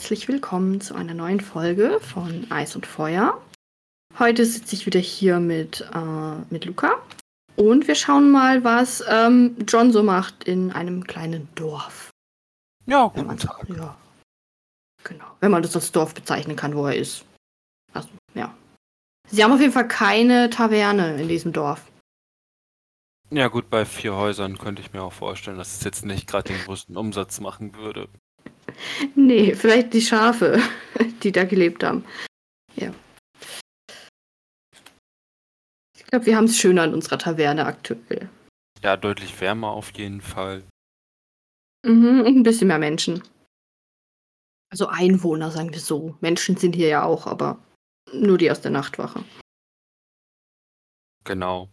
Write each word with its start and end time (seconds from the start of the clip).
Herzlich 0.00 0.28
willkommen 0.28 0.80
zu 0.80 0.94
einer 0.94 1.12
neuen 1.12 1.40
Folge 1.40 2.00
von 2.00 2.50
Eis 2.50 2.74
und 2.74 2.86
Feuer. 2.86 3.38
Heute 4.18 4.46
sitze 4.46 4.74
ich 4.74 4.86
wieder 4.86 4.98
hier 4.98 5.40
mit, 5.40 5.82
äh, 5.94 6.36
mit 6.48 6.64
Luca 6.64 6.94
und 7.56 7.86
wir 7.86 7.94
schauen 7.94 8.30
mal, 8.30 8.64
was 8.64 9.04
ähm, 9.06 9.58
John 9.68 9.92
so 9.92 10.02
macht 10.02 10.44
in 10.44 10.72
einem 10.72 11.04
kleinen 11.04 11.48
Dorf. 11.54 12.08
Ja, 12.86 13.10
Wenn 13.14 13.24
guten 13.24 13.26
man, 13.26 13.36
Tag. 13.36 13.68
ja, 13.68 13.94
genau. 15.04 15.26
Wenn 15.40 15.50
man 15.50 15.62
das 15.62 15.76
als 15.76 15.92
Dorf 15.92 16.14
bezeichnen 16.14 16.56
kann, 16.56 16.74
wo 16.74 16.86
er 16.86 16.96
ist. 16.96 17.26
Also, 17.92 18.08
ja. 18.32 18.54
Sie 19.28 19.44
haben 19.44 19.52
auf 19.52 19.60
jeden 19.60 19.74
Fall 19.74 19.86
keine 19.86 20.48
Taverne 20.48 21.20
in 21.20 21.28
diesem 21.28 21.52
Dorf. 21.52 21.82
Ja 23.28 23.48
gut, 23.48 23.68
bei 23.68 23.84
vier 23.84 24.16
Häusern 24.16 24.56
könnte 24.56 24.80
ich 24.80 24.94
mir 24.94 25.02
auch 25.02 25.12
vorstellen, 25.12 25.58
dass 25.58 25.76
es 25.76 25.84
jetzt 25.84 26.06
nicht 26.06 26.26
gerade 26.26 26.54
den 26.54 26.64
größten 26.64 26.96
Umsatz 26.96 27.38
machen 27.40 27.74
würde. 27.74 28.08
Nee, 29.14 29.54
vielleicht 29.54 29.92
die 29.94 30.00
Schafe, 30.00 30.60
die 31.22 31.32
da 31.32 31.44
gelebt 31.44 31.82
haben. 31.84 32.04
Ja. 32.76 32.92
Ich 35.96 36.06
glaube, 36.06 36.26
wir 36.26 36.36
haben 36.36 36.44
es 36.44 36.58
schöner 36.58 36.84
in 36.84 36.94
unserer 36.94 37.18
Taverne 37.18 37.66
aktuell. 37.66 38.28
Ja, 38.82 38.96
deutlich 38.96 39.40
wärmer 39.40 39.70
auf 39.70 39.92
jeden 39.92 40.20
Fall. 40.20 40.62
Mhm, 41.86 42.20
und 42.20 42.36
ein 42.36 42.42
bisschen 42.42 42.68
mehr 42.68 42.78
Menschen. 42.78 43.22
Also 44.70 44.86
Einwohner, 44.86 45.50
sagen 45.50 45.72
wir 45.72 45.80
so. 45.80 46.16
Menschen 46.20 46.56
sind 46.56 46.74
hier 46.74 46.88
ja 46.88 47.02
auch, 47.02 47.26
aber 47.26 47.58
nur 48.12 48.38
die 48.38 48.50
aus 48.50 48.60
der 48.60 48.70
Nachtwache. 48.70 49.24
Genau. 51.24 51.68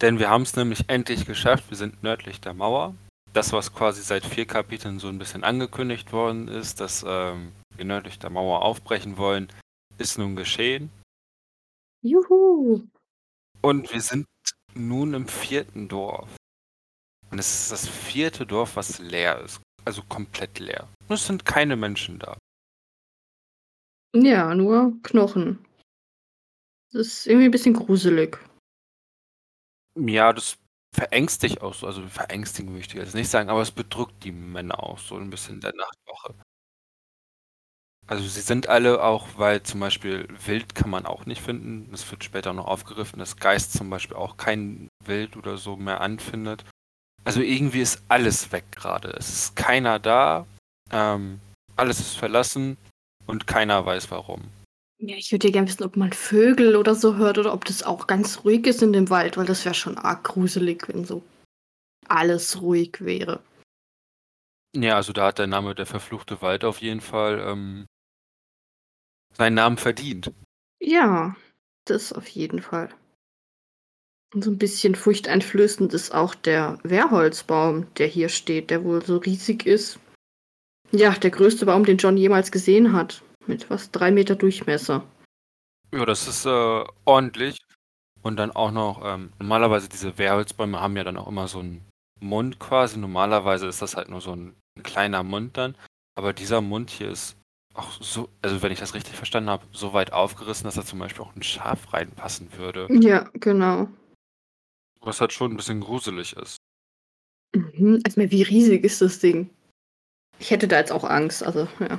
Denn 0.00 0.18
wir 0.18 0.30
haben 0.30 0.42
es 0.42 0.56
nämlich 0.56 0.88
endlich 0.88 1.26
geschafft. 1.26 1.70
Wir 1.70 1.76
sind 1.76 2.02
nördlich 2.02 2.40
der 2.40 2.54
Mauer. 2.54 2.94
Das, 3.32 3.52
was 3.52 3.72
quasi 3.72 4.02
seit 4.02 4.24
vier 4.24 4.44
Kapiteln 4.44 4.98
so 4.98 5.08
ein 5.08 5.18
bisschen 5.18 5.44
angekündigt 5.44 6.12
worden 6.12 6.48
ist, 6.48 6.80
dass 6.80 7.04
ähm, 7.06 7.52
wir 7.76 7.84
nördlich 7.84 8.18
der 8.18 8.30
Mauer 8.30 8.62
aufbrechen 8.62 9.16
wollen, 9.16 9.52
ist 9.98 10.18
nun 10.18 10.34
geschehen. 10.34 10.90
Juhu! 12.02 12.88
Und 13.62 13.92
wir 13.92 14.00
sind 14.00 14.26
nun 14.74 15.14
im 15.14 15.28
vierten 15.28 15.88
Dorf. 15.88 16.28
Und 17.30 17.38
es 17.38 17.62
ist 17.62 17.72
das 17.72 17.88
vierte 17.88 18.46
Dorf, 18.46 18.76
was 18.76 18.98
leer 18.98 19.40
ist. 19.40 19.60
Also 19.84 20.02
komplett 20.02 20.58
leer. 20.58 20.88
Und 21.08 21.14
es 21.14 21.26
sind 21.26 21.44
keine 21.44 21.76
Menschen 21.76 22.18
da. 22.18 22.36
Ja, 24.14 24.54
nur 24.54 25.00
Knochen. 25.02 25.64
Das 26.92 27.06
ist 27.06 27.26
irgendwie 27.26 27.46
ein 27.46 27.52
bisschen 27.52 27.74
gruselig. 27.74 28.38
Ja, 29.94 30.32
das 30.32 30.58
verängstigt 30.94 31.62
auch 31.62 31.74
so. 31.74 31.86
Also 31.86 32.06
verängstigen 32.08 32.72
möchte 32.72 32.94
ich 32.96 33.04
jetzt 33.04 33.14
nicht 33.14 33.30
sagen, 33.30 33.48
aber 33.48 33.62
es 33.62 33.70
bedrückt 33.70 34.24
die 34.24 34.32
Männer 34.32 34.82
auch 34.82 34.98
so 34.98 35.16
ein 35.16 35.30
bisschen 35.30 35.56
in 35.56 35.60
der 35.60 35.74
Nachtwache. 35.74 36.34
Also 38.06 38.26
sie 38.26 38.40
sind 38.40 38.68
alle 38.68 39.04
auch, 39.04 39.28
weil 39.36 39.62
zum 39.62 39.78
Beispiel 39.78 40.26
Wild 40.44 40.74
kann 40.74 40.90
man 40.90 41.06
auch 41.06 41.26
nicht 41.26 41.40
finden. 41.40 41.88
Das 41.92 42.10
wird 42.10 42.24
später 42.24 42.52
noch 42.52 42.66
aufgegriffen, 42.66 43.20
dass 43.20 43.36
Geist 43.36 43.72
zum 43.72 43.88
Beispiel 43.88 44.16
auch 44.16 44.36
kein 44.36 44.88
Wild 45.04 45.36
oder 45.36 45.56
so 45.58 45.76
mehr 45.76 46.00
anfindet. 46.00 46.64
Also 47.22 47.40
irgendwie 47.40 47.80
ist 47.80 48.02
alles 48.08 48.50
weg 48.50 48.64
gerade. 48.72 49.10
Es 49.10 49.28
ist 49.28 49.54
keiner 49.56 50.00
da, 50.00 50.46
ähm, 50.90 51.40
alles 51.76 52.00
ist 52.00 52.16
verlassen 52.16 52.76
und 53.26 53.46
keiner 53.46 53.86
weiß 53.86 54.10
warum. 54.10 54.50
Ja, 55.02 55.16
ich 55.16 55.32
würde 55.32 55.48
ja 55.48 55.52
gerne 55.52 55.68
wissen, 55.68 55.84
ob 55.84 55.96
man 55.96 56.12
Vögel 56.12 56.76
oder 56.76 56.94
so 56.94 57.16
hört 57.16 57.38
oder 57.38 57.54
ob 57.54 57.64
das 57.64 57.82
auch 57.82 58.06
ganz 58.06 58.44
ruhig 58.44 58.66
ist 58.66 58.82
in 58.82 58.92
dem 58.92 59.08
Wald, 59.08 59.38
weil 59.38 59.46
das 59.46 59.64
wäre 59.64 59.74
schon 59.74 59.96
arg 59.96 60.24
gruselig, 60.24 60.88
wenn 60.88 61.06
so 61.06 61.22
alles 62.06 62.60
ruhig 62.60 63.00
wäre. 63.00 63.42
Ja, 64.76 64.96
also 64.96 65.14
da 65.14 65.28
hat 65.28 65.38
der 65.38 65.46
Name 65.46 65.74
der 65.74 65.86
verfluchte 65.86 66.42
Wald 66.42 66.64
auf 66.64 66.82
jeden 66.82 67.00
Fall 67.00 67.40
ähm, 67.40 67.86
seinen 69.32 69.54
Namen 69.54 69.78
verdient. 69.78 70.32
Ja, 70.80 71.34
das 71.86 72.12
auf 72.12 72.28
jeden 72.28 72.60
Fall. 72.60 72.90
Und 74.34 74.44
so 74.44 74.50
ein 74.50 74.58
bisschen 74.58 74.94
furchteinflößend 74.94 75.94
ist 75.94 76.14
auch 76.14 76.34
der 76.34 76.78
Wehrholzbaum, 76.82 77.92
der 77.94 78.06
hier 78.06 78.28
steht, 78.28 78.70
der 78.70 78.84
wohl 78.84 79.04
so 79.04 79.16
riesig 79.16 79.66
ist. 79.66 79.98
Ja, 80.92 81.12
der 81.12 81.30
größte 81.30 81.66
Baum, 81.66 81.84
den 81.84 81.96
John 81.96 82.16
jemals 82.16 82.52
gesehen 82.52 82.92
hat. 82.92 83.22
Mit 83.46 83.64
fast 83.64 83.94
drei 83.94 84.10
Meter 84.10 84.36
Durchmesser. 84.36 85.04
Ja, 85.92 86.04
das 86.04 86.28
ist 86.28 86.46
äh, 86.46 86.84
ordentlich. 87.04 87.58
Und 88.22 88.36
dann 88.36 88.50
auch 88.50 88.70
noch, 88.70 89.00
ähm, 89.04 89.32
normalerweise 89.38 89.88
diese 89.88 90.18
Wehrholzbäume 90.18 90.80
haben 90.80 90.96
ja 90.96 91.04
dann 91.04 91.16
auch 91.16 91.28
immer 91.28 91.48
so 91.48 91.60
einen 91.60 91.88
Mund 92.20 92.58
quasi. 92.58 92.98
Normalerweise 92.98 93.66
ist 93.66 93.82
das 93.82 93.96
halt 93.96 94.08
nur 94.08 94.20
so 94.20 94.32
ein 94.32 94.54
kleiner 94.82 95.22
Mund 95.22 95.56
dann. 95.56 95.74
Aber 96.16 96.32
dieser 96.32 96.60
Mund 96.60 96.90
hier 96.90 97.10
ist 97.10 97.36
auch 97.74 97.90
so, 98.00 98.28
also 98.42 98.62
wenn 98.62 98.72
ich 98.72 98.80
das 98.80 98.94
richtig 98.94 99.14
verstanden 99.16 99.50
habe, 99.50 99.64
so 99.72 99.92
weit 99.92 100.12
aufgerissen, 100.12 100.64
dass 100.64 100.74
da 100.74 100.84
zum 100.84 100.98
Beispiel 100.98 101.22
auch 101.24 101.34
ein 101.34 101.42
Schaf 101.42 101.92
reinpassen 101.92 102.52
würde. 102.56 102.86
Ja, 102.90 103.30
genau. 103.34 103.88
Was 105.00 105.20
halt 105.20 105.32
schon 105.32 105.52
ein 105.52 105.56
bisschen 105.56 105.80
gruselig 105.80 106.36
ist. 106.36 106.56
Mhm. 107.54 108.00
Also, 108.04 108.20
wie 108.20 108.42
riesig 108.42 108.84
ist 108.84 109.00
das 109.00 109.18
Ding? 109.18 109.48
Ich 110.38 110.50
hätte 110.50 110.68
da 110.68 110.78
jetzt 110.78 110.92
auch 110.92 111.04
Angst. 111.04 111.42
Also, 111.42 111.68
ja. 111.78 111.98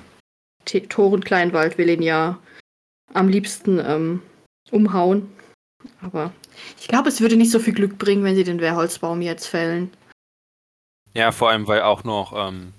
Toren 0.80 1.24
Kleinwald 1.24 1.78
will 1.78 1.90
ihn 1.90 2.02
ja 2.02 2.40
am 3.14 3.28
liebsten 3.28 3.80
ähm, 3.80 4.22
umhauen. 4.72 5.32
Aber 6.02 6.32
ich 6.80 6.88
glaube, 6.88 7.10
es 7.10 7.22
würde 7.22 7.36
nicht 7.36 7.52
so 7.52 7.60
viel 7.60 7.74
Glück 7.74 7.98
bringen, 7.98 8.24
wenn 8.24 8.36
sie 8.36 8.44
den 8.44 8.62
Wehrholzbaum 8.62 9.22
jetzt 9.22 9.48
fällen. 9.48 9.92
Ja, 11.14 11.32
vor 11.32 11.50
allem, 11.50 11.68
weil 11.68 11.82
auch 11.82 12.04
noch, 12.04 12.34
ähm, 12.36 12.74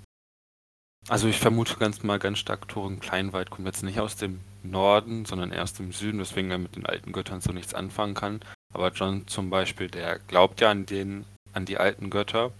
also 1.07 1.27
ich 1.27 1.37
vermute 1.37 1.77
ganz 1.77 2.01
mal 2.03 2.19
ganz 2.19 2.39
stark, 2.39 2.67
Thorin 2.67 2.99
Kleinwald 2.99 3.49
kommt 3.49 3.67
jetzt 3.67 3.83
nicht 3.83 3.99
aus 3.99 4.15
dem 4.15 4.39
Norden, 4.63 5.25
sondern 5.25 5.53
aus 5.53 5.73
dem 5.73 5.91
Süden, 5.91 6.19
weswegen 6.19 6.49
er 6.49 6.57
mit 6.57 6.75
den 6.75 6.85
alten 6.85 7.11
Göttern 7.11 7.41
so 7.41 7.51
nichts 7.51 7.73
anfangen 7.73 8.15
kann. 8.15 8.39
Aber 8.73 8.91
John 8.91 9.27
zum 9.27 9.49
Beispiel, 9.49 9.87
der 9.87 10.19
glaubt 10.19 10.61
ja 10.61 10.71
an 10.71 10.85
den, 10.85 11.25
an 11.51 11.65
die 11.65 11.77
alten 11.77 12.09
Götter 12.09 12.51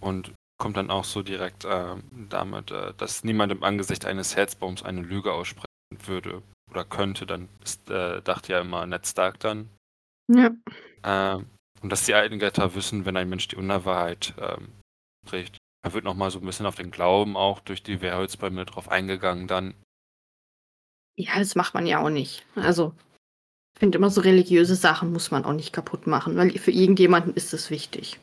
und 0.00 0.32
kommt 0.58 0.76
dann 0.76 0.90
auch 0.90 1.04
so 1.04 1.22
direkt 1.22 1.64
äh, 1.64 1.96
damit, 2.28 2.70
äh, 2.70 2.94
dass 2.96 3.24
niemand 3.24 3.52
im 3.52 3.62
Angesicht 3.62 4.04
eines 4.04 4.36
Herzbaums 4.36 4.82
eine 4.82 5.02
Lüge 5.02 5.32
aussprechen 5.32 5.66
würde 6.04 6.42
oder 6.70 6.84
könnte. 6.84 7.26
Dann 7.26 7.48
ist, 7.62 7.88
äh, 7.90 8.22
dachte 8.22 8.52
ja 8.52 8.60
immer 8.60 8.86
Ned 8.86 9.06
Stark 9.06 9.40
dann. 9.40 9.68
Ja. 10.28 10.50
Ähm, 11.02 11.46
und 11.82 11.90
dass 11.90 12.04
die 12.04 12.14
alten 12.14 12.38
Götter 12.38 12.74
wissen, 12.74 13.04
wenn 13.04 13.16
ein 13.16 13.28
Mensch 13.28 13.48
die 13.48 13.56
Unwahrheit 13.56 14.34
ähm, 14.38 14.68
spricht. 15.26 15.58
Da 15.82 15.92
wird 15.92 16.04
nochmal 16.04 16.30
so 16.30 16.40
ein 16.40 16.46
bisschen 16.46 16.66
auf 16.66 16.74
den 16.74 16.90
Glauben 16.90 17.36
auch 17.36 17.60
durch 17.60 17.82
die 17.82 18.00
Wehrholzbäume 18.00 18.64
drauf 18.64 18.88
eingegangen 18.88 19.46
dann. 19.46 19.74
Ja, 21.16 21.38
das 21.38 21.54
macht 21.54 21.74
man 21.74 21.86
ja 21.86 22.00
auch 22.00 22.10
nicht. 22.10 22.44
Also, 22.56 22.92
ich 23.74 23.80
finde 23.80 23.98
immer 23.98 24.10
so 24.10 24.20
religiöse 24.20 24.74
Sachen 24.74 25.12
muss 25.12 25.30
man 25.30 25.44
auch 25.44 25.52
nicht 25.52 25.72
kaputt 25.72 26.06
machen, 26.06 26.36
weil 26.36 26.58
für 26.58 26.72
irgendjemanden 26.72 27.34
ist 27.34 27.54
es 27.54 27.70
wichtig. 27.70 28.18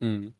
Mhm. 0.00 0.34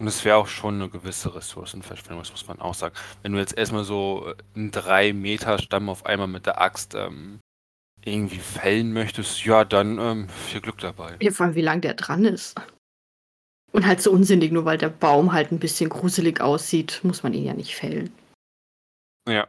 Und 0.00 0.06
es 0.06 0.24
wäre 0.24 0.36
auch 0.36 0.46
schon 0.46 0.76
eine 0.76 0.88
gewisse 0.88 1.34
Ressourcenverschwendung, 1.34 2.20
das 2.20 2.30
muss 2.30 2.46
man 2.46 2.60
auch 2.60 2.74
sagen. 2.74 2.94
Wenn 3.22 3.32
du 3.32 3.38
jetzt 3.38 3.58
erstmal 3.58 3.84
so 3.84 4.28
äh, 4.28 4.34
einen 4.54 4.70
3 4.70 5.12
Meter 5.12 5.58
Stamm 5.58 5.88
auf 5.88 6.06
einmal 6.06 6.28
mit 6.28 6.46
der 6.46 6.60
Axt 6.60 6.94
ähm, 6.94 7.40
irgendwie 8.04 8.38
fällen 8.38 8.92
möchtest, 8.92 9.44
ja, 9.44 9.64
dann 9.64 9.98
ähm, 9.98 10.28
viel 10.28 10.60
Glück 10.60 10.78
dabei. 10.78 11.16
Ja, 11.20 11.32
vor 11.32 11.46
allem, 11.46 11.56
wie 11.56 11.62
lang 11.62 11.80
der 11.80 11.94
dran 11.94 12.24
ist. 12.24 12.54
Und 13.72 13.86
halt 13.86 14.00
so 14.00 14.12
unsinnig, 14.12 14.52
nur 14.52 14.64
weil 14.64 14.78
der 14.78 14.88
Baum 14.88 15.32
halt 15.32 15.50
ein 15.50 15.58
bisschen 15.58 15.90
gruselig 15.90 16.40
aussieht, 16.40 17.00
muss 17.02 17.24
man 17.24 17.34
ihn 17.34 17.44
ja 17.44 17.54
nicht 17.54 17.74
fällen. 17.74 18.12
Ja. 19.28 19.48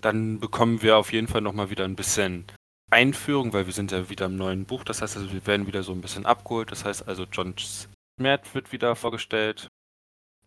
Dann 0.00 0.40
bekommen 0.40 0.82
wir 0.82 0.96
auf 0.96 1.12
jeden 1.12 1.28
Fall 1.28 1.42
nochmal 1.42 1.68
wieder 1.68 1.84
ein 1.84 1.96
bisschen 1.96 2.46
Einführung, 2.90 3.52
weil 3.52 3.66
wir 3.66 3.72
sind 3.72 3.92
ja 3.92 4.08
wieder 4.08 4.26
im 4.26 4.36
neuen 4.36 4.64
Buch. 4.64 4.84
Das 4.84 5.02
heißt 5.02 5.16
also, 5.16 5.32
wir 5.32 5.46
werden 5.46 5.66
wieder 5.66 5.82
so 5.82 5.92
ein 5.92 6.00
bisschen 6.00 6.26
abgeholt. 6.26 6.70
Das 6.70 6.84
heißt 6.84 7.06
also, 7.06 7.24
Johns 7.24 7.88
Schwert 8.22 8.54
wird 8.54 8.70
wieder 8.70 8.94
vorgestellt. 8.94 9.68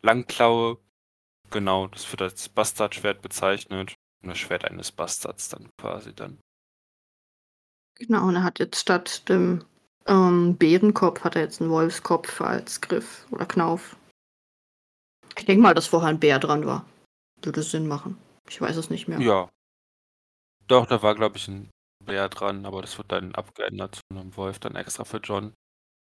Langklaue. 0.02 0.78
Genau, 1.52 1.88
das 1.88 2.10
wird 2.10 2.22
als 2.22 2.48
Bastardschwert 2.48 3.22
bezeichnet. 3.22 3.96
Und 4.24 4.30
das 4.30 4.38
Schwert 4.38 4.64
eines 4.64 4.94
Bastards 4.94 5.50
dann 5.50 5.70
quasi 5.78 6.16
dann. 6.16 6.40
Genau, 7.96 8.28
und 8.28 8.36
er 8.36 8.44
hat 8.44 8.60
jetzt 8.60 8.80
statt 8.80 9.28
dem 9.28 9.66
ähm, 10.06 10.56
Bärenkopf 10.56 11.24
hat 11.24 11.36
er 11.36 11.42
jetzt 11.42 11.62
einen 11.62 11.70
Wolfskopf 11.70 12.40
als 12.40 12.80
Griff 12.80 13.28
oder 13.32 13.46
Knauf. 13.46 13.98
Ich 15.38 15.46
denke 15.46 15.62
mal, 15.62 15.74
dass 15.74 15.88
vorher 15.88 16.10
ein 16.10 16.20
Bär 16.20 16.40
dran 16.40 16.66
war. 16.66 16.86
Würde 17.42 17.62
Sinn 17.62 17.88
machen. 17.88 18.18
Ich 18.48 18.62
weiß 18.62 18.78
es 18.78 18.90
nicht 18.90 19.10
mehr. 19.10 19.20
Ja. 19.20 19.50
Doch, 20.68 20.86
da 20.86 21.02
war, 21.02 21.14
glaube 21.16 21.38
ich, 21.38 21.48
ein 21.50 21.70
Bär 22.06 22.30
dran, 22.30 22.66
aber 22.66 22.82
das 22.82 22.98
wird 22.98 23.12
dann 23.12 23.36
abgeändert 23.36 23.96
zu 23.96 24.02
einem 24.12 24.36
Wolf, 24.38 24.60
dann 24.60 24.76
extra 24.76 25.04
für 25.04 25.18
John. 25.18 25.54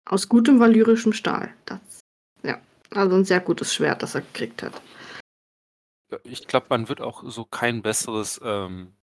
Aus 0.04 0.28
gutem 0.28 0.58
valyrischem 0.60 1.12
Stahl. 1.12 1.54
Das, 1.66 2.00
ja, 2.42 2.60
also 2.90 3.16
ein 3.16 3.24
sehr 3.24 3.40
gutes 3.40 3.74
Schwert, 3.74 4.02
das 4.02 4.14
er 4.14 4.22
gekriegt 4.22 4.62
hat. 4.62 4.80
Ich 6.24 6.46
glaube, 6.46 6.66
man 6.70 6.88
wird 6.88 7.00
auch 7.00 7.22
so 7.24 7.44
kein 7.44 7.82
besseres, 7.82 8.40
ähm, 8.42 8.96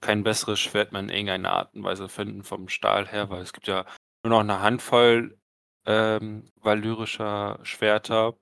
kein 0.00 0.22
besseres 0.22 0.60
Schwert 0.60 0.92
mehr 0.92 1.02
in 1.02 1.10
irgendeiner 1.10 1.52
Art 1.52 1.74
und 1.74 1.84
Weise 1.84 2.08
finden 2.08 2.42
vom 2.42 2.68
Stahl 2.68 3.06
her, 3.06 3.28
weil 3.30 3.42
es 3.42 3.52
gibt 3.52 3.66
ja 3.66 3.84
nur 4.22 4.30
noch 4.30 4.40
eine 4.40 4.60
Handvoll 4.60 5.38
ähm, 5.86 6.50
valyrischer 6.56 7.58
Schwerter. 7.64 8.38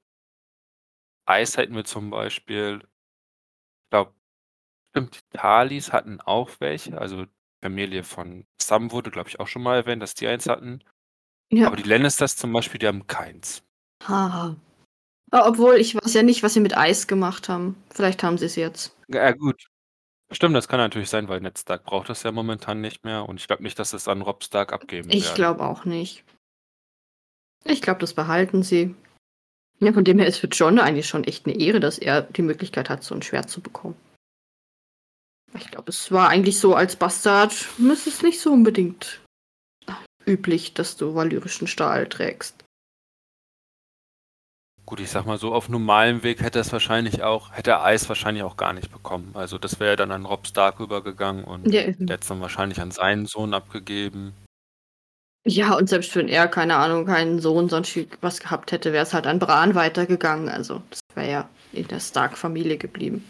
Eis 1.25 1.56
hätten 1.56 1.75
wir 1.75 1.84
zum 1.84 2.10
Beispiel 2.10 2.87
ich 3.87 3.90
glaube 3.90 4.14
stimmt, 4.90 5.16
die 5.16 5.38
Thalis 5.38 5.93
hatten 5.93 6.20
auch 6.20 6.50
welche, 6.60 6.98
also 6.98 7.26
Familie 7.62 8.04
von 8.04 8.46
Sam 8.60 8.93
wurde, 8.93 9.10
glaube 9.10 9.28
ich, 9.28 9.40
auch 9.40 9.48
schon 9.48 9.62
mal 9.62 9.76
erwähnt, 9.76 10.02
dass 10.02 10.14
die 10.14 10.26
eins 10.26 10.48
hatten. 10.48 10.82
Ja. 11.52 11.66
Aber 11.69 11.76
die 11.76 11.88
Lannisters 11.88 12.37
zum 12.37 12.52
Beispiel, 12.52 12.78
die 12.78 12.87
haben 12.87 13.06
keins. 13.06 13.62
Haha. 14.06 14.56
Obwohl, 15.32 15.76
ich 15.76 15.94
weiß 15.94 16.14
ja 16.14 16.22
nicht, 16.22 16.43
was 16.43 16.54
sie 16.54 16.60
mit 16.60 16.76
Eis 16.76 17.06
gemacht 17.06 17.48
haben. 17.48 17.76
Vielleicht 17.90 18.22
haben 18.22 18.38
sie 18.38 18.46
es 18.46 18.56
jetzt. 18.56 18.96
Ja, 19.08 19.32
gut. 19.32 19.66
Stimmt, 20.32 20.56
das 20.56 20.66
kann 20.66 20.78
natürlich 20.81 21.08
sein, 21.08 21.28
weil 21.28 21.40
Ned 21.40 21.58
Stark 21.58 21.84
braucht 21.84 22.08
das 22.08 22.25
ja 22.25 22.32
momentan 22.32 22.81
nicht 22.81 23.04
mehr 23.04 23.28
und 23.28 23.38
ich 23.38 23.46
glaube 23.46 23.62
nicht, 23.62 23.78
dass 23.78 23.93
es 23.93 24.08
an 24.08 24.22
Robb 24.22 24.43
Stark 24.43 24.72
abgeben 24.72 25.08
Ich 25.10 25.25
werden. 25.25 25.34
glaube 25.37 25.64
auch 25.64 25.84
nicht. 25.84 26.25
Ich 27.64 27.81
glaube, 27.81 28.00
das 28.00 28.14
behalten 28.14 28.62
sie. 28.62 28.94
Ja, 29.78 29.93
von 29.93 30.04
dem 30.04 30.19
her 30.19 30.26
ist 30.26 30.38
für 30.38 30.48
John 30.48 30.78
eigentlich 30.81 31.06
schon 31.06 31.25
echt 31.25 31.46
eine 31.46 31.58
Ehre, 31.60 31.81
dass 31.81 31.98
er 31.98 32.22
die 32.22 32.43
Möglichkeit 32.43 32.88
hat, 32.90 33.04
so 33.04 33.14
ein 33.14 33.22
Schwert 33.22 33.50
zu 33.50 33.60
bekommen. 33.60 33.96
Ich 35.54 35.70
glaube, 35.70 35.90
es 35.90 36.10
war 36.10 36.28
eigentlich 36.28 36.58
so 36.58 36.75
als 36.75 36.96
Bastard, 36.96 37.52
ist 37.52 38.06
es 38.06 38.22
nicht 38.22 38.40
so 38.40 38.52
unbedingt 38.52 39.20
üblich, 40.26 40.75
dass 40.75 40.96
du 40.96 41.14
valyrischen 41.14 41.67
Stahl 41.67 42.08
trägst. 42.08 42.64
Gut, 44.84 45.00
ich 45.00 45.11
sag 45.11 45.26
mal 45.26 45.37
so, 45.37 45.52
auf 45.52 45.69
normalem 45.69 46.23
Weg 46.23 46.40
hätte 46.40 46.61
er 46.61 46.62
es 46.62 46.73
wahrscheinlich 46.73 47.23
auch, 47.25 47.50
hätte 47.52 47.73
er 47.73 47.82
Eis 47.82 48.08
wahrscheinlich 48.08 48.44
auch 48.44 48.56
gar 48.56 48.73
nicht 48.73 48.93
bekommen. 48.93 49.32
Also 49.34 49.58
das 49.58 49.81
wäre 49.81 49.96
dann 49.96 50.12
an 50.12 50.25
Robb 50.25 50.46
Stark 50.46 50.78
übergegangen 50.78 51.43
und 51.43 51.64
Ja, 51.73 51.82
der 51.82 51.94
hätte 51.94 52.14
es 52.20 52.28
dann 52.28 52.40
wahrscheinlich 52.40 52.81
an 52.81 52.93
seinen 52.93 53.26
Sohn 53.26 53.52
abgegeben. 53.52 54.32
Ja, 55.44 55.76
und 55.76 55.88
selbst 55.88 56.14
wenn 56.17 56.29
er, 56.29 56.49
keine 56.49 56.76
Ahnung, 56.76 57.06
keinen 57.06 57.40
Sohn 57.40 57.69
sonst 57.69 57.96
was 58.20 58.40
gehabt 58.40 58.72
hätte, 58.72 58.93
wäre 58.93 59.05
es 59.05 59.14
halt 59.14 59.26
an 59.26 59.38
Bran 59.38 59.75
weitergegangen. 59.75 60.49
Also, 60.49 60.82
das 60.90 61.00
wäre 61.14 61.31
ja 61.31 61.50
in 61.72 61.87
der 61.88 62.00
Stark-Familie 62.00 62.79
geblieben. 62.79 63.25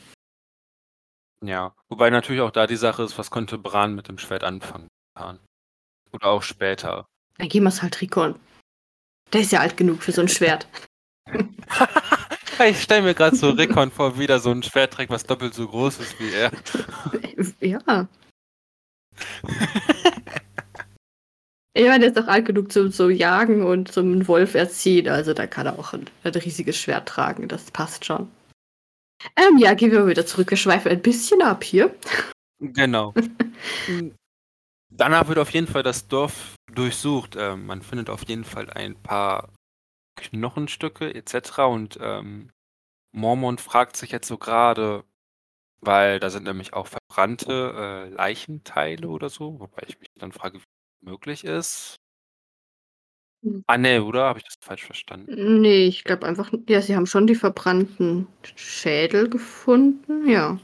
Ja, 1.45 1.75
wobei 1.89 2.09
natürlich 2.11 2.41
auch 2.41 2.51
da 2.51 2.67
die 2.67 2.77
Sache 2.77 3.03
ist, 3.03 3.19
was 3.19 3.31
konnte 3.31 3.59
Bran 3.59 3.95
mit 3.95 4.09
dem 4.09 4.19
Schwert 4.19 4.45
anfangen? 4.45 4.89
Oder 6.17 6.29
auch 6.29 6.43
später. 6.43 7.07
Dann 7.39 7.49
gehen 7.49 7.63
wir 7.63 7.69
es 7.69 7.83
halt 7.83 8.01
Rickon. 8.01 8.39
Der 9.33 9.43
ist 9.43 9.53
ja 9.53 9.61
alt 9.61 9.77
genug 9.77 10.03
für 10.03 10.13
so 10.13 10.23
ein 10.23 10.29
Schwert. 10.29 10.67
ich 12.65 12.83
stelle 12.83 13.03
mir 13.03 13.15
gerade 13.15 13.37
so 13.37 13.51
Rickon 13.51 13.91
vor, 13.91 14.19
wieder 14.19 14.39
so 14.39 14.51
ein 14.51 14.63
Schwert 14.63 14.95
trägt, 14.95 15.11
was 15.11 15.25
doppelt 15.25 15.55
so 15.55 15.67
groß 15.69 16.01
ist 16.01 16.21
wie 16.21 16.33
er. 16.33 16.51
Ja. 17.61 18.09
Ich 21.75 21.85
meine, 21.85 22.01
der 22.01 22.09
ist 22.09 22.17
doch 22.17 22.29
alt 22.29 22.47
genug 22.47 22.73
zum, 22.73 22.91
zum 22.91 23.11
Jagen 23.11 23.63
und 23.63 23.93
zum 23.93 24.27
Wolf 24.29 24.55
erziehen. 24.55 25.09
Also 25.09 25.35
da 25.35 25.47
kann 25.47 25.67
er 25.67 25.79
auch 25.79 25.93
ein, 25.93 26.07
ein 26.25 26.35
riesiges 26.35 26.77
Schwert 26.77 27.09
tragen. 27.09 27.49
Das 27.49 27.71
passt 27.71 28.05
schon. 28.05 28.31
Ähm, 29.37 29.59
ja, 29.59 29.75
gehen 29.75 29.93
wir 29.93 30.01
mal 30.01 30.09
wieder 30.09 30.27
zurück. 30.27 30.51
Wir 30.51 30.57
schweifen 30.57 30.91
ein 30.91 31.03
bisschen 31.03 31.43
ab 31.43 31.65
hier. 31.65 31.95
Genau. 32.59 33.13
Danach 34.97 35.29
wird 35.29 35.39
auf 35.39 35.51
jeden 35.51 35.67
Fall 35.67 35.83
das 35.83 36.09
Dorf 36.09 36.55
durchsucht. 36.73 37.37
Ähm, 37.37 37.67
man 37.67 37.83
findet 37.83 38.09
auf 38.09 38.27
jeden 38.27 38.45
Fall 38.45 38.71
ein 38.71 38.95
paar 39.03 39.53
Knochenstücke 40.17 41.15
etc. 41.15 41.59
Und 41.59 41.99
ähm, 42.01 42.51
Mormont 43.13 43.61
fragt 43.61 43.97
sich 43.97 44.11
jetzt 44.11 44.29
so 44.29 44.39
gerade, 44.39 45.05
weil 45.81 46.19
da 46.19 46.31
sind 46.31 46.45
nämlich 46.45 46.73
auch 46.73 46.87
verbrannte 46.87 47.75
äh, 47.77 48.09
Leichenteile 48.09 49.09
oder 49.09 49.29
so, 49.29 49.61
wobei 49.61 49.83
ich 49.87 50.01
mich 50.01 50.09
dann 50.19 50.33
frage, 50.33 50.61
wie 50.61 51.11
möglich 51.11 51.45
ist. 51.45 51.97
Hm. 53.43 53.63
Ah, 53.67 53.77
ne, 53.77 54.03
oder? 54.03 54.25
Habe 54.25 54.39
ich 54.39 54.45
das 54.45 54.57
falsch 54.61 54.85
verstanden? 54.85 55.61
Nee, 55.61 55.87
ich 55.87 56.05
glaube 56.05 56.27
einfach, 56.27 56.51
ja, 56.69 56.81
sie 56.81 56.97
haben 56.97 57.07
schon 57.07 57.27
die 57.27 57.35
verbrannten 57.35 58.29
Schädel 58.55 59.29
gefunden, 59.29 60.27
ja. 60.29 60.59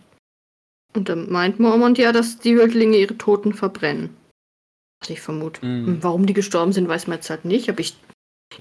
Und 0.94 1.08
dann 1.10 1.30
meint 1.30 1.60
Mormont 1.60 1.98
ja, 1.98 2.12
dass 2.12 2.38
die 2.38 2.56
Wildlinge 2.56 2.96
ihre 2.96 3.16
Toten 3.18 3.52
verbrennen. 3.52 4.16
Was 5.02 5.10
ich 5.10 5.20
vermute. 5.20 5.66
Mhm. 5.66 6.02
Warum 6.02 6.26
die 6.26 6.32
gestorben 6.32 6.72
sind, 6.72 6.86
weiß 6.86 7.08
man 7.08 7.18
jetzt 7.18 7.28
halt 7.28 7.44
nicht, 7.44 7.68
aber 7.68 7.80
ich, 7.80 7.96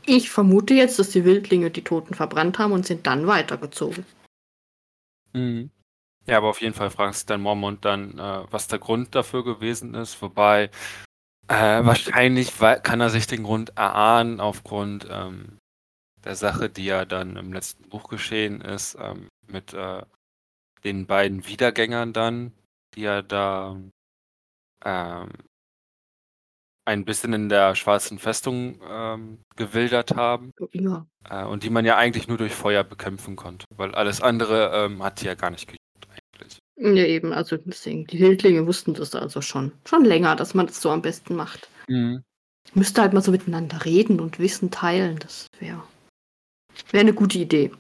ich 0.06 0.32
vermute 0.32 0.74
jetzt, 0.74 0.98
dass 0.98 1.12
die 1.12 1.24
Wildlinge 1.24 1.70
die 1.70 1.84
Toten 1.84 2.16
verbrannt 2.16 2.58
haben 2.58 2.72
und 2.72 2.86
sind 2.86 3.06
dann 3.06 3.28
weitergezogen. 3.28 4.06
Mhm. 5.34 5.70
Ja, 6.26 6.38
aber 6.38 6.50
auf 6.50 6.62
jeden 6.62 6.74
Fall 6.74 6.90
fragt 6.90 7.16
sich 7.16 7.26
dann 7.28 7.42
Mormont 7.42 7.86
dann, 7.86 8.18
äh, 8.18 8.46
was 8.50 8.68
der 8.68 8.80
Grund 8.80 9.14
dafür 9.14 9.44
gewesen 9.44 9.94
ist, 9.94 10.20
wobei 10.22 10.72
äh, 11.48 11.86
wahrscheinlich 11.86 12.58
kann 12.58 13.02
er 13.02 13.10
sich 13.10 13.28
den 13.28 13.44
Grund 13.44 13.78
erahnen 13.78 14.40
aufgrund 14.40 15.08
ähm, 15.10 15.58
der 16.24 16.36
Sache, 16.36 16.70
die 16.70 16.86
ja 16.86 17.06
dann 17.06 17.38
im 17.38 17.54
letzten 17.54 17.88
Buch 17.90 18.10
geschehen 18.10 18.62
ist, 18.62 18.98
ähm, 19.00 19.28
mit 19.48 19.74
äh, 19.74 20.04
den 20.84 21.06
beiden 21.06 21.46
Wiedergängern 21.48 22.14
dann, 22.14 22.54
die 22.96 23.02
ja 23.02 23.22
da 23.22 23.78
ähm, 24.84 25.30
ein 26.86 27.06
bisschen 27.06 27.34
in 27.34 27.50
der 27.50 27.76
schwarzen 27.76 28.18
Festung 28.20 28.82
ähm, 28.90 29.40
gewildert 29.56 30.16
haben. 30.16 30.52
Ja. 30.72 31.06
Äh, 31.30 31.46
und 31.46 31.64
die 31.64 31.70
man 31.70 31.86
ja 31.86 31.98
eigentlich 31.98 32.28
nur 32.28 32.38
durch 32.38 32.54
Feuer 32.54 32.84
bekämpfen 32.84 33.36
konnte, 33.36 33.66
weil 33.76 33.94
alles 33.94 34.22
andere 34.22 34.72
ähm, 34.74 35.04
hat 35.04 35.22
die 35.22 35.26
ja 35.26 35.36
gar 35.36 35.52
nicht 35.52 35.68
gejuckt 35.68 36.08
eigentlich. 36.10 36.60
Ja, 36.78 37.06
eben, 37.06 37.34
also 37.34 37.58
deswegen, 37.58 38.08
die 38.08 38.20
Wildlinge 38.20 38.66
wussten 38.66 38.94
das 38.94 39.14
also 39.14 39.42
schon. 39.42 39.72
Schon 39.88 40.06
länger, 40.06 40.36
dass 40.36 40.54
man 40.54 40.68
das 40.68 40.82
so 40.82 40.90
am 40.90 41.02
besten 41.02 41.36
macht. 41.36 41.70
Mhm. 41.88 42.24
Müsste 42.74 43.02
halt 43.02 43.14
mal 43.14 43.22
so 43.22 43.32
miteinander 43.32 43.86
reden 43.86 44.20
und 44.20 44.40
Wissen 44.40 44.72
teilen. 44.72 45.20
Das 45.20 45.48
wäre 45.60 45.84
wär 46.92 47.02
eine 47.02 47.14
gute 47.14 47.38
Idee. 47.38 47.72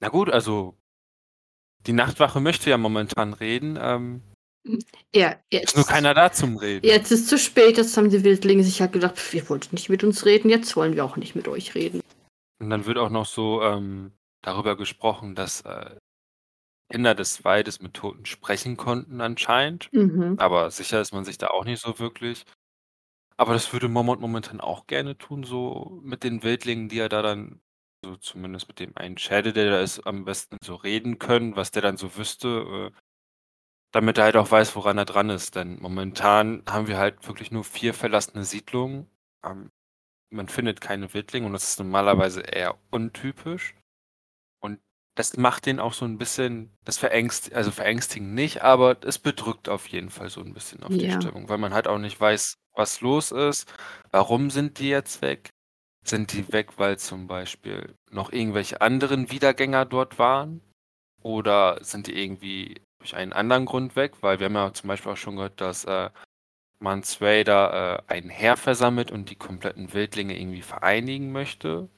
Na 0.00 0.08
gut, 0.08 0.30
also 0.30 0.76
die 1.86 1.92
Nachtwache 1.92 2.40
möchte 2.40 2.70
ja 2.70 2.78
momentan 2.78 3.32
reden. 3.32 3.78
Ähm, 3.80 4.22
Ja, 5.14 5.30
ist 5.30 5.38
jetzt, 5.50 5.76
nur 5.76 5.86
keiner 5.86 6.14
da 6.14 6.32
zum 6.32 6.56
Reden. 6.56 6.86
jetzt 6.86 7.10
ist 7.10 7.28
zu 7.28 7.38
spät. 7.38 7.76
Jetzt 7.76 7.96
haben 7.96 8.10
die 8.10 8.24
Wildlinge 8.24 8.64
sich 8.64 8.80
halt 8.80 8.92
gedacht, 8.92 9.16
pf, 9.16 9.34
ihr 9.34 9.48
wolltet 9.48 9.72
nicht 9.72 9.88
mit 9.88 10.04
uns 10.04 10.24
reden, 10.24 10.50
jetzt 10.50 10.76
wollen 10.76 10.94
wir 10.94 11.04
auch 11.04 11.16
nicht 11.16 11.34
mit 11.34 11.48
euch 11.48 11.74
reden. 11.74 12.00
Und 12.58 12.70
dann 12.70 12.86
wird 12.86 12.98
auch 12.98 13.10
noch 13.10 13.26
so 13.26 13.62
ähm, 13.62 14.12
darüber 14.42 14.76
gesprochen, 14.76 15.34
dass 15.34 15.62
äh, 15.62 15.96
Kinder 16.90 17.14
des 17.14 17.44
Waldes 17.44 17.80
mit 17.80 17.94
Toten 17.94 18.26
sprechen 18.26 18.76
konnten 18.76 19.20
anscheinend. 19.20 19.88
Mhm. 19.92 20.36
Aber 20.38 20.70
sicher 20.70 21.00
ist 21.00 21.12
man 21.12 21.24
sich 21.24 21.38
da 21.38 21.48
auch 21.48 21.64
nicht 21.64 21.80
so 21.80 21.98
wirklich. 21.98 22.44
Aber 23.36 23.52
das 23.52 23.72
würde 23.72 23.88
Mormont 23.88 24.20
momentan 24.20 24.60
auch 24.60 24.86
gerne 24.86 25.18
tun, 25.18 25.44
so 25.44 26.00
mit 26.02 26.24
den 26.24 26.42
Wildlingen, 26.42 26.88
die 26.88 26.98
er 26.98 27.08
da 27.08 27.22
dann, 27.22 27.60
so 28.02 28.16
zumindest 28.16 28.68
mit 28.68 28.80
dem 28.80 28.96
einen 28.96 29.18
Schädel, 29.18 29.52
der 29.52 29.70
da 29.70 29.80
ist, 29.80 30.06
am 30.06 30.24
besten 30.24 30.56
so 30.62 30.74
reden 30.74 31.18
können, 31.18 31.56
was 31.56 31.70
der 31.70 31.82
dann 31.82 31.96
so 31.96 32.16
wüsste, 32.16 32.92
äh, 32.94 32.98
damit 33.92 34.18
er 34.18 34.24
halt 34.24 34.36
auch 34.36 34.50
weiß, 34.50 34.76
woran 34.76 34.98
er 34.98 35.04
dran 35.04 35.30
ist. 35.30 35.54
Denn 35.56 35.78
momentan 35.80 36.62
haben 36.68 36.86
wir 36.88 36.98
halt 36.98 37.26
wirklich 37.26 37.50
nur 37.50 37.64
vier 37.64 37.94
verlassene 37.94 38.44
Siedlungen. 38.44 39.08
Ähm, 39.44 39.70
man 40.30 40.48
findet 40.48 40.80
keine 40.80 41.12
Wildlinge 41.14 41.46
und 41.46 41.52
das 41.52 41.70
ist 41.70 41.78
normalerweise 41.78 42.40
eher 42.42 42.76
untypisch. 42.90 43.74
Und 44.60 44.80
das 45.16 45.36
macht 45.36 45.66
den 45.66 45.80
auch 45.80 45.92
so 45.94 46.04
ein 46.04 46.18
bisschen, 46.18 46.76
das 46.84 46.98
verängstigt, 46.98 47.56
also 47.56 47.70
verängstigend 47.70 48.34
nicht, 48.34 48.62
aber 48.62 48.96
es 49.04 49.18
bedrückt 49.18 49.68
auf 49.68 49.86
jeden 49.88 50.10
Fall 50.10 50.28
so 50.30 50.40
ein 50.42 50.52
bisschen 50.54 50.82
auf 50.82 50.96
die 50.96 51.06
Ja. 51.06 51.12
Stimmung, 51.12 51.48
weil 51.48 51.58
man 51.58 51.72
halt 51.74 51.88
auch 51.88 51.98
nicht 51.98 52.20
weiß, 52.20 52.56
was 52.74 53.00
los 53.00 53.32
ist. 53.32 53.72
Warum 54.10 54.50
sind 54.50 54.78
die 54.78 54.88
jetzt 54.88 55.22
weg? 55.22 55.50
Sind 56.04 56.32
die 56.32 56.52
weg, 56.52 56.78
weil 56.78 56.98
zum 56.98 57.26
Beispiel 57.26 57.94
noch 58.10 58.32
irgendwelche 58.32 58.80
anderen 58.80 59.30
Wiedergänger 59.30 59.84
dort 59.86 60.18
waren? 60.18 60.60
Oder 61.22 61.82
sind 61.84 62.06
die 62.06 62.22
irgendwie 62.22 62.80
durch 63.06 63.16
einen 63.16 63.32
anderen 63.32 63.66
Grund 63.66 63.96
weg? 63.96 64.14
Weil 64.20 64.40
wir 64.40 64.46
haben 64.46 64.54
ja 64.54 64.72
zum 64.72 64.88
Beispiel 64.88 65.12
auch 65.12 65.16
schon 65.16 65.36
gehört, 65.36 65.60
dass 65.60 65.84
äh, 65.84 66.10
Mans 66.80 67.20
Raider 67.20 68.02
äh, 68.08 68.12
ein 68.12 68.28
Heer 68.28 68.56
versammelt 68.56 69.10
und 69.10 69.30
die 69.30 69.36
kompletten 69.36 69.94
Wildlinge 69.94 70.38
irgendwie 70.38 70.62
vereinigen 70.62 71.32
möchte. 71.32 71.88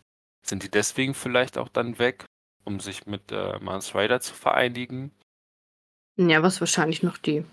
Sind 0.43 0.63
die 0.63 0.71
deswegen 0.71 1.15
vielleicht 1.15 1.59
auch 1.59 1.69
dann 1.69 1.99
weg, 1.99 2.25
um 2.65 2.81
sich 2.81 3.07
mit 3.07 3.33
äh, 3.33 3.59
Mans 3.61 3.95
Raider 3.95 4.21
zu 4.21 4.35
vereinigen? 4.35 5.11
Ja, 6.17 6.43
was 6.43 6.61
wahrscheinlich 6.61 7.03
noch 7.03 7.17
die, 7.17 7.45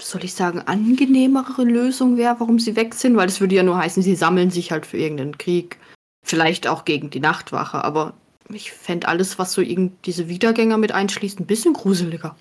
soll 0.00 0.24
ich 0.24 0.34
sagen, 0.34 0.60
angenehmere 0.60 1.64
Lösung 1.64 2.16
wäre, 2.16 2.40
warum 2.40 2.58
sie 2.58 2.76
weg 2.76 2.94
sind, 2.94 3.16
weil 3.16 3.26
das 3.26 3.40
würde 3.40 3.54
ja 3.54 3.62
nur 3.62 3.78
heißen, 3.78 4.02
sie 4.02 4.16
sammeln 4.16 4.50
sich 4.50 4.72
halt 4.72 4.86
für 4.86 4.96
irgendeinen 4.96 5.38
Krieg. 5.38 5.78
Vielleicht 6.24 6.66
auch 6.66 6.84
gegen 6.84 7.10
die 7.10 7.20
Nachtwache, 7.20 7.84
aber 7.84 8.14
ich 8.48 8.72
fände 8.72 9.06
alles, 9.08 9.38
was 9.38 9.52
so 9.52 9.60
irgend 9.60 10.06
diese 10.06 10.28
Wiedergänger 10.28 10.78
mit 10.78 10.92
einschließt, 10.92 11.40
ein 11.40 11.46
bisschen 11.46 11.74
gruseliger. 11.74 12.36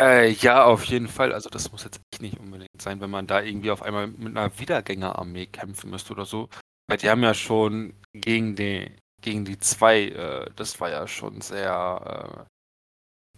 Äh, 0.00 0.30
ja, 0.30 0.64
auf 0.64 0.84
jeden 0.84 1.08
Fall. 1.08 1.32
Also 1.32 1.50
das 1.50 1.70
muss 1.72 1.84
jetzt 1.84 2.00
echt 2.12 2.22
nicht 2.22 2.38
unbedingt 2.40 2.80
sein, 2.80 3.00
wenn 3.00 3.10
man 3.10 3.26
da 3.26 3.42
irgendwie 3.42 3.70
auf 3.70 3.82
einmal 3.82 4.06
mit 4.06 4.36
einer 4.36 4.58
Wiedergängerarmee 4.58 5.46
kämpfen 5.46 5.90
müsste 5.90 6.12
oder 6.14 6.24
so. 6.24 6.48
Weil 6.88 6.96
die 6.98 7.10
haben 7.10 7.22
ja 7.22 7.34
schon 7.34 7.94
gegen 8.14 8.56
die, 8.56 8.90
gegen 9.22 9.44
die 9.44 9.58
zwei, 9.58 10.04
äh, 10.08 10.50
das 10.56 10.80
war 10.80 10.90
ja 10.90 11.06
schon 11.06 11.42
sehr 11.42 12.46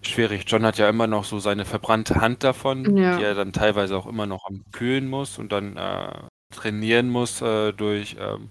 äh, 0.00 0.06
schwierig. 0.06 0.44
John 0.46 0.64
hat 0.64 0.78
ja 0.78 0.88
immer 0.88 1.08
noch 1.08 1.24
so 1.24 1.40
seine 1.40 1.64
verbrannte 1.64 2.20
Hand 2.20 2.44
davon, 2.44 2.96
Ja. 2.96 3.18
die 3.18 3.24
er 3.24 3.34
dann 3.34 3.52
teilweise 3.52 3.96
auch 3.96 4.06
immer 4.06 4.26
noch 4.26 4.46
am 4.46 4.62
Kühlen 4.72 5.08
muss 5.08 5.38
und 5.38 5.50
dann 5.50 5.76
äh, 5.76 6.28
trainieren 6.54 7.10
muss 7.10 7.42
äh, 7.42 7.72
durch 7.72 8.16
ähm, 8.20 8.50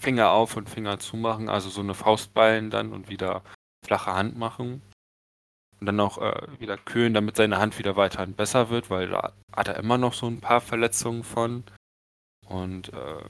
Finger 0.00 0.30
auf 0.30 0.56
und 0.56 0.70
Finger 0.70 0.98
zumachen, 0.98 1.48
also 1.48 1.68
so 1.68 1.80
eine 1.80 1.94
Faustballen 1.94 2.70
dann 2.70 2.92
und 2.92 3.08
wieder 3.08 3.42
flache 3.84 4.12
Hand 4.14 4.36
machen. 4.38 4.82
Und 5.80 5.86
dann 5.86 6.00
auch 6.00 6.18
äh, 6.18 6.46
wieder 6.58 6.78
kühlen, 6.78 7.12
damit 7.12 7.36
seine 7.36 7.58
Hand 7.58 7.78
wieder 7.78 7.96
weiterhin 7.96 8.32
besser 8.32 8.70
wird, 8.70 8.88
weil 8.88 9.08
da 9.08 9.32
hat 9.54 9.68
er 9.68 9.76
immer 9.76 9.98
noch 9.98 10.14
so 10.14 10.26
ein 10.26 10.40
paar 10.40 10.60
Verletzungen 10.60 11.22
von. 11.22 11.64
Und 12.48 12.92
äh, 12.94 13.24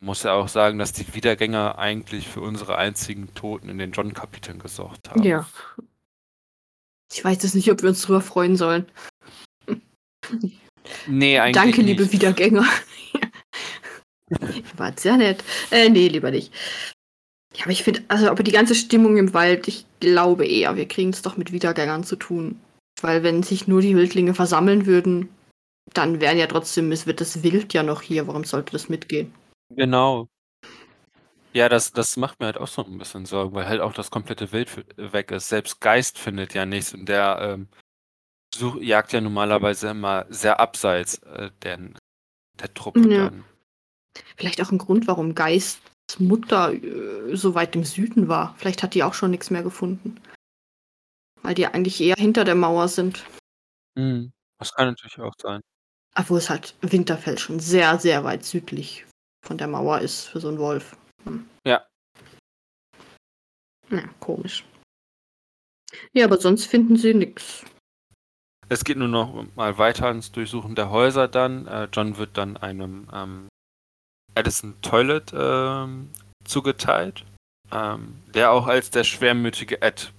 muss 0.00 0.22
ja 0.22 0.34
auch 0.34 0.48
sagen, 0.48 0.78
dass 0.78 0.92
die 0.92 1.12
Wiedergänger 1.14 1.78
eigentlich 1.78 2.28
für 2.28 2.40
unsere 2.40 2.76
einzigen 2.76 3.34
Toten 3.34 3.68
in 3.68 3.78
den 3.78 3.92
John-Kapiteln 3.92 4.60
gesorgt 4.60 5.10
haben. 5.10 5.22
Ja. 5.22 5.48
Ich 7.12 7.24
weiß 7.24 7.42
jetzt 7.42 7.54
nicht, 7.54 7.70
ob 7.72 7.82
wir 7.82 7.88
uns 7.88 8.02
drüber 8.02 8.20
freuen 8.20 8.56
sollen. 8.56 8.86
Nee, 11.06 11.38
eigentlich 11.38 11.54
Danke, 11.54 11.82
nicht. 11.82 11.98
liebe 11.98 12.12
Wiedergänger. 12.12 12.64
War 14.76 14.92
sehr 14.96 15.16
nett. 15.16 15.42
Äh, 15.70 15.88
nee, 15.88 16.08
lieber 16.08 16.30
nicht. 16.30 16.52
Ja, 17.58 17.64
aber 17.64 17.72
ich 17.72 17.82
finde, 17.82 18.04
also, 18.06 18.30
aber 18.30 18.44
die 18.44 18.52
ganze 18.52 18.76
Stimmung 18.76 19.16
im 19.16 19.34
Wald, 19.34 19.66
ich 19.66 19.84
glaube 19.98 20.46
eher, 20.46 20.76
wir 20.76 20.86
kriegen 20.86 21.10
es 21.10 21.22
doch 21.22 21.36
mit 21.36 21.50
Wiedergängern 21.50 22.04
zu 22.04 22.14
tun. 22.14 22.60
Weil 23.02 23.24
wenn 23.24 23.42
sich 23.42 23.66
nur 23.66 23.80
die 23.80 23.96
Wildlinge 23.96 24.32
versammeln 24.32 24.86
würden, 24.86 25.28
dann 25.92 26.20
wären 26.20 26.38
ja 26.38 26.46
trotzdem, 26.46 26.92
es 26.92 27.06
wird 27.06 27.20
das 27.20 27.42
Wild 27.42 27.74
ja 27.74 27.82
noch 27.82 28.00
hier. 28.00 28.28
Warum 28.28 28.44
sollte 28.44 28.72
das 28.72 28.88
mitgehen? 28.88 29.34
Genau. 29.74 30.28
Ja, 31.52 31.68
das, 31.68 31.92
das 31.92 32.16
macht 32.16 32.38
mir 32.38 32.46
halt 32.46 32.58
auch 32.58 32.68
so 32.68 32.84
ein 32.84 32.98
bisschen 32.98 33.26
Sorgen, 33.26 33.54
weil 33.56 33.66
halt 33.66 33.80
auch 33.80 33.92
das 33.92 34.12
komplette 34.12 34.52
Wild 34.52 34.86
weg 34.96 35.32
ist. 35.32 35.48
Selbst 35.48 35.80
Geist 35.80 36.16
findet 36.16 36.54
ja 36.54 36.64
nichts 36.64 36.94
und 36.94 37.08
der 37.08 37.38
ähm, 37.40 37.68
such, 38.54 38.76
jagt 38.80 39.12
ja 39.12 39.20
normalerweise 39.20 39.88
immer 39.88 40.26
sehr 40.28 40.60
abseits 40.60 41.18
äh, 41.24 41.50
der, 41.62 41.78
der 42.60 42.74
Truppe 42.74 43.00
Ja. 43.00 43.30
dann. 43.30 43.44
Vielleicht 44.36 44.62
auch 44.62 44.70
ein 44.70 44.78
Grund, 44.78 45.08
warum 45.08 45.34
Geists 45.34 45.80
Mutter 46.18 46.72
äh, 46.72 47.36
so 47.36 47.54
weit 47.54 47.76
im 47.76 47.84
Süden 47.84 48.28
war. 48.28 48.54
Vielleicht 48.56 48.82
hat 48.82 48.94
die 48.94 49.02
auch 49.02 49.14
schon 49.14 49.30
nichts 49.30 49.50
mehr 49.50 49.62
gefunden. 49.62 50.20
Weil 51.42 51.54
die 51.54 51.66
eigentlich 51.66 52.00
eher 52.00 52.16
hinter 52.16 52.44
der 52.44 52.54
Mauer 52.54 52.88
sind. 52.88 53.24
Mhm. 53.94 54.32
Das 54.58 54.74
kann 54.74 54.88
natürlich 54.88 55.18
auch 55.20 55.34
sein. 55.40 55.60
Obwohl 56.16 56.38
es 56.38 56.50
halt 56.50 56.74
Winterfell 56.80 57.38
schon 57.38 57.60
sehr, 57.60 57.98
sehr 57.98 58.24
weit 58.24 58.44
südlich 58.44 59.06
von 59.46 59.58
der 59.58 59.68
Mauer 59.68 60.00
ist 60.00 60.24
für 60.24 60.40
so 60.40 60.48
einen 60.48 60.58
Wolf. 60.58 60.96
Hm. 61.24 61.48
Ja. 61.64 61.86
Ja, 63.90 64.02
komisch. 64.20 64.64
Ja, 66.12 66.24
aber 66.24 66.38
sonst 66.38 66.66
finden 66.66 66.96
sie 66.96 67.14
nichts. 67.14 67.64
Es 68.68 68.84
geht 68.84 68.98
nur 68.98 69.08
noch 69.08 69.46
mal 69.56 69.78
weiter 69.78 70.10
ins 70.10 70.30
Durchsuchen 70.32 70.74
der 70.74 70.90
Häuser 70.90 71.28
dann. 71.28 71.66
Äh, 71.66 71.88
John 71.92 72.18
wird 72.18 72.36
dann 72.36 72.56
einem 72.56 73.08
ähm, 73.12 73.48
Addison 74.38 74.80
Toilet 74.82 75.32
ähm, 75.34 76.10
zugeteilt, 76.44 77.24
ähm, 77.72 78.22
der 78.34 78.52
auch 78.52 78.66
als 78.66 78.90
der 78.90 79.04
schwermütige 79.04 79.82
Ed 79.82 80.12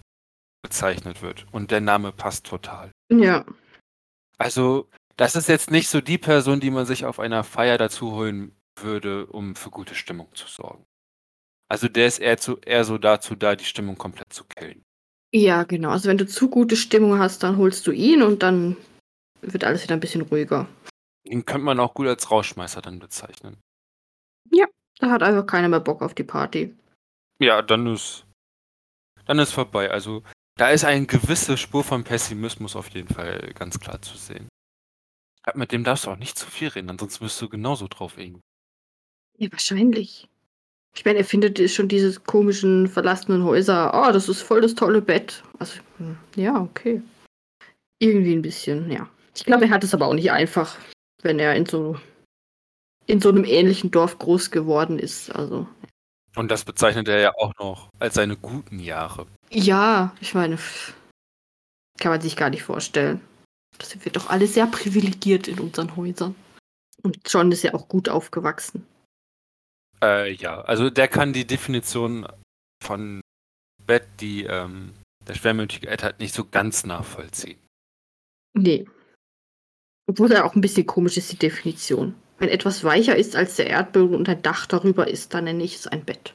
bezeichnet 0.61 1.21
wird. 1.21 1.45
Und 1.51 1.71
der 1.71 1.81
Name 1.81 2.11
passt 2.11 2.45
total. 2.45 2.91
Ja, 3.11 3.45
Also, 4.37 4.87
das 5.17 5.35
ist 5.35 5.49
jetzt 5.49 5.71
nicht 5.71 5.89
so 5.89 6.01
die 6.01 6.17
Person, 6.17 6.59
die 6.59 6.69
man 6.69 6.85
sich 6.85 7.05
auf 7.05 7.19
einer 7.19 7.43
Feier 7.43 7.77
dazu 7.77 8.11
holen 8.11 8.55
würde, 8.79 9.25
um 9.25 9.55
für 9.55 9.69
gute 9.69 9.95
Stimmung 9.95 10.33
zu 10.33 10.47
sorgen. 10.47 10.85
Also 11.69 11.87
der 11.87 12.07
ist 12.07 12.19
eher, 12.19 12.37
zu, 12.37 12.57
eher 12.59 12.83
so 12.83 12.97
dazu 12.97 13.35
da, 13.35 13.55
die 13.55 13.65
Stimmung 13.65 13.97
komplett 13.97 14.31
zu 14.33 14.43
killen. 14.45 14.83
ja, 15.33 15.63
genau. 15.63 15.89
Also 15.91 16.09
wenn 16.09 16.17
du 16.17 16.25
zu 16.25 16.49
gute 16.49 16.75
Stimmung 16.75 17.19
hast, 17.19 17.43
dann 17.43 17.57
holst 17.57 17.85
du 17.85 17.91
ihn 17.91 18.21
und 18.23 18.41
dann 18.41 18.75
wird 19.41 19.63
alles 19.63 19.83
wieder 19.83 19.93
ein 19.93 19.99
bisschen 19.99 20.21
ruhiger. 20.21 20.67
Den 21.27 21.45
könnte 21.45 21.65
man 21.65 21.79
auch 21.79 21.93
gut 21.93 22.07
als 22.07 22.31
Rauschmeißer 22.31 22.81
dann 22.81 22.99
bezeichnen. 22.99 23.57
Da 24.99 25.09
hat 25.09 25.23
einfach 25.23 25.45
keiner 25.45 25.69
mehr 25.69 25.79
Bock 25.79 26.01
auf 26.01 26.13
die 26.13 26.23
Party. 26.23 26.75
Ja, 27.39 27.61
dann 27.61 27.87
ist, 27.87 28.25
dann 29.25 29.39
ist 29.39 29.53
vorbei. 29.53 29.89
Also 29.89 30.23
da 30.57 30.69
ist 30.69 30.83
eine 30.83 31.05
gewisse 31.05 31.57
Spur 31.57 31.83
von 31.83 32.03
Pessimismus 32.03 32.75
auf 32.75 32.89
jeden 32.89 33.07
Fall 33.07 33.53
ganz 33.55 33.79
klar 33.79 34.01
zu 34.01 34.17
sehen. 34.17 34.49
Mit 35.55 35.71
dem 35.71 35.85
darfst 35.85 36.05
du 36.05 36.11
auch 36.11 36.17
nicht 36.17 36.37
zu 36.37 36.47
viel 36.47 36.67
reden, 36.67 36.89
ansonsten 36.89 37.23
bist 37.23 37.41
du 37.41 37.47
genauso 37.47 37.87
drauf 37.87 38.17
irgendwie. 38.17 38.41
Ja, 39.37 39.49
wahrscheinlich. 39.51 40.27
Ich 40.95 41.05
meine, 41.05 41.19
er 41.19 41.25
findet 41.25 41.71
schon 41.71 41.87
diese 41.87 42.19
komischen 42.19 42.87
verlassenen 42.87 43.43
Häuser. 43.45 43.93
Oh, 43.93 44.11
das 44.11 44.27
ist 44.27 44.41
voll 44.41 44.59
das 44.59 44.75
tolle 44.75 45.01
Bett. 45.01 45.43
Also, 45.59 45.79
hm, 45.97 46.17
ja, 46.35 46.59
okay. 46.59 47.01
Irgendwie 47.99 48.33
ein 48.33 48.41
bisschen, 48.41 48.91
ja. 48.91 49.09
Ich 49.33 49.45
glaube, 49.45 49.65
er 49.65 49.71
hat 49.71 49.83
es 49.85 49.93
aber 49.93 50.07
auch 50.07 50.13
nicht 50.13 50.31
einfach, 50.31 50.77
wenn 51.21 51.39
er 51.39 51.55
in 51.55 51.65
so 51.65 51.97
in 53.09 53.19
so 53.21 53.29
einem 53.29 53.43
ähnlichen 53.43 53.89
Dorf 53.89 54.19
groß 54.19 54.51
geworden 54.51 54.99
ist. 54.99 55.31
Also, 55.31 55.67
Und 56.35 56.51
das 56.51 56.63
bezeichnet 56.63 57.07
er 57.07 57.19
ja 57.19 57.33
auch 57.37 57.53
noch 57.57 57.89
als 57.97 58.13
seine 58.13 58.37
guten 58.37 58.79
Jahre. 58.79 59.25
ja, 59.49 60.15
ich 60.21 60.35
meine, 60.35 60.59
kann 61.97 62.11
man 62.11 62.21
sich 62.21 62.35
gar 62.35 62.51
nicht 62.51 62.61
vorstellen. 62.61 63.19
Das 63.79 63.89
sind 63.89 64.05
wir 64.05 64.11
doch 64.11 64.29
alle 64.29 64.45
sehr 64.45 64.67
privilegiert 64.67 65.47
in 65.47 65.59
unseren 65.59 65.95
Häusern. 65.95 66.35
Und 67.01 67.19
John 67.25 67.51
ist 67.51 67.63
ja 67.63 67.73
auch 67.73 67.87
gut 67.87 68.09
aufgewachsen. 68.09 68.85
Äh, 70.03 70.33
ja, 70.33 70.61
also 70.61 70.89
der 70.89 71.07
kann 71.07 71.33
die 71.33 71.47
Definition 71.47 72.27
von 72.83 73.21
Bett, 73.85 74.07
die 74.19 74.43
ähm, 74.43 74.93
der 75.27 75.33
schwermütige 75.33 75.87
Ed 75.87 76.03
hat, 76.03 76.19
nicht 76.19 76.35
so 76.35 76.45
ganz 76.45 76.85
nachvollziehen. 76.85 77.57
Nee. 78.53 78.85
Obwohl 80.07 80.31
er 80.31 80.45
auch 80.45 80.55
ein 80.55 80.61
bisschen 80.61 80.85
komisch 80.85 81.17
ist, 81.17 81.31
die 81.31 81.37
Definition. 81.37 82.15
Wenn 82.39 82.49
etwas 82.49 82.83
weicher 82.83 83.15
ist 83.15 83.35
als 83.35 83.57
der 83.57 83.67
Erdboden 83.67 84.15
und 84.15 84.29
ein 84.29 84.41
Dach 84.41 84.65
darüber 84.65 85.07
ist, 85.07 85.33
dann 85.33 85.43
nenne 85.43 85.63
ich 85.63 85.75
es 85.75 85.87
ein 85.87 86.05
Bett. 86.05 86.33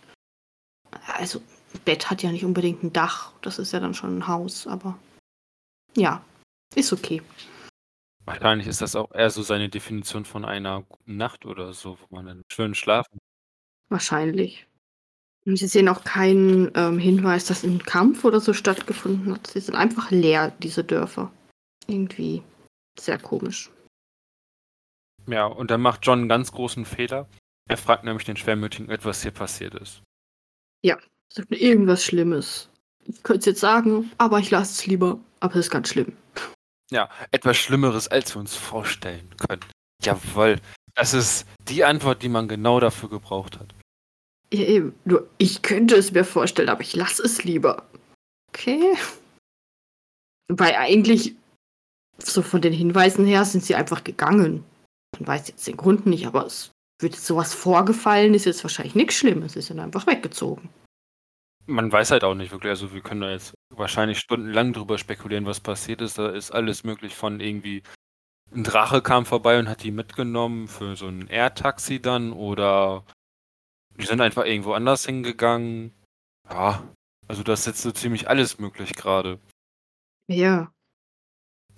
Also, 1.06 1.40
ein 1.72 1.80
Bett 1.84 2.10
hat 2.10 2.22
ja 2.22 2.30
nicht 2.30 2.44
unbedingt 2.44 2.82
ein 2.82 2.92
Dach. 2.92 3.32
Das 3.40 3.58
ist 3.58 3.72
ja 3.72 3.80
dann 3.80 3.94
schon 3.94 4.18
ein 4.18 4.28
Haus, 4.28 4.66
aber 4.66 4.98
ja, 5.96 6.22
ist 6.74 6.92
okay. 6.92 7.22
Wahrscheinlich 8.26 8.66
ist 8.66 8.80
das 8.80 8.96
auch 8.96 9.12
eher 9.12 9.30
so 9.30 9.42
seine 9.42 9.68
Definition 9.68 10.24
von 10.24 10.44
einer 10.44 10.82
guten 10.82 11.16
Nacht 11.16 11.44
oder 11.46 11.72
so, 11.72 11.98
wo 11.98 12.16
man 12.16 12.26
dann 12.26 12.42
schön 12.50 12.74
schlafen. 12.74 13.18
Wahrscheinlich. 13.88 14.66
Und 15.46 15.58
sie 15.58 15.66
sehen 15.66 15.88
auch 15.88 16.04
keinen 16.04 16.70
ähm, 16.74 16.98
Hinweis, 16.98 17.44
dass 17.44 17.64
ein 17.64 17.82
Kampf 17.82 18.24
oder 18.24 18.40
so 18.40 18.54
stattgefunden 18.54 19.34
hat. 19.34 19.46
Sie 19.46 19.60
sind 19.60 19.74
einfach 19.74 20.10
leer, 20.10 20.52
diese 20.62 20.84
Dörfer. 20.84 21.30
Irgendwie 21.86 22.42
sehr 22.98 23.18
komisch. 23.18 23.70
Ja, 25.26 25.46
und 25.46 25.70
dann 25.70 25.80
macht 25.80 26.06
John 26.06 26.20
einen 26.20 26.28
ganz 26.28 26.52
großen 26.52 26.84
Fehler. 26.84 27.28
Er 27.68 27.76
fragt 27.76 28.04
nämlich 28.04 28.24
den 28.24 28.36
Schwermütigen, 28.36 28.94
was 29.02 29.22
hier 29.22 29.30
passiert 29.30 29.74
ist. 29.74 30.02
Sagt 31.36 31.50
mir 31.50 31.56
irgendwas 31.56 32.04
Schlimmes. 32.04 32.68
Ich 33.06 33.24
könnte 33.24 33.40
es 33.40 33.46
jetzt 33.46 33.60
sagen, 33.60 34.12
aber 34.18 34.38
ich 34.38 34.52
lasse 34.52 34.72
es 34.72 34.86
lieber. 34.86 35.18
Aber 35.40 35.54
es 35.54 35.66
ist 35.66 35.70
ganz 35.70 35.88
schlimm. 35.88 36.12
Ja, 36.92 37.10
etwas 37.32 37.56
Schlimmeres, 37.56 38.06
als 38.06 38.36
wir 38.36 38.40
uns 38.40 38.54
vorstellen 38.54 39.28
können. 39.36 39.64
Jawohl. 40.00 40.60
Das 40.94 41.12
ist 41.12 41.44
die 41.68 41.82
Antwort, 41.82 42.22
die 42.22 42.28
man 42.28 42.46
genau 42.46 42.78
dafür 42.78 43.08
gebraucht 43.08 43.58
hat. 43.58 43.74
Ja, 44.52 44.60
eben. 44.60 44.94
Nur, 45.04 45.28
ich 45.38 45.62
könnte 45.62 45.96
es 45.96 46.12
mir 46.12 46.24
vorstellen, 46.24 46.68
aber 46.68 46.82
ich 46.82 46.94
lasse 46.94 47.24
es 47.24 47.42
lieber. 47.42 47.82
Okay. 48.50 48.96
Weil 50.46 50.76
eigentlich, 50.76 51.34
so 52.18 52.42
von 52.42 52.62
den 52.62 52.72
Hinweisen 52.72 53.26
her, 53.26 53.44
sind 53.44 53.64
sie 53.64 53.74
einfach 53.74 54.04
gegangen. 54.04 54.62
Man 55.18 55.26
weiß 55.26 55.48
jetzt 55.48 55.66
den 55.66 55.76
Grund 55.76 56.06
nicht, 56.06 56.26
aber 56.26 56.46
es 56.46 56.72
wird 57.00 57.14
jetzt 57.14 57.26
sowas 57.26 57.54
vorgefallen, 57.54 58.34
ist 58.34 58.46
jetzt 58.46 58.64
wahrscheinlich 58.64 58.94
nichts 58.94 59.14
Schlimmes. 59.14 59.54
Sie 59.54 59.60
sind 59.60 59.80
einfach 59.80 60.06
weggezogen. 60.06 60.68
Man 61.66 61.90
weiß 61.90 62.10
halt 62.10 62.24
auch 62.24 62.34
nicht 62.34 62.52
wirklich, 62.52 62.70
also 62.70 62.92
wir 62.92 63.00
können 63.00 63.22
da 63.22 63.30
jetzt 63.30 63.54
wahrscheinlich 63.70 64.18
stundenlang 64.18 64.72
drüber 64.72 64.98
spekulieren, 64.98 65.46
was 65.46 65.60
passiert 65.60 66.02
ist. 66.02 66.18
Da 66.18 66.28
ist 66.28 66.50
alles 66.50 66.84
möglich 66.84 67.14
von 67.14 67.40
irgendwie 67.40 67.82
ein 68.52 68.64
Drache 68.64 69.02
kam 69.02 69.26
vorbei 69.26 69.58
und 69.58 69.68
hat 69.68 69.82
die 69.82 69.90
mitgenommen 69.90 70.68
für 70.68 70.96
so 70.96 71.06
ein 71.06 71.26
Air-Taxi 71.28 72.00
dann 72.00 72.32
oder 72.32 73.04
die 73.96 74.06
sind 74.06 74.20
einfach 74.20 74.44
irgendwo 74.44 74.72
anders 74.72 75.06
hingegangen. 75.06 75.92
Ja, 76.50 76.82
also 77.26 77.42
das 77.42 77.60
ist 77.60 77.66
jetzt 77.66 77.82
so 77.82 77.92
ziemlich 77.92 78.28
alles 78.28 78.58
möglich 78.58 78.94
gerade. 78.94 79.40
Ja. 80.28 80.73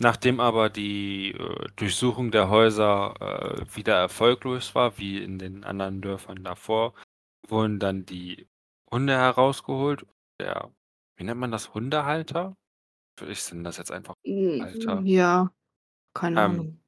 Nachdem 0.00 0.40
aber 0.40 0.68
die 0.68 1.32
äh, 1.32 1.66
Durchsuchung 1.76 2.30
der 2.30 2.48
Häuser 2.50 3.14
äh, 3.20 3.76
wieder 3.76 3.96
erfolglos 3.96 4.74
war, 4.74 4.98
wie 4.98 5.22
in 5.22 5.38
den 5.38 5.64
anderen 5.64 6.02
Dörfern 6.02 6.44
davor, 6.44 6.94
wurden 7.48 7.78
dann 7.78 8.04
die 8.04 8.46
Hunde 8.90 9.14
herausgeholt. 9.14 10.06
Der, 10.38 10.70
wie 11.16 11.24
nennt 11.24 11.40
man 11.40 11.50
das, 11.50 11.72
Hundehalter? 11.72 12.56
Ich 13.26 13.42
sind 13.42 13.64
das 13.64 13.78
jetzt 13.78 13.90
einfach. 13.90 14.14
Alter. 14.26 15.00
Ja. 15.04 15.50
Keine 16.14 16.40
Ähm, 16.40 16.50
Ahnung. 16.50 16.80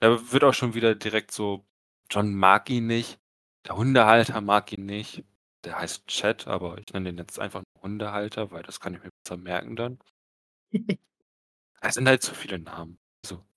Da 0.00 0.32
wird 0.32 0.44
auch 0.44 0.54
schon 0.54 0.74
wieder 0.74 0.94
direkt 0.94 1.32
so, 1.32 1.64
John 2.10 2.34
mag 2.34 2.70
ihn 2.70 2.86
nicht, 2.86 3.18
der 3.66 3.76
Hundehalter 3.76 4.40
mag 4.40 4.72
ihn 4.72 4.86
nicht. 4.86 5.24
Der 5.64 5.78
heißt 5.78 6.06
Chad, 6.08 6.46
aber 6.46 6.76
ich 6.78 6.92
nenne 6.92 7.10
den 7.10 7.18
jetzt 7.18 7.40
einfach 7.40 7.62
nur 7.62 7.82
Hundehalter, 7.82 8.50
weil 8.50 8.62
das 8.62 8.80
kann 8.80 8.94
ich 8.94 9.02
mir 9.02 9.10
besser 9.24 9.38
merken 9.38 9.76
dann. 9.76 9.98
Es 11.84 11.94
sind 11.94 12.08
halt 12.08 12.22
zu 12.22 12.34
viele 12.34 12.58
Namen. 12.58 12.98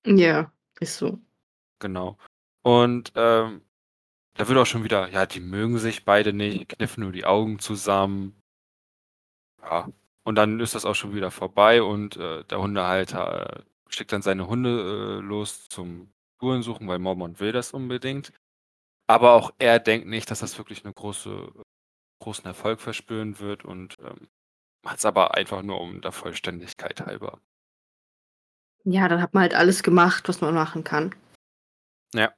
Ja, 0.05 0.51
ist 0.79 0.97
so. 0.97 1.19
Genau. 1.79 2.17
Und 2.61 3.11
ähm, 3.15 3.61
da 4.35 4.47
wird 4.47 4.57
auch 4.57 4.65
schon 4.65 4.83
wieder, 4.83 5.09
ja, 5.09 5.25
die 5.25 5.39
mögen 5.39 5.77
sich 5.79 6.05
beide 6.05 6.33
nicht, 6.33 6.69
kniffen 6.69 7.03
nur 7.03 7.11
die 7.11 7.25
Augen 7.25 7.59
zusammen. 7.59 8.35
Ja, 9.61 9.89
und 10.23 10.35
dann 10.35 10.59
ist 10.59 10.75
das 10.75 10.85
auch 10.85 10.95
schon 10.95 11.13
wieder 11.13 11.31
vorbei 11.31 11.81
und 11.81 12.17
äh, 12.17 12.43
der 12.45 12.59
Hundehalter 12.59 13.59
äh, 13.59 13.63
schickt 13.89 14.11
dann 14.11 14.21
seine 14.21 14.47
Hunde 14.47 15.19
äh, 15.19 15.21
los 15.21 15.67
zum 15.69 16.11
Spurensuchen, 16.35 16.87
weil 16.87 16.99
Mormont 16.99 17.39
will 17.39 17.51
das 17.51 17.71
unbedingt. 17.71 18.31
Aber 19.07 19.33
auch 19.33 19.51
er 19.59 19.79
denkt 19.79 20.07
nicht, 20.07 20.29
dass 20.31 20.39
das 20.39 20.57
wirklich 20.57 20.83
einen 20.85 20.93
große, 20.93 21.51
großen 22.21 22.45
Erfolg 22.45 22.81
verspüren 22.81 23.39
wird 23.39 23.65
und 23.65 23.95
ähm, 24.01 24.27
macht 24.83 24.97
es 24.97 25.05
aber 25.05 25.35
einfach 25.35 25.63
nur 25.63 25.79
um 25.81 26.01
der 26.01 26.11
Vollständigkeit 26.11 27.01
halber. 27.05 27.39
Ja, 28.89 29.09
dann 29.09 29.21
hat 29.21 29.33
man 29.33 29.41
halt 29.41 29.53
alles 29.53 29.83
gemacht, 29.83 30.29
was 30.29 30.39
man 30.39 30.53
machen 30.53 30.85
kann. 30.85 31.13
Ja, 32.13 32.31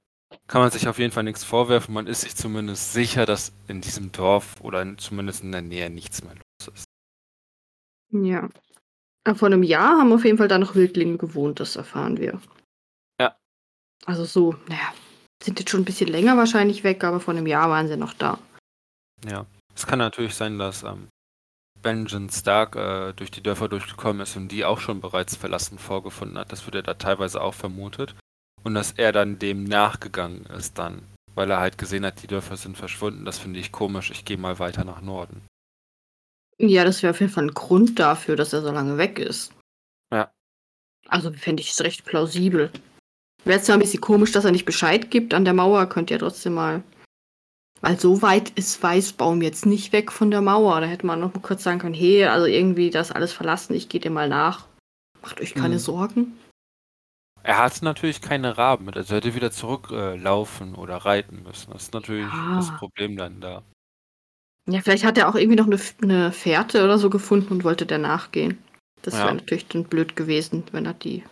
kann 0.47 0.61
man 0.61 0.71
sich 0.71 0.87
auf 0.87 0.97
jeden 0.97 1.11
Fall 1.11 1.23
nichts 1.23 1.43
vorwerfen. 1.43 1.93
Man 1.93 2.07
ist 2.07 2.21
sich 2.21 2.35
zumindest 2.35 2.91
sicher, 2.91 3.27
dass 3.27 3.53
in 3.67 3.81
diesem 3.81 4.11
Dorf 4.11 4.59
oder 4.61 4.81
in, 4.81 4.97
zumindest 4.97 5.43
in 5.43 5.51
der 5.51 5.61
Nähe 5.61 5.91
nichts 5.91 6.23
mehr 6.23 6.33
los 6.33 6.73
ist. 6.73 6.85
Ja. 8.11 8.49
Aber 9.25 9.37
vor 9.37 9.45
einem 9.45 9.61
Jahr 9.61 9.99
haben 9.99 10.11
auf 10.11 10.25
jeden 10.25 10.39
Fall 10.39 10.47
da 10.47 10.57
noch 10.57 10.73
Wildlinge 10.73 11.17
gewohnt, 11.17 11.59
das 11.59 11.75
erfahren 11.75 12.17
wir. 12.17 12.41
Ja. 13.19 13.37
Also 14.05 14.25
so, 14.25 14.55
naja, 14.67 14.91
sind 15.43 15.59
jetzt 15.59 15.69
schon 15.69 15.81
ein 15.81 15.85
bisschen 15.85 16.09
länger 16.09 16.35
wahrscheinlich 16.35 16.83
weg, 16.83 17.03
aber 17.03 17.19
vor 17.19 17.35
einem 17.35 17.45
Jahr 17.45 17.69
waren 17.69 17.87
sie 17.87 17.95
noch 17.95 18.13
da. 18.13 18.39
Ja. 19.23 19.45
Es 19.75 19.85
kann 19.85 19.99
natürlich 19.99 20.33
sein, 20.33 20.57
dass 20.57 20.81
ähm, 20.81 21.09
Benjamin 21.81 22.29
Stark 22.29 22.75
äh, 22.75 23.13
durch 23.13 23.31
die 23.31 23.41
Dörfer 23.41 23.67
durchgekommen 23.67 24.21
ist 24.21 24.35
und 24.35 24.49
die 24.49 24.65
auch 24.65 24.79
schon 24.79 25.01
bereits 25.01 25.35
verlassen 25.35 25.77
vorgefunden 25.77 26.37
hat. 26.37 26.51
Das 26.51 26.65
wird 26.65 26.75
er 26.75 26.83
da 26.83 26.93
teilweise 26.93 27.41
auch 27.41 27.53
vermutet. 27.53 28.15
Und 28.63 28.75
dass 28.75 28.91
er 28.91 29.11
dann 29.11 29.39
dem 29.39 29.63
nachgegangen 29.63 30.45
ist 30.45 30.77
dann, 30.77 31.01
weil 31.33 31.49
er 31.49 31.59
halt 31.59 31.77
gesehen 31.77 32.05
hat, 32.05 32.21
die 32.21 32.27
Dörfer 32.27 32.57
sind 32.57 32.77
verschwunden. 32.77 33.25
Das 33.25 33.39
finde 33.39 33.59
ich 33.59 33.71
komisch. 33.71 34.11
Ich 34.11 34.25
gehe 34.25 34.37
mal 34.37 34.59
weiter 34.59 34.83
nach 34.83 35.01
Norden. 35.01 35.41
Ja, 36.57 36.83
das 36.83 37.01
wäre 37.01 37.11
auf 37.11 37.21
jeden 37.21 37.31
Fall 37.31 37.45
ein 37.45 37.53
Grund 37.53 37.99
dafür, 37.99 38.35
dass 38.35 38.51
er 38.51 38.61
so 38.61 38.71
lange 38.71 38.97
weg 38.97 39.17
ist. 39.17 39.53
Ja. 40.11 40.29
Also 41.07 41.31
fände 41.31 41.61
ich 41.61 41.71
es 41.71 41.81
recht 41.81 42.03
plausibel. 42.03 42.69
Wäre 43.45 43.61
zwar 43.61 43.77
ein 43.77 43.79
bisschen 43.79 44.01
komisch, 44.01 44.33
dass 44.33 44.43
er 44.43 44.51
nicht 44.51 44.65
Bescheid 44.65 45.09
gibt 45.09 45.33
an 45.33 45.45
der 45.45 45.53
Mauer, 45.53 45.87
könnt 45.87 46.11
ihr 46.11 46.19
trotzdem 46.19 46.53
mal 46.53 46.83
weil 47.81 47.99
so 47.99 48.21
weit 48.21 48.49
ist 48.51 48.81
Weißbaum 48.81 49.41
jetzt 49.41 49.65
nicht 49.65 49.91
weg 49.91 50.11
von 50.11 50.31
der 50.31 50.41
Mauer. 50.41 50.81
Da 50.81 50.87
hätte 50.87 51.05
man 51.05 51.19
noch 51.19 51.33
mal 51.33 51.41
kurz 51.41 51.63
sagen 51.63 51.79
können, 51.79 51.93
hey, 51.93 52.25
also 52.25 52.45
irgendwie 52.45 52.89
das 52.89 53.11
alles 53.11 53.31
verlassen, 53.31 53.73
ich 53.73 53.89
gehe 53.89 54.01
dir 54.01 54.11
mal 54.11 54.29
nach. 54.29 54.65
Macht 55.21 55.41
euch 55.41 55.53
keine 55.53 55.75
hm. 55.75 55.79
Sorgen. 55.79 56.39
Er 57.41 57.57
hat 57.57 57.81
natürlich 57.81 58.21
keine 58.21 58.57
Raben 58.57 58.85
mit, 58.85 58.97
also 58.97 59.15
hätte 59.15 59.33
wieder 59.33 59.51
zurücklaufen 59.51 60.75
äh, 60.75 60.77
oder 60.77 60.97
reiten 60.97 61.43
müssen. 61.43 61.71
Das 61.71 61.83
ist 61.83 61.93
natürlich 61.93 62.27
ah. 62.31 62.55
das 62.57 62.75
Problem 62.77 63.15
dann 63.15 63.39
da. 63.39 63.63
Ja, 64.67 64.81
vielleicht 64.81 65.03
hat 65.03 65.17
er 65.17 65.29
auch 65.29 65.35
irgendwie 65.35 65.57
noch 65.57 65.65
eine, 65.65 65.79
eine 66.03 66.31
Fährte 66.31 66.83
oder 66.83 66.99
so 66.99 67.09
gefunden 67.09 67.53
und 67.53 67.63
wollte 67.63 67.85
der 67.85 67.97
nachgehen. 67.97 68.61
Das 69.01 69.15
ja. 69.15 69.25
wäre 69.25 69.35
natürlich 69.35 69.67
dann 69.67 69.85
blöd 69.85 70.15
gewesen, 70.15 70.63
wenn 70.71 70.85
er 70.85 70.93
die 70.93 71.23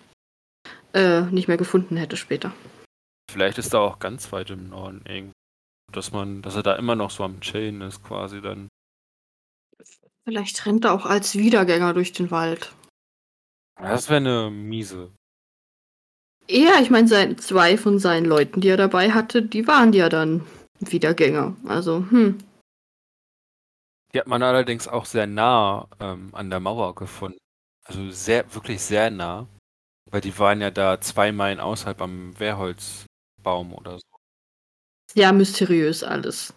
äh, 0.93 1.21
nicht 1.23 1.47
mehr 1.47 1.57
gefunden 1.57 1.97
hätte 1.97 2.17
später. 2.17 2.53
Vielleicht 3.29 3.57
ist 3.57 3.73
er 3.73 3.81
auch 3.81 3.99
ganz 3.99 4.31
weit 4.31 4.49
im 4.49 4.69
Norden 4.69 5.03
irgendwie. 5.05 5.33
Dass 5.91 6.11
man, 6.11 6.41
dass 6.41 6.55
er 6.55 6.63
da 6.63 6.75
immer 6.75 6.95
noch 6.95 7.11
so 7.11 7.23
am 7.23 7.39
Chillen 7.39 7.81
ist, 7.81 8.03
quasi 8.03 8.41
dann. 8.41 8.67
Vielleicht 10.25 10.65
rennt 10.65 10.85
er 10.85 10.93
auch 10.93 11.05
als 11.05 11.35
Wiedergänger 11.35 11.93
durch 11.93 12.11
den 12.11 12.31
Wald. 12.31 12.73
Das 13.79 14.09
wäre 14.09 14.17
eine 14.17 14.49
miese. 14.51 15.11
Ja, 16.49 16.79
ich 16.81 16.89
meine, 16.89 17.35
zwei 17.37 17.77
von 17.77 17.99
seinen 17.99 18.25
Leuten, 18.25 18.61
die 18.61 18.69
er 18.69 18.77
dabei 18.77 19.11
hatte, 19.11 19.41
die 19.41 19.67
waren 19.67 19.93
ja 19.93 20.09
dann 20.09 20.45
Wiedergänger. 20.79 21.55
Also, 21.65 22.05
hm. 22.09 22.37
Die 24.13 24.19
hat 24.19 24.27
man 24.27 24.43
allerdings 24.43 24.87
auch 24.87 25.05
sehr 25.05 25.27
nah 25.27 25.87
ähm, 25.99 26.29
an 26.33 26.49
der 26.49 26.59
Mauer 26.59 26.95
gefunden. 26.95 27.37
Also 27.85 28.09
sehr, 28.11 28.53
wirklich 28.53 28.81
sehr 28.81 29.11
nah. 29.11 29.47
Weil 30.09 30.21
die 30.21 30.37
waren 30.39 30.61
ja 30.61 30.71
da 30.71 31.01
zwei 31.01 31.31
Meilen 31.31 31.59
außerhalb 31.59 32.01
am 32.01 32.39
Wehrholzbaum 32.39 33.73
oder 33.73 33.99
so. 33.99 34.16
Sehr 35.09 35.33
mysteriös 35.33 36.03
alles. 36.03 36.53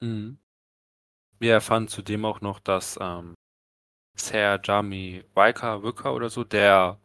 Mhm. 0.00 0.38
Wir 1.38 1.52
erfahren 1.52 1.88
zudem 1.88 2.24
auch 2.24 2.40
noch, 2.40 2.60
dass 2.60 2.98
ähm, 3.00 3.34
Sir 4.16 4.60
Jami 4.62 5.24
Waika 5.34 5.82
Wicker 5.82 6.14
oder 6.14 6.30
so, 6.30 6.44
der 6.44 7.00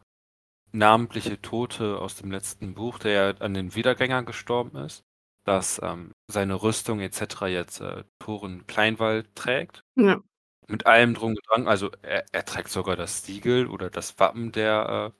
namentliche 0.72 1.40
Tote 1.40 1.98
aus 1.98 2.16
dem 2.16 2.30
letzten 2.30 2.74
Buch, 2.74 2.98
der 2.98 3.36
an 3.40 3.54
den 3.54 3.74
Wiedergängern 3.74 4.26
gestorben 4.26 4.76
ist, 4.76 5.04
dass 5.44 5.80
ähm, 5.82 6.12
seine 6.26 6.62
Rüstung 6.62 7.00
etc. 7.00 7.42
jetzt 7.42 7.80
äh, 7.80 8.04
Toren 8.18 8.66
Kleinwald 8.66 9.34
trägt. 9.36 9.84
Ja. 9.94 10.20
Mit 10.66 10.86
allem 10.86 11.14
drum 11.14 11.30
und 11.32 11.40
dran. 11.48 11.68
Also 11.68 11.90
er, 12.02 12.24
er, 12.32 12.44
trägt 12.44 12.70
sogar 12.70 12.96
das 12.96 13.22
Siegel 13.22 13.66
oder 13.68 13.90
das 13.90 14.18
Wappen 14.18 14.50
der 14.50 15.12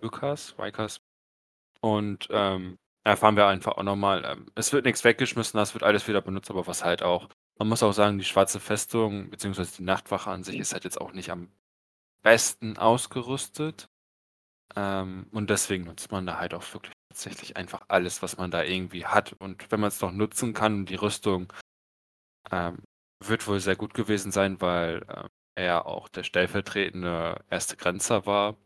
äh, 0.00 0.04
Wickers, 0.04 0.56
Wikers. 0.58 1.02
Und 1.80 2.28
ähm, 2.30 2.78
erfahren 3.10 3.36
wir 3.36 3.46
einfach 3.46 3.76
auch 3.76 3.82
nochmal, 3.82 4.24
ähm, 4.24 4.46
es 4.54 4.72
wird 4.72 4.84
nichts 4.84 5.04
weggeschmissen, 5.04 5.58
das 5.58 5.74
wird 5.74 5.84
alles 5.84 6.08
wieder 6.08 6.20
benutzt, 6.22 6.50
aber 6.50 6.66
was 6.66 6.84
halt 6.84 7.02
auch, 7.02 7.28
man 7.58 7.68
muss 7.68 7.82
auch 7.82 7.92
sagen, 7.92 8.18
die 8.18 8.24
Schwarze 8.24 8.60
Festung, 8.60 9.30
beziehungsweise 9.30 9.76
die 9.76 9.82
Nachtwache 9.84 10.30
an 10.30 10.44
sich 10.44 10.58
ist 10.58 10.72
halt 10.72 10.84
jetzt 10.84 11.00
auch 11.00 11.12
nicht 11.12 11.30
am 11.30 11.48
besten 12.22 12.78
ausgerüstet. 12.78 13.88
Ähm, 14.76 15.26
und 15.32 15.50
deswegen 15.50 15.84
nutzt 15.84 16.12
man 16.12 16.26
da 16.26 16.38
halt 16.38 16.54
auch 16.54 16.62
wirklich 16.74 16.92
tatsächlich 17.08 17.56
einfach 17.56 17.82
alles, 17.88 18.22
was 18.22 18.36
man 18.36 18.50
da 18.50 18.62
irgendwie 18.62 19.06
hat. 19.06 19.32
Und 19.34 19.70
wenn 19.70 19.80
man 19.80 19.88
es 19.88 20.00
noch 20.00 20.12
nutzen 20.12 20.54
kann, 20.54 20.86
die 20.86 20.94
Rüstung 20.94 21.52
ähm, 22.50 22.82
wird 23.24 23.46
wohl 23.46 23.60
sehr 23.60 23.76
gut 23.76 23.94
gewesen 23.94 24.32
sein, 24.32 24.60
weil 24.60 25.02
äh, 25.08 25.28
er 25.56 25.86
auch 25.86 26.08
der 26.08 26.22
stellvertretende 26.22 27.44
erste 27.50 27.76
Grenzer 27.76 28.26
war. 28.26 28.56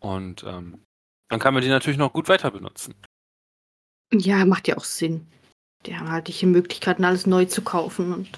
Und 0.00 0.44
ähm, 0.44 0.84
dann 1.28 1.40
kann 1.40 1.54
man 1.54 1.62
die 1.62 1.68
natürlich 1.68 1.98
noch 1.98 2.12
gut 2.12 2.28
weiter 2.28 2.50
benutzen. 2.50 2.94
Ja, 4.12 4.44
macht 4.44 4.68
ja 4.68 4.76
auch 4.76 4.84
Sinn. 4.84 5.26
Die 5.86 5.96
haben 5.96 6.10
halt 6.10 6.28
die 6.28 6.46
Möglichkeiten, 6.46 7.04
alles 7.04 7.26
neu 7.26 7.46
zu 7.46 7.62
kaufen. 7.62 8.12
Und 8.12 8.28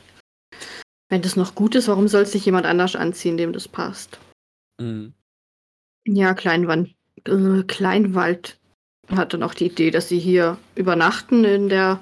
wenn 1.08 1.22
das 1.22 1.36
noch 1.36 1.54
gut 1.54 1.74
ist, 1.74 1.88
warum 1.88 2.08
soll 2.08 2.22
es 2.22 2.32
sich 2.32 2.46
jemand 2.46 2.66
anders 2.66 2.96
anziehen, 2.96 3.36
dem 3.36 3.52
das 3.52 3.68
passt? 3.68 4.18
Mhm. 4.80 5.12
Ja, 6.06 6.34
Kleinwand, 6.34 6.94
äh, 7.24 7.62
Kleinwald 7.66 8.58
hatte 9.10 9.38
noch 9.38 9.54
die 9.54 9.66
Idee, 9.66 9.90
dass 9.90 10.08
sie 10.08 10.18
hier 10.18 10.58
übernachten 10.74 11.44
in 11.44 11.68
der 11.68 12.00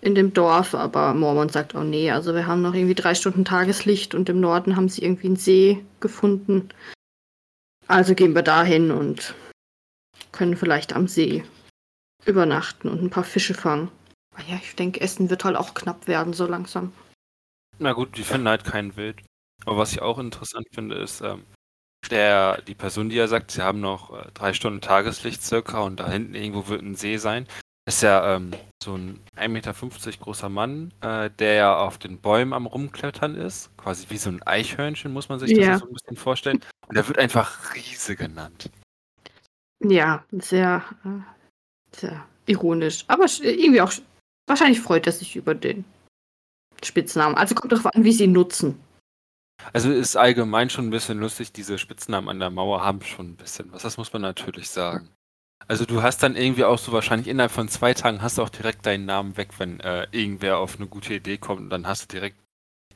in 0.00 0.14
dem 0.14 0.32
Dorf, 0.32 0.74
aber 0.74 1.12
Mormon 1.12 1.48
sagt, 1.48 1.74
oh 1.74 1.82
nee, 1.82 2.12
also 2.12 2.32
wir 2.32 2.46
haben 2.46 2.62
noch 2.62 2.74
irgendwie 2.74 2.94
drei 2.94 3.16
Stunden 3.16 3.44
Tageslicht 3.44 4.14
und 4.14 4.28
im 4.28 4.38
Norden 4.38 4.76
haben 4.76 4.88
sie 4.88 5.02
irgendwie 5.02 5.26
einen 5.26 5.36
See 5.36 5.84
gefunden. 5.98 6.68
Also 7.88 8.14
gehen 8.14 8.34
wir 8.34 8.42
dahin 8.42 8.92
und 8.92 9.34
können 10.30 10.56
vielleicht 10.56 10.92
am 10.92 11.08
See 11.08 11.42
übernachten 12.24 12.88
und 12.88 13.02
ein 13.02 13.10
paar 13.10 13.24
Fische 13.24 13.54
fangen. 13.54 13.90
Aber 14.34 14.42
ah 14.42 14.50
ja, 14.52 14.56
ich 14.62 14.76
denke, 14.76 15.00
Essen 15.00 15.30
wird 15.30 15.44
halt 15.44 15.56
auch 15.56 15.74
knapp 15.74 16.06
werden, 16.06 16.32
so 16.32 16.46
langsam. 16.46 16.92
Na 17.78 17.92
gut, 17.92 18.16
die 18.16 18.22
finden 18.22 18.48
halt 18.48 18.64
kein 18.64 18.96
Wild. 18.96 19.22
Aber 19.64 19.78
was 19.78 19.92
ich 19.92 20.02
auch 20.02 20.18
interessant 20.18 20.66
finde, 20.72 20.96
ist, 20.96 21.20
ähm, 21.20 21.44
der, 22.10 22.62
die 22.62 22.74
Person, 22.74 23.08
die 23.08 23.16
ja 23.16 23.26
sagt, 23.26 23.50
sie 23.50 23.62
haben 23.62 23.80
noch 23.80 24.16
äh, 24.16 24.30
drei 24.34 24.52
Stunden 24.52 24.80
Tageslicht 24.80 25.42
circa 25.42 25.80
und 25.80 25.98
da 26.00 26.08
hinten 26.08 26.34
irgendwo 26.34 26.68
wird 26.68 26.82
ein 26.82 26.94
See 26.94 27.16
sein, 27.16 27.46
ist 27.88 28.02
ja 28.02 28.36
ähm, 28.36 28.52
so 28.82 28.94
ein 28.94 29.18
1,50 29.36 29.48
Meter 29.48 29.72
großer 30.20 30.48
Mann, 30.48 30.92
äh, 31.00 31.30
der 31.38 31.54
ja 31.54 31.76
auf 31.78 31.98
den 31.98 32.18
Bäumen 32.18 32.52
am 32.52 32.66
Rumklettern 32.66 33.34
ist. 33.34 33.76
Quasi 33.76 34.06
wie 34.10 34.18
so 34.18 34.30
ein 34.30 34.42
Eichhörnchen, 34.42 35.12
muss 35.12 35.28
man 35.28 35.38
sich 35.38 35.54
das 35.54 35.66
ja. 35.66 35.78
so 35.78 35.86
ein 35.86 35.94
bisschen 35.94 36.16
vorstellen. 36.16 36.60
Und 36.86 36.96
der 36.96 37.08
wird 37.08 37.18
einfach 37.18 37.74
Riese 37.74 38.14
genannt. 38.14 38.70
Ja, 39.80 40.24
sehr, 40.32 40.84
äh, 41.04 41.37
Tja, 41.92 42.26
ironisch. 42.46 43.04
Aber 43.08 43.26
irgendwie 43.40 43.80
auch. 43.80 43.92
Wahrscheinlich 44.46 44.80
freut 44.80 45.06
er 45.06 45.12
sich 45.12 45.36
über 45.36 45.54
den 45.54 45.84
Spitznamen. 46.82 47.36
Also 47.36 47.54
kommt 47.54 47.72
darauf 47.72 47.86
an, 47.86 48.04
wie 48.04 48.12
sie 48.12 48.24
ihn 48.24 48.32
nutzen. 48.32 48.80
Also 49.72 49.90
ist 49.92 50.16
allgemein 50.16 50.70
schon 50.70 50.86
ein 50.86 50.90
bisschen 50.90 51.18
lustig, 51.18 51.52
diese 51.52 51.78
Spitznamen 51.78 52.28
an 52.28 52.40
der 52.40 52.50
Mauer 52.50 52.82
haben 52.82 53.02
schon 53.02 53.30
ein 53.30 53.36
bisschen 53.36 53.70
was. 53.72 53.82
Das 53.82 53.98
muss 53.98 54.12
man 54.12 54.22
natürlich 54.22 54.70
sagen. 54.70 55.10
Also 55.66 55.84
du 55.84 56.02
hast 56.02 56.22
dann 56.22 56.36
irgendwie 56.36 56.64
auch 56.64 56.78
so 56.78 56.92
wahrscheinlich 56.92 57.28
innerhalb 57.28 57.50
von 57.50 57.68
zwei 57.68 57.92
Tagen 57.92 58.22
hast 58.22 58.38
du 58.38 58.42
auch 58.42 58.48
direkt 58.48 58.86
deinen 58.86 59.04
Namen 59.04 59.36
weg, 59.36 59.50
wenn 59.58 59.80
äh, 59.80 60.06
irgendwer 60.12 60.58
auf 60.58 60.76
eine 60.76 60.86
gute 60.86 61.14
Idee 61.14 61.36
kommt 61.36 61.60
und 61.60 61.70
dann 61.70 61.86
hast 61.86 62.04
du 62.04 62.16
direkt 62.16 62.38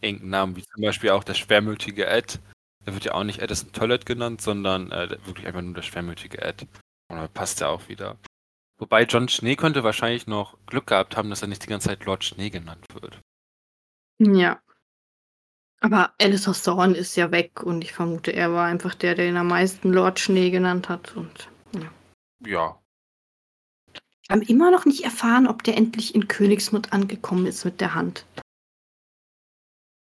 irgendeinen 0.00 0.31
Namen, 0.31 0.57
wie 0.57 0.62
zum 0.62 0.83
Beispiel 0.83 1.11
auch 1.11 1.24
der 1.24 1.35
schwermütige 1.35 2.07
Ed. 2.07 2.40
Der 2.87 2.94
wird 2.94 3.05
ja 3.05 3.14
auch 3.14 3.24
nicht 3.24 3.40
Edison 3.40 3.72
Toilet 3.72 4.07
genannt, 4.07 4.40
sondern 4.40 4.90
äh, 4.90 5.11
wirklich 5.26 5.46
einfach 5.46 5.61
nur 5.61 5.74
der 5.74 5.83
schwermütige 5.83 6.40
Ed. 6.40 6.66
Und 7.09 7.18
da 7.18 7.28
passt 7.28 7.61
ja 7.61 7.68
auch 7.68 7.88
wieder. 7.88 8.16
Wobei 8.78 9.04
John 9.04 9.28
Schnee 9.28 9.56
könnte 9.56 9.85
wahrscheinlich 9.85 10.26
noch 10.26 10.58
Glück 10.66 10.88
gehabt 10.88 11.16
haben, 11.16 11.30
dass 11.30 11.42
er 11.42 11.48
nicht 11.48 11.62
die 11.62 11.68
ganze 11.68 11.88
Zeit 11.88 12.04
Lord 12.04 12.24
Schnee 12.24 12.50
genannt 12.50 12.87
wird. 12.92 13.20
Ja. 14.18 14.61
Aber 15.80 16.14
Alistair 16.20 16.54
Thorne 16.54 16.96
ist 16.96 17.16
ja 17.16 17.30
weg 17.32 17.62
und 17.62 17.82
ich 17.82 17.92
vermute, 17.92 18.32
er 18.32 18.52
war 18.52 18.66
einfach 18.66 18.94
der, 18.94 19.14
der 19.14 19.28
ihn 19.28 19.37
am 19.37 19.48
meisten 19.48 19.92
Lord 19.92 20.20
Schnee 20.20 20.50
genannt 20.50 20.88
hat. 20.88 21.16
Und 21.16 21.48
ja. 21.74 21.90
Ja. 22.46 22.82
Wir 24.26 24.37
haben 24.37 24.42
immer 24.42 24.70
noch 24.70 24.85
nicht 24.85 25.04
erfahren, 25.04 25.48
ob 25.48 25.64
der 25.64 25.76
endlich 25.76 26.14
in 26.14 26.28
Königsmund 26.28 26.92
angekommen 26.92 27.46
ist 27.46 27.64
mit 27.64 27.80
der 27.80 27.94
Hand. 27.94 28.24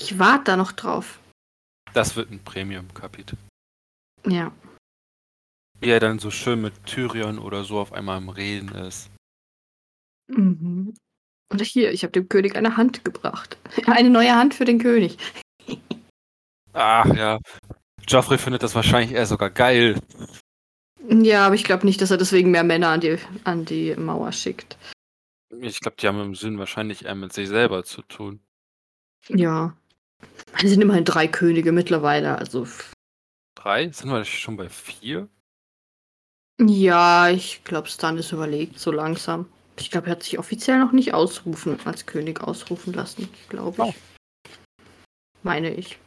Ich 0.00 0.18
warte 0.18 0.44
da 0.44 0.56
noch 0.56 0.72
drauf. 0.72 1.20
Das 1.94 2.16
wird 2.16 2.30
ein 2.30 2.42
Premium-Kapitel. 2.42 3.38
Ja. 4.26 4.52
Wie 5.80 5.90
er 5.90 6.00
dann 6.00 6.18
so 6.18 6.30
schön 6.30 6.60
mit 6.60 6.84
Tyrion 6.86 7.38
oder 7.38 7.64
so 7.64 7.78
auf 7.78 7.92
einmal 7.92 8.16
am 8.16 8.28
Reden 8.28 8.74
ist. 8.74 9.10
Mhm. 10.28 10.94
Und 11.50 11.62
hier, 11.62 11.92
ich 11.92 12.02
habe 12.02 12.12
dem 12.12 12.28
König 12.28 12.56
eine 12.56 12.76
Hand 12.76 13.04
gebracht. 13.04 13.56
Eine 13.86 14.10
neue 14.10 14.34
Hand 14.34 14.54
für 14.54 14.64
den 14.64 14.78
König. 14.78 15.16
Ach 16.74 17.06
ja. 17.14 17.38
Joffrey 18.06 18.38
findet 18.38 18.62
das 18.62 18.74
wahrscheinlich 18.74 19.12
eher 19.12 19.26
sogar 19.26 19.50
geil. 19.50 20.00
Ja, 21.08 21.46
aber 21.46 21.54
ich 21.54 21.64
glaube 21.64 21.86
nicht, 21.86 22.00
dass 22.02 22.10
er 22.10 22.18
deswegen 22.18 22.50
mehr 22.50 22.64
Männer 22.64 22.88
an 22.88 23.00
die, 23.00 23.18
an 23.44 23.64
die 23.64 23.94
Mauer 23.96 24.32
schickt. 24.32 24.76
Ich 25.60 25.80
glaube, 25.80 25.96
die 25.98 26.06
haben 26.06 26.20
im 26.20 26.34
Sinn 26.34 26.58
wahrscheinlich 26.58 27.06
eher 27.06 27.14
mit 27.14 27.32
sich 27.32 27.48
selber 27.48 27.84
zu 27.84 28.02
tun. 28.02 28.40
Ja. 29.28 29.74
Es 30.54 30.70
sind 30.70 30.82
immerhin 30.82 31.04
drei 31.04 31.28
Könige 31.28 31.72
mittlerweile, 31.72 32.36
also. 32.36 32.66
Drei? 33.54 33.90
Sind 33.90 34.10
wir 34.10 34.24
schon 34.24 34.56
bei 34.56 34.68
vier? 34.68 35.28
Ja, 36.60 37.28
ich 37.28 37.62
glaube, 37.64 37.88
Stan 37.88 38.18
ist 38.18 38.32
überlegt, 38.32 38.78
so 38.78 38.90
langsam. 38.90 39.46
Ich 39.78 39.90
glaube, 39.90 40.08
er 40.08 40.12
hat 40.12 40.24
sich 40.24 40.38
offiziell 40.38 40.78
noch 40.80 40.92
nicht 40.92 41.14
ausrufen, 41.14 41.78
als 41.84 42.04
König 42.06 42.42
ausrufen 42.42 42.92
lassen, 42.92 43.28
glaube 43.48 43.88
ich. 43.88 43.94
Oh. 43.94 44.50
Meine 45.44 45.72
ich. 45.72 45.98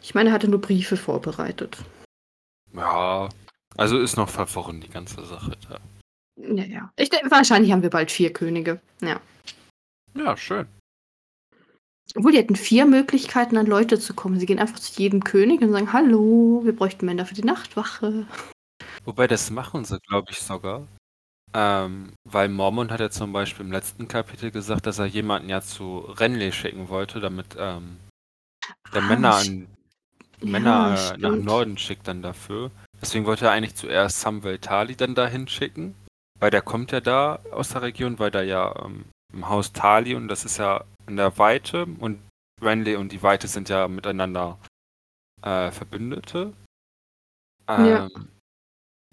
Ich 0.00 0.14
meine, 0.14 0.30
er 0.30 0.32
hatte 0.32 0.48
nur 0.48 0.60
Briefe 0.60 0.96
vorbereitet. 0.96 1.78
Ja, 2.72 3.28
also 3.76 3.98
ist 3.98 4.16
noch 4.16 4.28
verworren 4.28 4.80
die 4.80 4.88
ganze 4.88 5.24
Sache 5.24 5.56
da. 5.68 5.80
Ja, 6.36 6.64
ja. 6.64 6.92
Ich 6.96 7.10
denke, 7.10 7.30
wahrscheinlich 7.30 7.72
haben 7.72 7.82
wir 7.82 7.90
bald 7.90 8.10
vier 8.10 8.32
Könige. 8.32 8.80
Ja. 9.00 9.20
Ja, 10.14 10.36
schön. 10.36 10.66
Obwohl, 12.14 12.32
die 12.32 12.38
hätten 12.38 12.56
vier 12.56 12.84
Möglichkeiten, 12.84 13.56
an 13.56 13.66
Leute 13.66 13.98
zu 13.98 14.14
kommen. 14.14 14.38
Sie 14.38 14.46
gehen 14.46 14.58
einfach 14.58 14.78
zu 14.78 15.00
jedem 15.00 15.24
König 15.24 15.62
und 15.62 15.72
sagen, 15.72 15.92
hallo, 15.92 16.60
wir 16.64 16.76
bräuchten 16.76 17.06
Männer 17.06 17.26
für 17.26 17.34
die 17.34 17.44
Nachtwache. 17.44 18.26
Wobei, 19.04 19.26
das 19.26 19.50
machen 19.50 19.84
sie, 19.84 19.98
glaube 20.00 20.30
ich, 20.30 20.40
sogar. 20.40 20.86
Ähm, 21.54 22.14
weil 22.24 22.48
Mormon 22.48 22.90
hat 22.90 23.00
ja 23.00 23.10
zum 23.10 23.32
Beispiel 23.32 23.66
im 23.66 23.72
letzten 23.72 24.08
Kapitel 24.08 24.50
gesagt, 24.50 24.86
dass 24.86 24.98
er 24.98 25.06
jemanden 25.06 25.48
ja 25.50 25.60
zu 25.60 25.98
Renly 25.98 26.50
schicken 26.52 26.88
wollte, 26.88 27.20
damit 27.20 27.56
ähm, 27.58 27.98
der 28.94 29.02
Ah, 29.02 29.06
Männer, 29.06 29.34
an, 29.34 29.68
Männer 30.40 30.94
Ja, 30.94 31.12
äh, 31.12 31.18
nach. 31.18 31.36
Norden 31.36 31.76
schickt 31.76 32.08
dann 32.08 32.22
dafür. 32.22 32.70
Deswegen 33.00 33.26
wollte 33.26 33.46
er 33.46 33.50
eigentlich 33.52 33.74
zuerst 33.74 34.20
Samuel 34.20 34.58
Tali 34.58 34.96
dann 34.96 35.14
dahin 35.14 35.46
schicken, 35.48 35.94
weil 36.38 36.50
der 36.50 36.62
kommt 36.62 36.92
ja 36.92 37.00
da 37.00 37.40
aus 37.50 37.70
der 37.70 37.82
Region, 37.82 38.18
weil 38.18 38.30
der 38.30 38.44
ja 38.44 38.74
ähm, 38.84 39.04
im 39.34 39.48
Haus 39.48 39.72
Tali 39.72 40.14
und 40.14 40.28
das 40.28 40.44
ist 40.44 40.56
ja 40.58 40.84
in 41.06 41.16
der 41.16 41.36
Weite 41.38 41.86
und 41.98 42.22
Renly 42.62 42.96
und 42.96 43.12
die 43.12 43.22
Weite 43.22 43.48
sind 43.48 43.68
ja 43.68 43.88
miteinander 43.88 44.58
äh, 45.42 45.70
Verbündete. 45.70 46.52
Ähm, 47.68 47.86
Ja. 47.86 48.08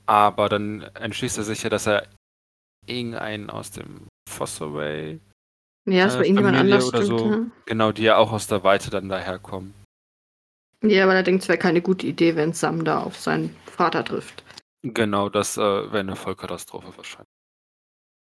Aber 0.10 0.50
dann 0.50 0.82
entschließt 0.82 1.38
er 1.38 1.44
sich 1.44 1.62
ja, 1.62 1.70
dass 1.70 1.86
er 1.88 2.08
irgendeinen 2.88 3.52
aus 3.52 3.70
dem 3.70 4.08
Fossaway, 4.28 5.20
Ja, 5.88 6.06
das 6.06 6.16
äh, 6.16 6.18
war 6.18 6.26
irgendjemand 6.26 6.58
anders, 6.58 6.86
oder 6.88 7.04
stimmt. 7.04 7.20
so. 7.20 7.46
genau, 7.66 7.92
die 7.92 8.04
ja 8.04 8.18
auch 8.18 8.32
aus 8.32 8.48
der 8.48 8.64
Weite 8.64 8.90
dann 8.90 9.08
daherkommen. 9.08 9.76
Ja. 10.82 10.90
ja, 10.90 11.08
weil 11.08 11.18
er 11.18 11.24
denkt, 11.24 11.44
es 11.44 11.48
wäre 11.50 11.60
keine 11.60 11.82
gute 11.82 12.08
Idee, 12.08 12.36
wenn 12.36 12.54
Sam 12.54 12.84
da 12.84 13.04
auf 13.04 13.18
seinen 13.20 13.56
Vater 13.68 14.04
trifft. 14.04 14.44
Genau, 14.82 15.30
das 15.30 15.58
äh, 15.58 15.62
wäre 15.62 16.00
eine 16.00 16.16
Vollkatastrophe 16.16 16.96
wahrscheinlich. 16.98 17.28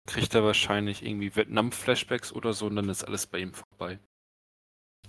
Kriegt 0.09 0.35
er 0.35 0.43
wahrscheinlich 0.43 1.05
irgendwie 1.05 1.37
Vietnam-Flashbacks 1.37 2.33
oder 2.33 2.53
so 2.53 2.67
und 2.67 2.77
dann 2.77 2.89
ist 2.89 3.05
alles 3.05 3.27
bei 3.27 3.39
ihm 3.39 3.53
vorbei. 3.53 3.99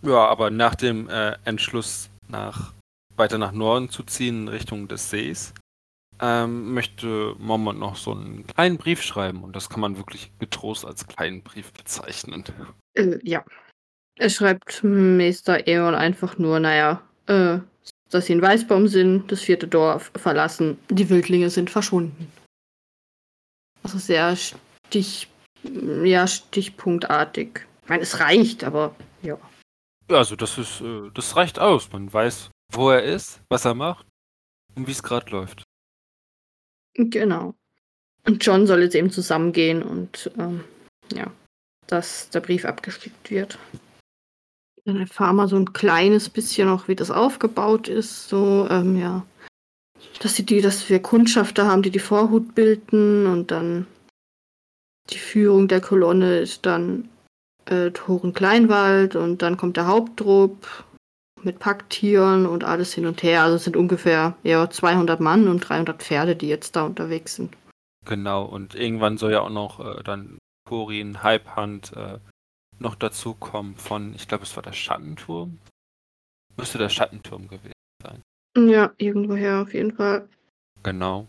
Ja, 0.04 0.28
aber 0.28 0.52
nach 0.52 0.76
dem 0.76 1.10
äh, 1.10 1.38
Entschluss, 1.46 2.10
nach, 2.28 2.74
weiter 3.16 3.38
nach 3.40 3.52
Norden 3.52 3.90
zu 3.90 4.04
ziehen, 4.04 4.44
in 4.44 4.48
Richtung 4.50 4.88
des 4.88 5.10
Sees, 5.10 5.54
ähm, 6.22 6.74
möchte 6.74 7.36
Mormont 7.38 7.80
noch 7.80 7.96
so 7.96 8.12
einen 8.12 8.46
kleinen 8.48 8.78
Brief 8.78 9.02
schreiben 9.02 9.44
und 9.44 9.56
das 9.56 9.70
kann 9.70 9.82
man 9.82 9.98
wirklich 9.98 10.32
getrost 10.40 10.86
als 10.86 11.08
kleinen 11.08 11.44
Brief 11.44 11.72
bezeichnen. 11.74 12.44
Äh, 12.94 13.20
ja. 13.24 13.44
Er 14.20 14.30
schreibt 14.30 14.84
Meister 14.84 15.68
Eon 15.68 15.94
einfach 15.94 16.38
nur, 16.38 16.60
naja, 16.60 17.02
äh, 17.28 17.60
dass 18.10 18.26
sie 18.26 18.34
in 18.34 18.42
Weißbaum 18.42 18.88
sind, 18.88 19.32
das 19.32 19.42
vierte 19.42 19.68
Dorf 19.68 20.12
verlassen, 20.16 20.78
die 20.90 21.10
Wildlinge 21.10 21.50
sind 21.50 21.70
verschwunden. 21.70 22.32
Also 23.84 24.00
sehr 24.00 24.36
stich, 24.36 25.28
ja, 25.64 26.26
stichpunktartig. 26.26 27.66
Ich 27.84 27.90
meine, 27.90 28.04
es 28.04 28.20
reicht, 28.20 28.64
aber 28.64 28.96
ja. 29.22 29.38
Ja, 30.10 30.18
also 30.18 30.36
das 30.36 30.58
ist, 30.58 30.82
äh, 30.82 31.12
das 31.14 31.36
reicht 31.36 31.60
aus. 31.60 31.92
Man 31.92 32.12
weiß, 32.12 32.50
wo 32.74 32.90
er 32.90 33.04
ist, 33.04 33.42
was 33.50 33.66
er 33.66 33.76
macht 33.76 34.06
und 34.76 34.88
wie 34.88 34.92
es 34.92 35.04
gerade 35.04 35.30
läuft. 35.32 35.64
Genau. 36.98 37.54
Und 38.26 38.46
John 38.46 38.68
soll 38.68 38.82
jetzt 38.82 38.96
eben 38.96 39.12
zusammengehen 39.12 39.84
und 39.84 40.30
ähm, 40.38 40.64
ja, 41.14 41.32
dass 41.88 42.30
der 42.30 42.42
Brief 42.42 42.66
abgeschickt 42.66 43.32
wird. 43.32 43.58
Dann 44.84 44.98
erfahren 44.98 45.36
wir 45.36 45.48
so 45.48 45.56
ein 45.56 45.74
kleines 45.74 46.30
bisschen 46.30 46.68
noch, 46.68 46.88
wie 46.88 46.96
das 46.96 47.12
aufgebaut 47.12 47.88
ist. 47.88 48.28
So, 48.30 48.68
ähm, 48.70 48.98
ja. 48.98 49.26
Dass 50.22 50.36
sie 50.36 50.46
die, 50.46 50.62
dass 50.62 50.90
wir 50.90 51.02
Kundschafter 51.02 51.68
haben, 51.68 51.82
die 51.82 51.90
die 51.90 52.00
Vorhut 52.00 52.56
bilden 52.56 53.28
und 53.28 53.52
dann 53.52 53.88
die 55.10 55.18
Führung 55.18 55.68
der 55.68 55.82
Kolonne 55.82 56.40
ist 56.40 56.66
dann 56.66 57.10
äh, 57.66 57.92
Toren 57.92 58.34
Kleinwald 58.34 59.16
und 59.16 59.42
dann 59.42 59.58
kommt 59.58 59.78
der 59.78 59.88
Haupttrupp 59.88 60.86
mit 61.48 61.58
Packtieren 61.58 62.46
und 62.46 62.64
alles 62.64 62.94
hin 62.94 63.08
und 63.08 63.24
her. 63.24 63.42
Also 63.42 63.56
es 63.56 63.64
sind 63.64 63.76
ungefähr 63.76 64.38
ja, 64.44 64.70
200 64.70 65.20
Mann 65.20 65.48
und 65.48 65.62
300 65.62 66.04
Pferde, 66.04 66.36
die 66.36 66.48
jetzt 66.48 66.76
da 66.76 66.84
unterwegs 66.86 67.36
sind. 67.36 67.58
Genau, 68.06 68.46
und 68.46 68.76
irgendwann 68.76 69.18
soll 69.18 69.32
ja 69.32 69.42
auch 69.42 69.50
noch 69.50 69.80
äh, 69.80 70.04
dann 70.04 70.38
Corin, 70.70 71.24
Halbhand 71.24 71.94
äh, 71.94 72.20
noch 72.80 72.96
dazu 72.96 73.34
kommen 73.34 73.76
von, 73.76 74.14
ich 74.14 74.28
glaube, 74.28 74.44
es 74.44 74.56
war 74.56 74.64
der 74.64 74.74
Schattenturm. 74.74 75.58
Müsste 76.58 76.78
der 76.78 76.90
Schattenturm 76.90 77.48
gewesen. 77.48 77.74
Ja, 78.56 78.92
irgendwoher 78.98 79.62
auf 79.62 79.74
jeden 79.74 79.96
Fall. 79.96 80.28
Genau. 80.84 81.28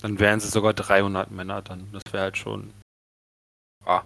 Dann 0.00 0.18
wären 0.18 0.40
sie 0.40 0.48
sogar 0.48 0.72
300 0.74 1.30
Männer 1.30 1.62
dann. 1.62 1.88
Das 1.92 2.02
wäre 2.12 2.24
halt 2.24 2.36
schon. 2.38 2.72
Ah, 3.84 4.02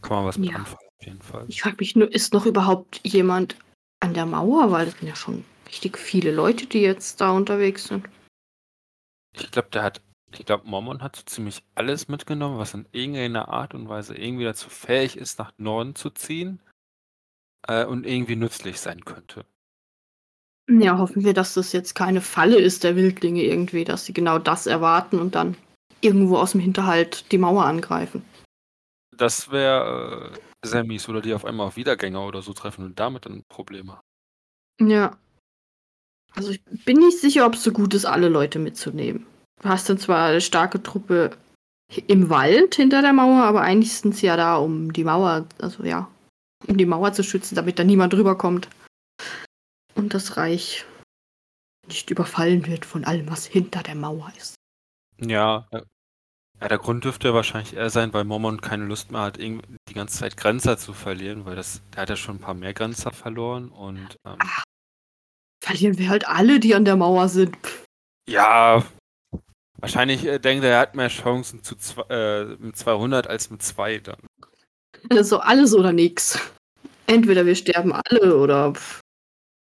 kann 0.00 0.18
man 0.18 0.26
was 0.26 0.38
mit 0.38 0.50
Ja. 0.50 0.56
anfangen, 0.56 0.88
auf 1.00 1.06
jeden 1.06 1.22
Fall. 1.22 1.44
Ich 1.48 1.62
frage 1.62 1.76
mich 1.80 1.96
nur, 1.96 2.10
ist 2.12 2.32
noch 2.32 2.46
überhaupt 2.46 3.00
jemand 3.04 3.56
an 4.04 4.14
der 4.14 4.26
Mauer? 4.26 4.70
Weil 4.70 4.86
das 4.86 4.98
sind 4.98 5.08
ja 5.08 5.16
schon 5.16 5.44
richtig 5.66 5.98
viele 5.98 6.30
Leute, 6.30 6.66
die 6.66 6.80
jetzt 6.80 7.20
da 7.20 7.30
unterwegs 7.30 7.86
sind. 7.86 8.08
Ich 9.34 9.50
glaube, 9.50 9.68
der 9.72 9.82
hat. 9.82 10.00
Ich 10.36 10.46
glaube, 10.46 10.66
Mormon 10.66 11.00
hat 11.00 11.14
so 11.14 11.22
ziemlich 11.22 11.62
alles 11.76 12.08
mitgenommen, 12.08 12.58
was 12.58 12.74
in 12.74 12.86
irgendeiner 12.90 13.48
Art 13.48 13.72
und 13.72 13.88
Weise 13.88 14.16
irgendwie 14.16 14.42
dazu 14.42 14.68
fähig 14.68 15.16
ist, 15.16 15.38
nach 15.38 15.52
Norden 15.58 15.94
zu 15.94 16.10
ziehen 16.10 16.60
äh, 17.68 17.84
und 17.84 18.04
irgendwie 18.04 18.34
nützlich 18.34 18.80
sein 18.80 19.04
könnte. 19.04 19.44
Ja, 20.68 20.98
hoffen 20.98 21.24
wir, 21.24 21.34
dass 21.34 21.54
das 21.54 21.72
jetzt 21.72 21.94
keine 21.94 22.20
Falle 22.20 22.58
ist 22.58 22.82
der 22.82 22.96
Wildlinge 22.96 23.42
irgendwie, 23.42 23.84
dass 23.84 24.06
sie 24.06 24.12
genau 24.12 24.40
das 24.40 24.66
erwarten 24.66 25.20
und 25.20 25.36
dann 25.36 25.56
irgendwo 26.00 26.36
aus 26.36 26.52
dem 26.52 26.60
Hinterhalt 26.60 27.30
die 27.30 27.38
Mauer 27.38 27.64
angreifen. 27.64 28.24
Das 29.16 29.50
wäre 29.50 30.32
äh, 30.32 30.66
sehr 30.66 30.84
mies. 30.84 31.08
Oder 31.08 31.20
die 31.20 31.34
auf 31.34 31.44
einmal 31.44 31.66
auf 31.66 31.76
Wiedergänger 31.76 32.26
oder 32.26 32.42
so 32.42 32.52
treffen 32.52 32.84
und 32.84 32.98
damit 32.98 33.26
dann 33.26 33.42
Probleme 33.48 33.92
haben. 33.92 34.88
Ja. 34.90 35.16
Also 36.34 36.50
ich 36.50 36.62
bin 36.84 36.98
nicht 36.98 37.18
sicher, 37.18 37.46
ob 37.46 37.54
es 37.54 37.62
so 37.62 37.70
gut 37.70 37.94
ist, 37.94 38.04
alle 38.04 38.28
Leute 38.28 38.58
mitzunehmen. 38.58 39.26
Du 39.62 39.68
hast 39.68 39.88
dann 39.88 39.98
zwar 39.98 40.26
eine 40.26 40.40
starke 40.40 40.82
Truppe 40.82 41.36
im 42.06 42.28
Wald 42.28 42.74
hinter 42.74 43.02
der 43.02 43.12
Mauer, 43.12 43.44
aber 43.44 43.60
eigentlich 43.60 43.92
sind 43.92 44.16
sie 44.16 44.26
ja 44.26 44.36
da, 44.36 44.56
um 44.56 44.92
die 44.92 45.04
Mauer, 45.04 45.46
also 45.58 45.84
ja, 45.84 46.10
um 46.66 46.76
die 46.76 46.86
Mauer 46.86 47.12
zu 47.12 47.22
schützen, 47.22 47.54
damit 47.54 47.78
da 47.78 47.84
niemand 47.84 48.12
drüber 48.12 48.36
kommt. 48.36 48.68
Und 49.94 50.12
das 50.12 50.36
Reich 50.36 50.84
nicht 51.86 52.10
überfallen 52.10 52.66
wird 52.66 52.84
von 52.84 53.04
allem, 53.04 53.30
was 53.30 53.46
hinter 53.46 53.82
der 53.82 53.94
Mauer 53.94 54.32
ist. 54.36 54.56
Ja, 55.20 55.68
ja, 56.60 56.68
der 56.68 56.78
Grund 56.78 57.04
dürfte 57.04 57.28
ja 57.28 57.34
wahrscheinlich 57.34 57.74
eher 57.74 57.90
sein, 57.90 58.12
weil 58.12 58.24
Mormon 58.24 58.60
keine 58.60 58.84
Lust 58.84 59.10
mehr 59.10 59.22
hat, 59.22 59.38
irgendwie 59.38 59.66
die 59.88 59.94
ganze 59.94 60.18
Zeit 60.18 60.36
Grenzer 60.36 60.78
zu 60.78 60.92
verlieren, 60.92 61.44
weil 61.44 61.56
das, 61.56 61.82
der 61.92 62.02
hat 62.02 62.10
ja 62.10 62.16
schon 62.16 62.36
ein 62.36 62.40
paar 62.40 62.54
mehr 62.54 62.74
Grenzer 62.74 63.10
verloren 63.10 63.68
und 63.68 64.16
ähm, 64.26 64.38
Verlieren 65.64 65.96
wir 65.96 66.10
halt 66.10 66.28
alle, 66.28 66.60
die 66.60 66.74
an 66.74 66.84
der 66.84 66.96
Mauer 66.96 67.30
sind. 67.30 67.56
Ja, 68.28 68.84
wahrscheinlich 69.78 70.26
äh, 70.26 70.38
denkt 70.38 70.62
er, 70.62 70.72
er 70.72 70.80
hat 70.80 70.94
mehr 70.94 71.08
Chancen 71.08 71.62
zu 71.62 71.74
äh, 72.10 72.44
mit 72.58 72.76
200 72.76 73.26
als 73.26 73.48
mit 73.48 73.62
zwei 73.62 73.96
dann. 73.98 74.20
Also 75.08 75.38
alles 75.38 75.74
oder 75.74 75.92
nix. 75.92 76.38
Entweder 77.06 77.46
wir 77.46 77.54
sterben 77.54 77.94
alle 77.94 78.36
oder. 78.36 78.74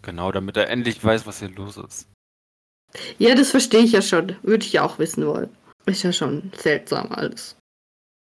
Genau, 0.03 0.33
damit 0.33 0.57
er 0.57 0.71
endlich 0.71 1.05
weiß, 1.05 1.27
was 1.27 1.40
hier 1.40 1.51
los 1.51 1.77
ist. 1.77 2.09
Ja, 3.18 3.35
das 3.35 3.51
verstehe 3.51 3.83
ich 3.83 3.92
ja 3.92 4.01
schon. 4.01 4.37
Würde 4.42 4.64
ich 4.64 4.73
ja 4.73 4.85
auch 4.85 4.99
wissen 4.99 5.27
wollen. 5.27 5.55
Ist 5.87 6.03
ja 6.03 6.12
schon 6.12 6.53
seltsam 6.57 7.11
alles. 7.12 7.57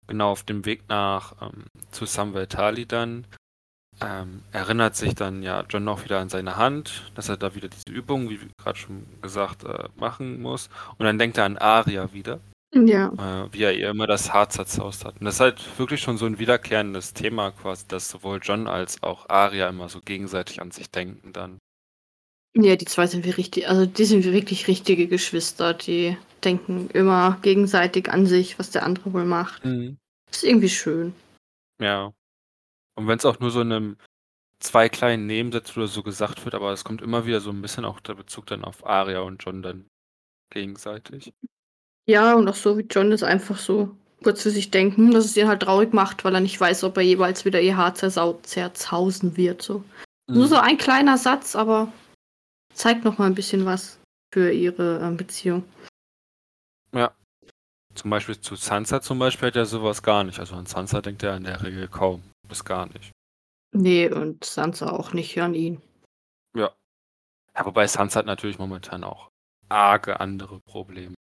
genau 0.06 0.30
auf 0.30 0.42
dem 0.42 0.64
Weg 0.64 0.88
nach 0.88 1.34
ähm, 1.42 1.64
zu 1.90 2.04
Samvetali 2.06 2.86
dann 2.86 3.26
ähm, 4.00 4.42
erinnert 4.52 4.96
sich 4.96 5.14
dann 5.14 5.42
ja 5.42 5.64
John 5.68 5.88
auch 5.88 6.04
wieder 6.04 6.20
an 6.20 6.28
seine 6.28 6.56
Hand, 6.56 7.10
dass 7.14 7.28
er 7.28 7.36
da 7.36 7.54
wieder 7.54 7.68
diese 7.68 7.90
Übung, 7.90 8.30
wie 8.30 8.38
gerade 8.56 8.78
schon 8.78 9.06
gesagt, 9.22 9.64
äh, 9.64 9.88
machen 9.96 10.40
muss. 10.40 10.68
Und 10.98 11.06
dann 11.06 11.18
denkt 11.18 11.38
er 11.38 11.44
an 11.44 11.58
Aria 11.58 12.12
wieder. 12.12 12.40
Ja. 12.74 13.08
Äh, 13.08 13.52
wie 13.52 13.62
er 13.62 13.74
ihr 13.74 13.90
immer 13.90 14.06
das 14.06 14.32
Haar 14.32 14.50
zerzaust 14.50 15.04
hat. 15.04 15.18
Und 15.18 15.24
das 15.24 15.36
ist 15.36 15.40
halt 15.40 15.78
wirklich 15.78 16.00
schon 16.00 16.18
so 16.18 16.26
ein 16.26 16.38
wiederkehrendes 16.38 17.14
Thema 17.14 17.50
quasi, 17.50 17.86
dass 17.88 18.08
sowohl 18.08 18.40
John 18.42 18.68
als 18.68 19.02
auch 19.02 19.28
Aria 19.28 19.68
immer 19.68 19.88
so 19.88 20.00
gegenseitig 20.00 20.60
an 20.60 20.70
sich 20.70 20.90
denken 20.90 21.32
dann. 21.32 21.58
Ja, 22.60 22.74
die 22.74 22.86
zwei 22.86 23.06
sind 23.06 23.24
wir 23.24 23.38
richtig, 23.38 23.68
also 23.68 23.86
die 23.86 24.04
sind 24.04 24.24
wirklich 24.24 24.66
richtige 24.66 25.06
Geschwister, 25.06 25.74
die 25.74 26.16
denken 26.42 26.90
immer 26.90 27.38
gegenseitig 27.42 28.10
an 28.10 28.26
sich, 28.26 28.58
was 28.58 28.70
der 28.70 28.84
andere 28.84 29.12
wohl 29.12 29.24
macht. 29.24 29.64
Mhm. 29.64 29.96
Ist 30.30 30.42
irgendwie 30.42 30.68
schön. 30.68 31.14
Ja. 31.80 32.12
Und 32.96 33.06
wenn 33.06 33.18
es 33.18 33.24
auch 33.24 33.38
nur 33.38 33.52
so 33.52 33.60
in 33.60 33.70
einem 33.70 33.96
zwei 34.58 34.88
kleinen 34.88 35.26
Nebensätzen 35.26 35.78
oder 35.78 35.86
so 35.86 36.02
gesagt 36.02 36.44
wird, 36.44 36.56
aber 36.56 36.72
es 36.72 36.82
kommt 36.82 37.00
immer 37.00 37.26
wieder 37.26 37.40
so 37.40 37.50
ein 37.50 37.62
bisschen 37.62 37.84
auch 37.84 38.00
der 38.00 38.14
Bezug 38.14 38.46
dann 38.46 38.64
auf 38.64 38.84
Aria 38.84 39.20
und 39.20 39.44
John 39.44 39.62
dann 39.62 39.86
gegenseitig. 40.50 41.32
Ja, 42.06 42.34
und 42.34 42.48
auch 42.48 42.56
so 42.56 42.76
wie 42.76 42.86
John 42.90 43.12
ist 43.12 43.22
einfach 43.22 43.58
so 43.58 43.94
kurz 44.24 44.42
für 44.42 44.50
sich 44.50 44.72
denken, 44.72 45.12
dass 45.12 45.26
es 45.26 45.36
ihn 45.36 45.46
halt 45.46 45.62
traurig 45.62 45.92
macht, 45.92 46.24
weil 46.24 46.34
er 46.34 46.40
nicht 46.40 46.60
weiß, 46.60 46.82
ob 46.82 46.96
er 46.96 47.04
jeweils 47.04 47.44
wieder 47.44 47.60
ihr 47.60 47.76
Haar 47.76 47.94
zerzausen 47.94 49.36
wird. 49.36 49.62
So. 49.62 49.84
Mhm. 50.26 50.34
Nur 50.34 50.48
so 50.48 50.56
ein 50.56 50.76
kleiner 50.76 51.18
Satz, 51.18 51.54
aber 51.54 51.92
zeigt 52.78 53.04
noch 53.04 53.18
mal 53.18 53.26
ein 53.26 53.34
bisschen 53.34 53.66
was 53.66 53.98
für 54.32 54.52
ihre 54.52 55.00
ähm, 55.00 55.16
Beziehung. 55.16 55.64
Ja. 56.92 57.12
Zum 57.94 58.10
Beispiel 58.10 58.40
zu 58.40 58.54
Sansa 58.54 59.00
zum 59.02 59.18
Beispiel 59.18 59.48
hat 59.48 59.56
er 59.56 59.66
sowas 59.66 60.02
gar 60.02 60.22
nicht. 60.24 60.38
Also 60.38 60.54
an 60.54 60.66
Sansa 60.66 61.00
denkt 61.00 61.22
er 61.22 61.36
in 61.36 61.44
der 61.44 61.62
Regel 61.62 61.88
kaum 61.88 62.22
bis 62.46 62.64
gar 62.64 62.86
nicht. 62.86 63.10
Nee, 63.72 64.08
und 64.08 64.44
Sansa 64.44 64.90
auch 64.90 65.12
nicht 65.12 65.38
an 65.40 65.54
ihn. 65.54 65.82
Ja. 66.56 66.72
Ja, 67.56 67.66
wobei 67.66 67.86
Sansa 67.86 68.20
hat 68.20 68.26
natürlich 68.26 68.58
momentan 68.58 69.04
auch 69.04 69.28
arge 69.68 70.20
andere 70.20 70.60
Probleme. 70.60 71.14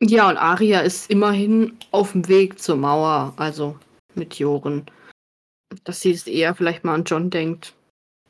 Ja, 0.00 0.28
und 0.28 0.36
Aria 0.36 0.80
ist 0.80 1.10
immerhin 1.10 1.76
auf 1.90 2.12
dem 2.12 2.28
Weg 2.28 2.60
zur 2.60 2.76
Mauer, 2.76 3.34
also 3.36 3.76
mit 4.14 4.38
Joren. 4.38 4.86
Dass 5.82 6.00
sie 6.00 6.12
es 6.12 6.26
eher 6.28 6.54
vielleicht 6.54 6.84
mal 6.84 6.94
an 6.94 7.04
John 7.04 7.30
denkt, 7.30 7.74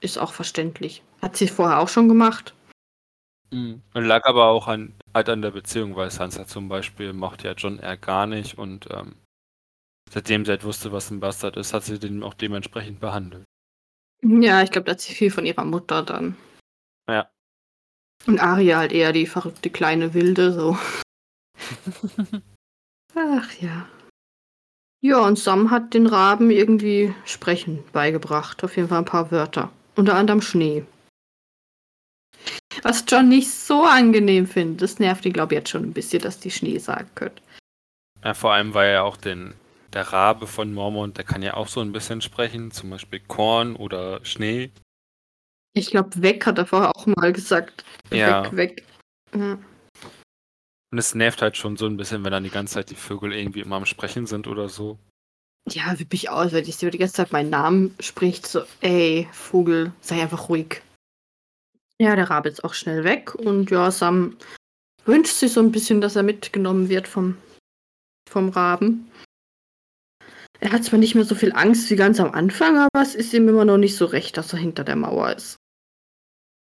ist 0.00 0.18
auch 0.18 0.32
verständlich. 0.32 1.02
Hat 1.20 1.36
sie 1.36 1.48
vorher 1.48 1.80
auch 1.80 1.88
schon 1.88 2.08
gemacht. 2.08 2.54
Mhm. 3.50 3.82
Lag 3.94 4.24
aber 4.24 4.46
auch 4.46 4.68
an, 4.68 4.94
halt 5.14 5.28
an 5.28 5.42
der 5.42 5.50
Beziehung, 5.50 5.96
weil 5.96 6.10
Sansa 6.10 6.46
zum 6.46 6.68
Beispiel 6.68 7.12
mochte 7.12 7.48
ja 7.48 7.54
John 7.54 7.78
eher 7.78 7.96
gar 7.96 8.26
nicht 8.26 8.58
und 8.58 8.88
ähm, 8.90 9.16
seitdem 10.10 10.44
sie 10.44 10.50
halt 10.50 10.64
wusste, 10.64 10.92
was 10.92 11.10
ein 11.10 11.20
Bastard 11.20 11.56
ist, 11.56 11.72
hat 11.72 11.84
sie 11.84 11.98
den 11.98 12.22
auch 12.22 12.34
dementsprechend 12.34 13.00
behandelt. 13.00 13.44
Ja, 14.22 14.62
ich 14.62 14.70
glaube, 14.70 14.86
da 14.86 14.92
hat 14.92 15.00
sie 15.00 15.14
viel 15.14 15.30
von 15.30 15.46
ihrer 15.46 15.64
Mutter 15.64 16.02
dann. 16.02 16.36
Ja. 17.08 17.30
Und 18.26 18.40
Aria 18.40 18.78
halt 18.78 18.92
eher 18.92 19.12
die 19.12 19.26
verrückte 19.26 19.70
kleine 19.70 20.12
Wilde, 20.12 20.52
so. 20.52 20.76
Ach 23.14 23.52
ja. 23.60 23.88
Ja, 25.00 25.24
und 25.24 25.38
Sam 25.38 25.70
hat 25.70 25.94
den 25.94 26.08
Raben 26.08 26.50
irgendwie 26.50 27.14
Sprechen 27.24 27.84
beigebracht. 27.92 28.64
Auf 28.64 28.76
jeden 28.76 28.88
Fall 28.88 28.98
ein 28.98 29.04
paar 29.04 29.30
Wörter. 29.30 29.70
Unter 29.94 30.16
anderem 30.16 30.42
Schnee. 30.42 30.84
Was 32.82 33.04
John 33.06 33.28
nicht 33.28 33.50
so 33.50 33.84
angenehm 33.84 34.46
findet. 34.46 34.82
Das 34.82 34.98
nervt 34.98 35.24
ihn, 35.26 35.32
glaube 35.32 35.54
ich, 35.54 35.58
jetzt 35.58 35.70
schon 35.70 35.84
ein 35.84 35.92
bisschen, 35.92 36.22
dass 36.22 36.40
die 36.40 36.50
Schnee 36.50 36.78
sagen 36.78 37.10
können. 37.14 37.40
Ja, 38.24 38.34
vor 38.34 38.52
allem, 38.52 38.74
weil 38.74 38.90
er 38.90 39.04
auch 39.04 39.16
den, 39.16 39.54
der 39.92 40.12
Rabe 40.12 40.46
von 40.46 40.72
Mormont, 40.72 41.16
der 41.16 41.24
kann 41.24 41.42
ja 41.42 41.54
auch 41.54 41.68
so 41.68 41.80
ein 41.80 41.92
bisschen 41.92 42.20
sprechen. 42.20 42.70
Zum 42.70 42.90
Beispiel 42.90 43.20
Korn 43.20 43.76
oder 43.76 44.24
Schnee. 44.24 44.70
Ich 45.74 45.90
glaube, 45.90 46.22
weg 46.22 46.46
hat 46.46 46.58
er 46.58 46.66
vorher 46.66 46.96
auch 46.96 47.06
mal 47.06 47.32
gesagt. 47.32 47.84
Ja. 48.10 48.44
Weg, 48.44 48.56
weg. 48.56 48.84
Ja. 49.34 49.58
Und 50.90 50.98
es 50.98 51.14
nervt 51.14 51.42
halt 51.42 51.56
schon 51.56 51.76
so 51.76 51.86
ein 51.86 51.96
bisschen, 51.96 52.24
wenn 52.24 52.32
dann 52.32 52.44
die 52.44 52.50
ganze 52.50 52.74
Zeit 52.74 52.90
die 52.90 52.94
Vögel 52.94 53.32
irgendwie 53.32 53.60
immer 53.60 53.76
am 53.76 53.86
Sprechen 53.86 54.26
sind 54.26 54.46
oder 54.46 54.68
so. 54.68 54.98
Ja, 55.68 55.98
wie 55.98 56.06
mich 56.10 56.30
aus, 56.30 56.52
wenn 56.52 56.66
ich 56.66 56.78
die 56.78 56.90
ganze 56.90 57.14
Zeit 57.14 57.32
meinen 57.32 57.50
Namen 57.50 57.94
spricht, 58.00 58.46
so, 58.46 58.62
ey, 58.80 59.28
Vogel, 59.32 59.92
sei 60.00 60.22
einfach 60.22 60.48
ruhig. 60.48 60.80
Ja, 62.00 62.14
der 62.14 62.30
Rabe 62.30 62.48
ist 62.48 62.64
auch 62.64 62.74
schnell 62.74 63.04
weg 63.04 63.34
und 63.34 63.70
ja, 63.70 63.90
Sam 63.90 64.36
wünscht 65.04 65.34
sich 65.34 65.52
so 65.52 65.60
ein 65.60 65.72
bisschen, 65.72 66.00
dass 66.00 66.16
er 66.16 66.22
mitgenommen 66.22 66.88
wird 66.88 67.08
vom, 67.08 67.36
vom 68.28 68.50
Raben. 68.50 69.10
Er 70.60 70.72
hat 70.72 70.84
zwar 70.84 70.98
nicht 70.98 71.14
mehr 71.14 71.24
so 71.24 71.34
viel 71.34 71.52
Angst 71.52 71.90
wie 71.90 71.96
ganz 71.96 72.20
am 72.20 72.32
Anfang, 72.32 72.78
aber 72.78 73.02
es 73.02 73.14
ist 73.14 73.32
ihm 73.32 73.48
immer 73.48 73.64
noch 73.64 73.78
nicht 73.78 73.96
so 73.96 74.04
recht, 74.06 74.36
dass 74.36 74.52
er 74.52 74.58
hinter 74.58 74.84
der 74.84 74.96
Mauer 74.96 75.32
ist. 75.32 75.56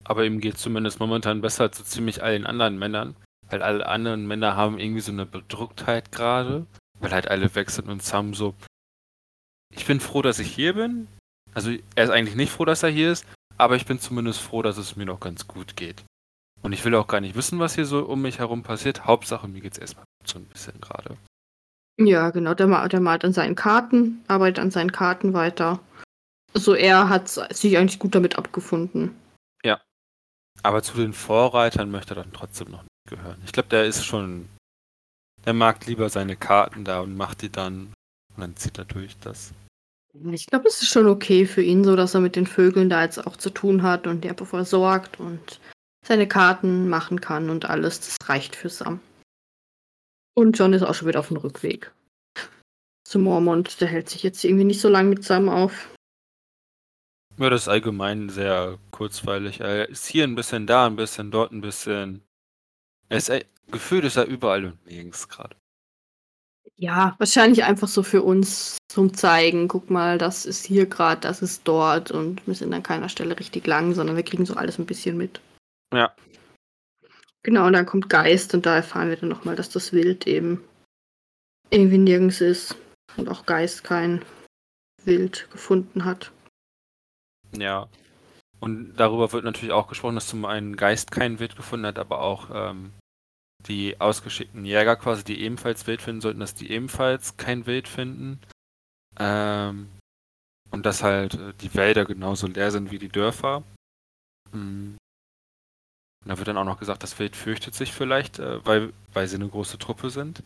Aber 0.03 0.25
ihm 0.25 0.39
geht 0.39 0.57
zumindest 0.57 0.99
momentan 0.99 1.41
besser 1.41 1.63
als 1.63 1.77
so 1.77 1.83
ziemlich 1.83 2.21
allen 2.21 2.45
anderen 2.45 2.77
Männern. 2.77 3.15
Weil 3.49 3.61
alle 3.61 3.85
anderen 3.87 4.27
Männer 4.27 4.55
haben 4.55 4.79
irgendwie 4.79 5.01
so 5.01 5.11
eine 5.11 5.25
Bedrücktheit 5.25 6.11
gerade. 6.11 6.65
Weil 6.99 7.11
halt 7.11 7.27
alle 7.27 7.53
weg 7.55 7.69
sind 7.71 7.89
und 7.89 8.03
Sam 8.03 8.33
so. 8.33 8.53
Ich 9.73 9.85
bin 9.85 9.99
froh, 9.99 10.21
dass 10.21 10.39
ich 10.39 10.53
hier 10.53 10.73
bin. 10.73 11.07
Also 11.53 11.71
er 11.95 12.03
ist 12.03 12.09
eigentlich 12.09 12.35
nicht 12.35 12.51
froh, 12.51 12.65
dass 12.65 12.83
er 12.83 12.89
hier 12.89 13.11
ist, 13.11 13.25
aber 13.57 13.75
ich 13.75 13.85
bin 13.85 13.99
zumindest 13.99 14.39
froh, 14.39 14.61
dass 14.61 14.77
es 14.77 14.95
mir 14.95 15.05
noch 15.05 15.19
ganz 15.19 15.47
gut 15.47 15.75
geht. 15.75 16.03
Und 16.61 16.73
ich 16.73 16.83
will 16.83 16.95
auch 16.95 17.07
gar 17.07 17.21
nicht 17.21 17.35
wissen, 17.35 17.59
was 17.59 17.75
hier 17.75 17.85
so 17.85 18.05
um 18.05 18.21
mich 18.21 18.39
herum 18.39 18.63
passiert. 18.63 19.05
Hauptsache, 19.05 19.47
mir 19.47 19.61
geht's 19.61 19.77
erstmal 19.77 20.05
so 20.25 20.39
ein 20.39 20.45
bisschen 20.45 20.79
gerade. 20.81 21.15
Ja, 21.97 22.31
genau. 22.31 22.53
Der, 22.53 22.87
der 22.87 22.99
malt 22.99 23.23
an 23.23 23.33
seinen 23.33 23.55
Karten, 23.55 24.23
arbeitet 24.27 24.59
an 24.59 24.71
seinen 24.71 24.91
Karten 24.91 25.33
weiter. 25.33 25.79
So, 26.53 26.73
er 26.73 27.09
hat 27.09 27.29
sich 27.29 27.77
eigentlich 27.77 27.99
gut 27.99 28.15
damit 28.15 28.37
abgefunden. 28.37 29.15
Ja. 29.63 29.81
Aber 30.63 30.81
zu 30.81 30.97
den 30.97 31.13
Vorreitern 31.13 31.91
möchte 31.91 32.13
er 32.15 32.23
dann 32.23 32.33
trotzdem 32.33 32.71
noch 32.71 32.81
nicht 32.81 33.09
gehören. 33.09 33.41
Ich 33.45 33.51
glaube, 33.51 33.69
der 33.69 33.85
ist 33.85 34.05
schon. 34.05 34.49
Der 35.45 35.53
mag 35.53 35.85
lieber 35.85 36.09
seine 36.09 36.35
Karten 36.35 36.83
da 36.85 37.01
und 37.01 37.15
macht 37.15 37.41
die 37.41 37.51
dann. 37.51 37.93
Und 38.35 38.41
dann 38.41 38.55
zieht 38.55 38.77
er 38.77 38.85
durch 38.85 39.17
das. 39.19 39.53
Ich 40.31 40.47
glaube, 40.47 40.67
es 40.67 40.81
ist 40.81 40.89
schon 40.89 41.07
okay 41.07 41.45
für 41.45 41.61
ihn, 41.61 41.83
so 41.83 41.95
dass 41.95 42.13
er 42.13 42.21
mit 42.21 42.35
den 42.35 42.47
Vögeln 42.47 42.89
da 42.89 43.03
jetzt 43.03 43.25
auch 43.25 43.35
zu 43.35 43.49
tun 43.49 43.83
hat 43.83 44.07
und 44.07 44.23
der 44.23 44.35
versorgt 44.35 45.19
und 45.19 45.59
seine 46.05 46.27
Karten 46.27 46.87
machen 46.87 47.19
kann 47.19 47.49
und 47.49 47.65
alles. 47.65 47.99
Das 47.99 48.29
reicht 48.29 48.55
für 48.55 48.69
Sam. 48.69 48.99
Und 50.33 50.57
John 50.57 50.73
ist 50.73 50.83
auch 50.83 50.93
schon 50.93 51.07
wieder 51.07 51.19
auf 51.19 51.29
dem 51.29 51.37
Rückweg. 51.37 51.91
Zu 53.03 53.19
Mormont, 53.19 53.81
der 53.81 53.87
hält 53.87 54.09
sich 54.09 54.23
jetzt 54.23 54.43
irgendwie 54.43 54.63
nicht 54.63 54.81
so 54.81 54.89
lange 54.89 55.09
mit 55.09 55.23
Sam 55.23 55.49
auf. 55.49 55.89
Ja, 57.37 57.49
das 57.49 57.63
ist 57.63 57.67
allgemein 57.67 58.29
sehr 58.29 58.79
kurzweilig. 58.91 59.59
Er 59.59 59.89
ist 59.89 60.05
hier 60.07 60.23
ein 60.23 60.35
bisschen 60.35 60.67
da, 60.67 60.87
ein 60.87 60.95
bisschen 60.95 61.31
dort, 61.31 61.51
ein 61.51 61.61
bisschen. 61.61 62.23
Er 63.09 63.17
ist 63.17 63.31
gefühlt 63.67 64.05
ist 64.05 64.15
er 64.15 64.25
überall 64.25 64.65
und 64.65 64.85
nirgends 64.85 65.27
gerade. 65.27 65.55
Ja, 66.77 67.15
wahrscheinlich 67.19 67.63
einfach 67.63 67.87
so 67.87 68.03
für 68.03 68.21
uns 68.21 68.77
zum 68.89 69.13
Zeigen. 69.13 69.67
Guck 69.67 69.89
mal, 69.89 70.17
das 70.17 70.45
ist 70.45 70.65
hier 70.65 70.85
gerade, 70.85 71.21
das 71.21 71.41
ist 71.41 71.61
dort 71.65 72.11
und 72.11 72.45
wir 72.45 72.53
sind 72.53 72.73
an 72.73 72.83
keiner 72.83 73.07
Stelle 73.07 73.39
richtig 73.39 73.65
lang, 73.65 73.93
sondern 73.93 74.17
wir 74.17 74.23
kriegen 74.23 74.45
so 74.45 74.55
alles 74.55 74.77
ein 74.77 74.85
bisschen 74.85 75.15
mit. 75.15 75.39
Ja. 75.93 76.13
Genau, 77.43 77.67
und 77.67 77.73
dann 77.73 77.85
kommt 77.85 78.09
Geist 78.09 78.53
und 78.53 78.65
da 78.65 78.75
erfahren 78.75 79.09
wir 79.09 79.17
dann 79.17 79.29
nochmal, 79.29 79.55
dass 79.55 79.69
das 79.69 79.93
Wild 79.93 80.27
eben 80.27 80.63
irgendwie 81.69 81.97
nirgends 81.97 82.41
ist 82.41 82.75
und 83.15 83.29
auch 83.29 83.45
Geist 83.45 83.83
kein 83.83 84.25
Wild 85.05 85.47
gefunden 85.51 86.03
hat. 86.03 86.31
Ja. 87.57 87.87
Und 88.59 88.95
darüber 88.95 89.31
wird 89.31 89.43
natürlich 89.43 89.71
auch 89.71 89.87
gesprochen, 89.87 90.15
dass 90.15 90.27
zum 90.27 90.43
einen 90.45 90.75
Geist 90.75 91.11
kein 91.11 91.39
Wild 91.39 91.55
gefunden 91.55 91.85
hat, 91.85 91.99
aber 91.99 92.21
auch 92.21 92.49
ähm, 92.51 92.91
die 93.67 93.99
ausgeschickten 93.99 94.65
Jäger 94.65 94.95
quasi, 94.95 95.23
die 95.23 95.41
ebenfalls 95.41 95.87
Wild 95.87 96.01
finden 96.01 96.21
sollten, 96.21 96.39
dass 96.39 96.53
die 96.53 96.71
ebenfalls 96.71 97.37
kein 97.37 97.65
Wild 97.65 97.87
finden. 97.87 98.39
Ähm, 99.17 99.89
und 100.71 100.85
dass 100.85 101.03
halt 101.03 101.35
äh, 101.35 101.53
die 101.61 101.73
Wälder 101.73 102.05
genauso 102.05 102.47
leer 102.47 102.71
sind 102.71 102.91
wie 102.91 102.99
die 102.99 103.09
Dörfer. 103.09 103.63
Mhm. 104.51 104.97
Und 106.23 106.29
da 106.29 106.37
wird 106.37 106.47
dann 106.47 106.57
auch 106.57 106.65
noch 106.65 106.79
gesagt, 106.79 107.03
das 107.03 107.17
Wild 107.19 107.35
fürchtet 107.35 107.75
sich 107.75 107.93
vielleicht, 107.93 108.39
äh, 108.39 108.65
weil, 108.65 108.93
weil 109.13 109.27
sie 109.27 109.35
eine 109.35 109.47
große 109.47 109.77
Truppe 109.77 110.09
sind. 110.09 110.43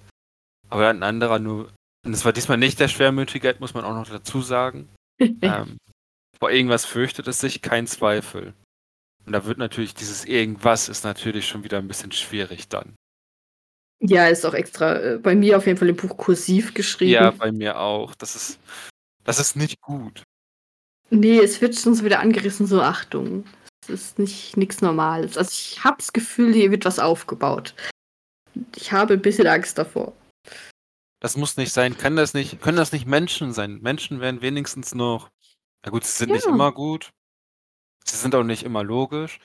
Aber 0.69 0.87
ein 0.89 1.03
anderer 1.03 1.39
nur, 1.39 1.71
und 2.05 2.13
es 2.13 2.25
war 2.25 2.33
diesmal 2.33 2.57
nicht 2.57 2.79
der 2.79 2.89
Schwermütige, 2.89 3.55
muss 3.59 3.73
man 3.73 3.85
auch 3.85 3.93
noch 3.93 4.09
dazu 4.09 4.41
sagen. 4.41 4.89
ähm, 5.19 5.77
vor 6.37 6.51
irgendwas 6.51 6.85
fürchtet 6.85 7.27
es 7.27 7.39
sich, 7.39 7.61
kein 7.61 7.87
Zweifel. 7.87 8.53
Und 9.25 9.33
da 9.33 9.45
wird 9.45 9.57
natürlich 9.57 9.93
dieses 9.93 10.25
irgendwas 10.25 10.89
ist 10.89 11.03
natürlich 11.03 11.47
schon 11.47 11.63
wieder 11.63 11.77
ein 11.77 11.87
bisschen 11.87 12.11
schwierig 12.11 12.69
dann. 12.69 12.95
Ja, 14.01 14.27
ist 14.27 14.45
auch 14.45 14.53
extra 14.53 14.95
äh, 14.99 15.17
bei 15.17 15.35
mir 15.35 15.57
auf 15.57 15.65
jeden 15.67 15.77
Fall 15.77 15.89
im 15.89 15.95
Buch 15.95 16.15
kursiv 16.17 16.73
geschrieben. 16.73 17.11
Ja, 17.11 17.31
bei 17.31 17.51
mir 17.51 17.79
auch. 17.79 18.15
Das 18.15 18.35
ist, 18.35 18.59
das 19.23 19.39
ist 19.39 19.55
nicht 19.55 19.81
gut. 19.81 20.23
Nee, 21.09 21.39
es 21.39 21.59
wird 21.59 21.75
schon 21.75 21.95
so 21.95 22.05
wieder 22.05 22.19
angerissen, 22.19 22.65
so 22.65 22.81
Achtung. 22.81 23.45
Es 23.83 23.89
ist 23.89 24.19
nicht 24.19 24.55
nichts 24.57 24.81
Normales. 24.81 25.37
Also 25.37 25.49
ich 25.51 25.83
habe 25.83 25.97
das 25.97 26.13
Gefühl, 26.13 26.53
hier 26.53 26.71
wird 26.71 26.85
was 26.85 26.99
aufgebaut. 26.99 27.73
Ich 28.75 28.91
habe 28.91 29.13
ein 29.15 29.21
bisschen 29.21 29.47
Angst 29.47 29.77
davor. 29.77 30.13
Das 31.21 31.35
muss 31.35 31.57
nicht 31.57 31.73
sein. 31.73 31.97
Kann 31.97 32.15
das 32.15 32.33
nicht, 32.33 32.61
können 32.61 32.77
das 32.77 32.91
nicht 32.93 33.05
Menschen 33.05 33.51
sein? 33.51 33.79
Menschen 33.81 34.21
werden 34.21 34.41
wenigstens 34.41 34.95
noch. 34.95 35.29
Na 35.83 35.91
gut, 35.91 36.05
sie 36.05 36.17
sind 36.17 36.31
nicht 36.31 36.45
Ja. 36.45 36.51
immer 36.51 36.71
gut. 36.71 37.09
Sie 38.05 38.15
sind 38.15 38.33
auch 38.35 38.43
nicht 38.43 38.63
immer 38.63 38.83
logisch. 38.83 39.39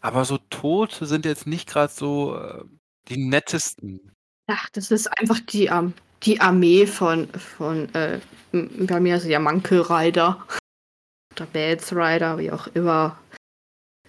Aber 0.00 0.24
so 0.24 0.38
Tote 0.38 1.06
sind 1.06 1.24
jetzt 1.24 1.46
nicht 1.46 1.68
gerade 1.68 1.92
so 1.92 2.36
äh, 2.36 2.64
die 3.08 3.18
nettesten. 3.18 4.12
Ach, 4.46 4.68
das 4.70 4.90
ist 4.90 5.06
einfach 5.18 5.40
die, 5.40 5.66
ähm, 5.66 5.92
die 6.22 6.40
Armee 6.40 6.86
von, 6.86 7.28
von 7.28 7.92
äh, 7.94 8.20
bei 8.52 9.00
mir 9.00 9.16
ist 9.16 9.26
ja 9.26 9.38
Mankel 9.38 9.82
Rider. 9.82 10.44
Oder 11.32 11.46
Bads 11.46 11.92
Rider, 11.92 12.38
wie 12.38 12.50
auch 12.50 12.66
immer 12.68 13.18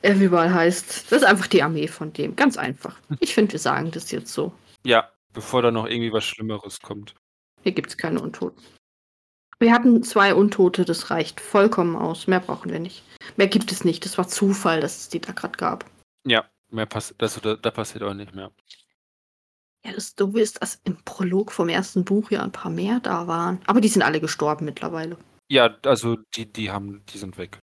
er 0.01 0.15
überall 0.15 0.53
heißt. 0.53 1.12
Das 1.12 1.21
ist 1.21 1.27
einfach 1.27 1.47
die 1.47 1.62
Armee 1.62 1.88
von 1.88 2.13
dem. 2.13 2.35
Ganz 2.35 2.57
einfach. 2.57 2.97
Ich 3.19 3.33
finde, 3.33 3.53
wir 3.53 3.59
sagen 3.59 3.91
das 3.91 4.12
jetzt 4.12 4.33
so. 4.33 4.53
Ja, 4.85 5.09
bevor 5.33 5.62
da 5.62 5.71
noch 5.71 5.88
irgendwie 5.88 6.13
was 6.13 6.25
Schlimmeres 6.25 6.79
kommt. 6.79 7.15
Hier 7.63 7.73
gibt 7.73 7.89
es 7.89 7.97
keine 7.97 8.21
Untoten. 8.21 8.63
Wir 9.59 9.73
hatten 9.73 10.01
zwei 10.03 10.33
Untote, 10.33 10.85
das 10.85 11.09
reicht 11.12 11.41
vollkommen 11.41 11.97
aus. 11.97 12.27
Mehr 12.27 12.39
brauchen 12.39 12.71
wir 12.71 12.79
nicht. 12.79 13.03
Mehr 13.35 13.47
gibt 13.47 13.73
es 13.73 13.83
nicht. 13.83 14.05
Das 14.05 14.17
war 14.17 14.27
Zufall, 14.27 14.79
dass 14.79 14.97
es 14.97 15.09
die 15.09 15.19
da 15.19 15.33
gerade 15.33 15.57
gab. 15.57 15.85
Ja, 16.25 16.45
mehr 16.71 16.85
passiert, 16.85 17.21
das, 17.21 17.39
da, 17.41 17.55
da 17.55 17.71
passiert 17.71 18.03
auch 18.03 18.13
nicht 18.13 18.33
mehr. 18.33 18.51
Ja, 19.86 19.94
das 19.94 20.15
Doofe 20.15 20.42
ist, 20.42 20.62
dass 20.62 20.82
im 20.84 20.98
Prolog 21.04 21.52
vom 21.52 21.70
ersten 21.70 22.04
Buch 22.04 22.32
ja 22.32 22.44
ein 22.44 22.52
paar 22.52 22.72
mehr 22.72 23.00
da 23.00 23.28
waren. 23.28 23.62
Aber 23.65 23.82
die 23.82 23.88
sind 23.88 24.02
alle 24.02 24.20
gestorben 24.20 24.65
mittlerweile. 24.65 25.18
Ja, 25.50 25.76
also 25.86 26.18
die, 26.36 26.52
die 26.52 26.70
haben, 26.70 27.04
die 27.08 27.18
sind 27.18 27.38
weg. 27.38 27.60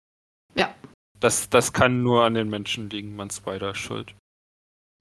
Ja. 0.54 0.72
Das, 1.18 1.50
das 1.50 1.72
kann 1.72 2.02
nur 2.02 2.24
an 2.24 2.34
den 2.34 2.48
Menschen 2.48 2.88
liegen, 2.88 3.16
man 3.16 3.30
Spider 3.30 3.74
schuld. 3.74 4.14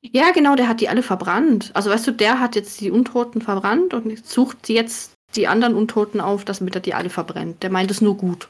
Ja, 0.02 0.32
genau, 0.32 0.56
der 0.56 0.68
hat 0.68 0.82
die 0.82 0.90
alle 0.90 1.04
verbrannt. 1.04 1.72
Also 1.76 1.90
weißt 1.90 2.08
du, 2.08 2.12
der 2.12 2.40
hat 2.40 2.56
jetzt 2.56 2.82
die 2.82 2.92
Untoten 2.92 3.42
verbrannt 3.42 3.94
und 3.94 4.26
sucht 4.26 4.68
jetzt 4.68 5.14
die 5.36 5.48
anderen 5.48 5.76
Untoten 5.76 6.20
auf, 6.20 6.44
damit 6.44 6.76
er 6.76 6.82
die 6.82 6.94
alle 6.94 7.10
verbrennt. 7.10 7.64
Der 7.64 7.70
meint 7.70 7.90
es 7.90 8.02
nur 8.02 8.18
gut. 8.18 8.50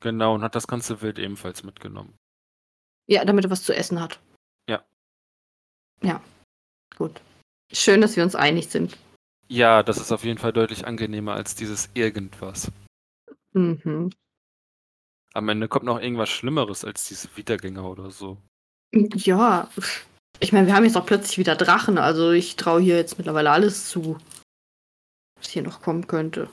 Genau, 0.00 0.34
und 0.34 0.42
hat 0.42 0.54
das 0.54 0.66
ganze 0.66 1.02
Wild 1.02 1.18
ebenfalls 1.18 1.62
mitgenommen. 1.62 2.14
Ja, 3.06 3.24
damit 3.24 3.44
er 3.44 3.50
was 3.50 3.62
zu 3.62 3.74
essen 3.74 4.00
hat. 4.00 4.18
Ja. 4.68 4.82
Ja, 6.02 6.22
gut. 6.96 7.20
Schön, 7.72 8.00
dass 8.00 8.16
wir 8.16 8.22
uns 8.22 8.34
einig 8.34 8.68
sind. 8.68 8.96
Ja, 9.48 9.82
das 9.82 9.98
ist 9.98 10.12
auf 10.12 10.24
jeden 10.24 10.38
Fall 10.38 10.52
deutlich 10.52 10.86
angenehmer 10.86 11.34
als 11.34 11.54
dieses 11.54 11.90
irgendwas. 11.94 12.70
Mhm. 13.52 14.10
Am 15.32 15.48
Ende 15.48 15.68
kommt 15.68 15.84
noch 15.84 16.00
irgendwas 16.00 16.30
Schlimmeres 16.30 16.84
als 16.84 17.06
diese 17.08 17.28
Wiedergänger 17.36 17.84
oder 17.88 18.10
so. 18.10 18.38
Ja, 18.92 19.68
ich 20.40 20.52
meine, 20.52 20.66
wir 20.66 20.74
haben 20.74 20.84
jetzt 20.84 20.96
auch 20.96 21.06
plötzlich 21.06 21.38
wieder 21.38 21.56
Drachen, 21.56 21.98
also 21.98 22.30
ich 22.30 22.56
traue 22.56 22.80
hier 22.80 22.96
jetzt 22.96 23.18
mittlerweile 23.18 23.50
alles 23.50 23.88
zu, 23.88 24.18
was 25.36 25.48
hier 25.48 25.62
noch 25.62 25.82
kommen 25.82 26.06
könnte. 26.06 26.48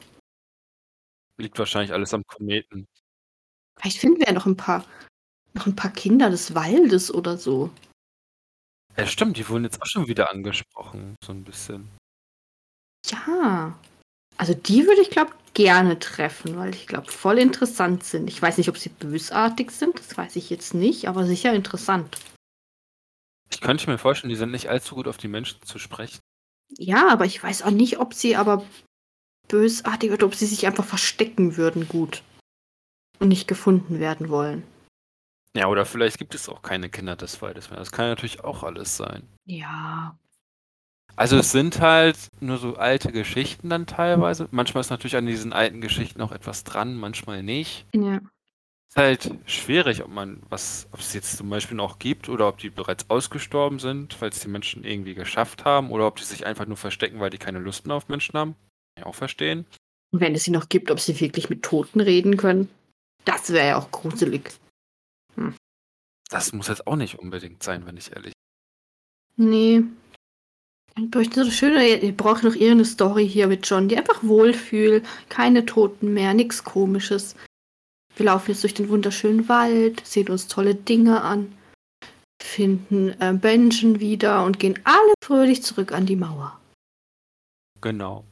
Liegt 1.38 1.60
wahrscheinlich 1.60 1.94
alles 1.94 2.14
am 2.14 2.24
Kometen. 2.26 2.88
Vielleicht 3.80 3.98
finden 3.98 4.20
wir 4.20 4.28
ja 4.28 4.34
noch 4.34 4.46
ein 4.46 4.58
paar, 4.58 4.86
noch 5.54 5.66
ein 5.66 5.76
paar 5.76 5.92
Kinder 5.92 6.30
des 6.30 6.54
Waldes 6.56 7.14
oder 7.14 7.38
so. 7.38 7.72
Ja, 8.98 9.06
stimmt, 9.08 9.38
die 9.38 9.48
wurden 9.48 9.64
jetzt 9.64 9.82
auch 9.82 9.88
schon 9.88 10.08
wieder 10.08 10.32
angesprochen, 10.32 11.16
so 11.24 11.32
ein 11.32 11.44
bisschen. 11.44 11.90
Ja. 13.06 13.78
Also 14.38 14.54
die 14.54 14.86
würde 14.86 15.02
ich, 15.02 15.10
glaube 15.10 15.32
gerne 15.54 16.00
treffen, 16.00 16.58
weil 16.58 16.74
ich 16.74 16.88
glaube, 16.88 17.12
voll 17.12 17.38
interessant 17.38 18.04
sind. 18.04 18.28
Ich 18.30 18.42
weiß 18.42 18.58
nicht, 18.58 18.70
ob 18.70 18.78
sie 18.78 18.90
bösartig 18.90 19.72
sind, 19.72 20.00
das 20.00 20.18
weiß 20.18 20.36
ich 20.38 20.50
jetzt 20.50 20.74
nicht, 20.74 21.08
aber 21.08 21.26
sicher 21.26 21.54
interessant. 21.54 22.18
Ich 23.52 23.60
könnte 23.60 23.90
mir 23.90 23.98
vorstellen, 23.98 24.30
die 24.30 24.38
sind 24.38 24.52
nicht 24.52 24.70
allzu 24.70 24.96
gut 24.96 25.08
auf 25.08 25.18
die 25.18 25.28
Menschen 25.28 25.62
zu 25.64 25.78
sprechen. 25.78 26.20
Ja, 26.78 27.10
aber 27.10 27.26
ich 27.26 27.44
weiß 27.44 27.64
auch 27.64 27.72
nicht, 27.72 28.00
ob 28.00 28.14
sie 28.14 28.38
aber 28.38 28.66
bösartig 29.50 30.12
oder 30.12 30.26
ob 30.26 30.36
sie 30.36 30.46
sich 30.46 30.66
einfach 30.66 30.86
verstecken 30.86 31.58
würden 31.58 31.90
gut 31.90 32.24
und 33.20 33.28
nicht 33.28 33.48
gefunden 33.48 34.00
werden 34.00 34.30
wollen. 34.30 34.64
Ja, 35.56 35.68
oder 35.68 35.86
vielleicht 35.86 36.18
gibt 36.18 36.34
es 36.34 36.48
auch 36.48 36.62
keine 36.62 36.90
Kinder 36.90 37.16
des 37.16 37.42
Waldes 37.42 37.70
mehr. 37.70 37.80
Das 37.80 37.92
kann 37.92 38.08
natürlich 38.08 38.44
auch 38.44 38.64
alles 38.64 38.96
sein. 38.96 39.24
Ja. 39.46 40.18
Also 41.16 41.38
es 41.38 41.52
sind 41.52 41.82
halt 41.82 42.18
nur 42.40 42.58
so 42.58 42.76
alte 42.78 43.12
Geschichten 43.12 43.70
dann 43.70 43.86
teilweise. 43.86 44.48
Manchmal 44.52 44.82
ist 44.82 44.90
natürlich 44.90 45.18
an 45.18 45.26
diesen 45.26 45.52
alten 45.52 45.82
Geschichten 45.82 46.22
auch 46.22 46.32
etwas 46.32 46.64
dran, 46.64 46.96
manchmal 46.96 47.44
nicht. 47.44 47.86
Ja. 47.94 48.22
Ist 48.88 48.98
halt 48.98 49.32
schwierig, 49.46 50.04
ob 50.04 50.10
man 50.10 50.42
was, 50.50 50.88
ob 50.92 51.00
es 51.00 51.14
jetzt 51.14 51.38
zum 51.38 51.50
Beispiel 51.50 51.78
noch 51.78 52.00
gibt 52.00 52.28
oder 52.28 52.48
ob 52.48 52.58
die 52.58 52.70
bereits 52.70 53.10
ausgestorben 53.10 53.80
sind, 53.80 54.22
weil 54.22 54.30
es 54.30 54.40
die 54.40 54.48
Menschen 54.48 54.84
irgendwie 54.84 55.14
geschafft 55.14 55.66
haben 55.66 55.92
oder 55.92 56.08
ob 56.08 56.18
die 56.18 56.24
sich 56.24 56.46
einfach 56.46 56.66
nur 56.66 56.78
verstecken, 56.78 57.20
weil 57.20 57.30
die 57.30 57.38
keine 57.38 57.60
Lust 57.60 57.88
mehr 57.88 57.96
auf 57.96 58.10
Menschen 58.10 58.38
haben. 58.38 58.56
Kann 58.96 59.04
ich 59.04 59.06
auch 59.06 59.16
verstehen. 59.16 59.66
Und 60.12 60.20
wenn 60.20 60.36
es 60.36 60.44
sie 60.44 60.52
noch 60.52 60.68
gibt, 60.68 60.92
ob 60.92 61.00
sie 61.00 61.20
wirklich 61.20 61.50
mit 61.50 61.64
Toten 61.64 62.02
reden 62.02 62.36
können. 62.36 62.70
Das 63.24 63.52
wäre 63.54 63.68
ja 63.68 63.78
auch 63.78 63.92
gruselig. 63.92 64.52
Das 66.30 66.54
muss 66.54 66.68
jetzt 66.68 66.88
auch 66.88 66.96
nicht 66.96 67.20
unbedingt 67.20 67.62
sein, 67.62 67.86
wenn 67.86 67.98
ich 67.98 68.12
ehrlich 68.14 68.34
Nee. 69.36 69.84
Ich 70.98 71.10
bräuchte 71.10 71.42
eine 71.42 71.52
schöne, 71.52 72.00
ihr 72.00 72.16
braucht 72.16 72.44
noch 72.44 72.54
irgendeine 72.54 72.86
Story 72.86 73.28
hier 73.28 73.48
mit 73.48 73.68
John, 73.68 73.88
die 73.88 73.98
einfach 73.98 74.22
wohlfühlt, 74.24 75.06
keine 75.30 75.66
Toten 75.66 76.14
mehr, 76.14 76.34
nichts 76.34 76.64
komisches. 76.64 77.36
Wir 78.16 78.26
laufen 78.26 78.52
jetzt 78.52 78.64
durch 78.64 78.74
den 78.74 78.90
wunderschönen 78.90 79.48
Wald, 79.48 80.06
sehen 80.06 80.30
uns 80.30 80.48
tolle 80.48 80.76
Dinge 80.76 81.22
an, 81.22 81.56
finden 82.44 83.10
äh, 83.22 83.34
Benjen 83.34 84.00
wieder 84.00 84.44
und 84.44 84.60
gehen 84.60 84.80
alle 84.84 85.14
fröhlich 85.24 85.64
zurück 85.64 85.94
an 85.94 86.06
die 86.06 86.18
Mauer. 86.18 86.60
Genau. 87.80 88.26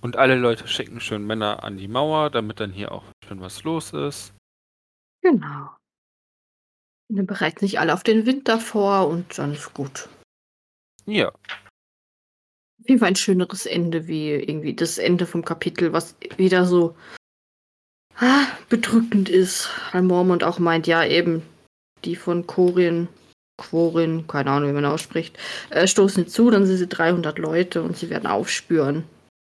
Und 0.00 0.16
alle 0.16 0.34
Leute 0.34 0.68
schicken 0.68 1.00
schön 1.00 1.24
Männer 1.24 1.62
an 1.62 1.78
die 1.78 1.88
Mauer, 1.88 2.30
damit 2.30 2.60
dann 2.60 2.72
hier 2.72 2.92
auch 2.92 3.04
schön 3.24 3.40
was 3.40 3.62
los 3.62 3.92
ist. 3.92 4.34
Genau. 5.22 5.70
Dann 7.08 7.26
bereiten 7.26 7.60
sich 7.60 7.78
alle 7.78 7.94
auf 7.94 8.02
den 8.02 8.26
Winter 8.26 8.58
vor 8.58 9.08
und 9.08 9.38
dann 9.38 9.52
ist 9.52 9.72
gut. 9.74 10.08
Ja, 11.06 11.28
Auf 11.28 12.88
jeden 12.88 12.98
Fall 12.98 13.08
ein 13.08 13.16
schöneres 13.16 13.64
Ende 13.64 14.08
wie 14.08 14.30
irgendwie 14.30 14.74
das 14.74 14.98
Ende 14.98 15.26
vom 15.26 15.44
Kapitel, 15.44 15.92
was 15.92 16.16
wieder 16.36 16.66
so 16.66 16.96
ah, 18.16 18.46
bedrückend 18.68 19.28
ist. 19.28 19.70
Weil 19.92 20.02
Mormont 20.02 20.42
auch 20.42 20.58
meint, 20.58 20.86
ja, 20.86 21.04
eben, 21.04 21.42
die 22.04 22.16
von 22.16 22.46
Corin, 22.46 23.08
Quorin, 23.56 24.26
keine 24.26 24.50
Ahnung, 24.50 24.70
wie 24.70 24.74
man 24.74 24.84
ausspricht, 24.84 25.38
äh, 25.70 25.86
stoßen 25.86 26.26
zu, 26.28 26.50
dann 26.50 26.66
sind 26.66 26.76
sie 26.76 26.88
300 26.88 27.38
Leute 27.38 27.82
und 27.82 27.96
sie 27.96 28.10
werden 28.10 28.26
aufspüren. 28.26 29.04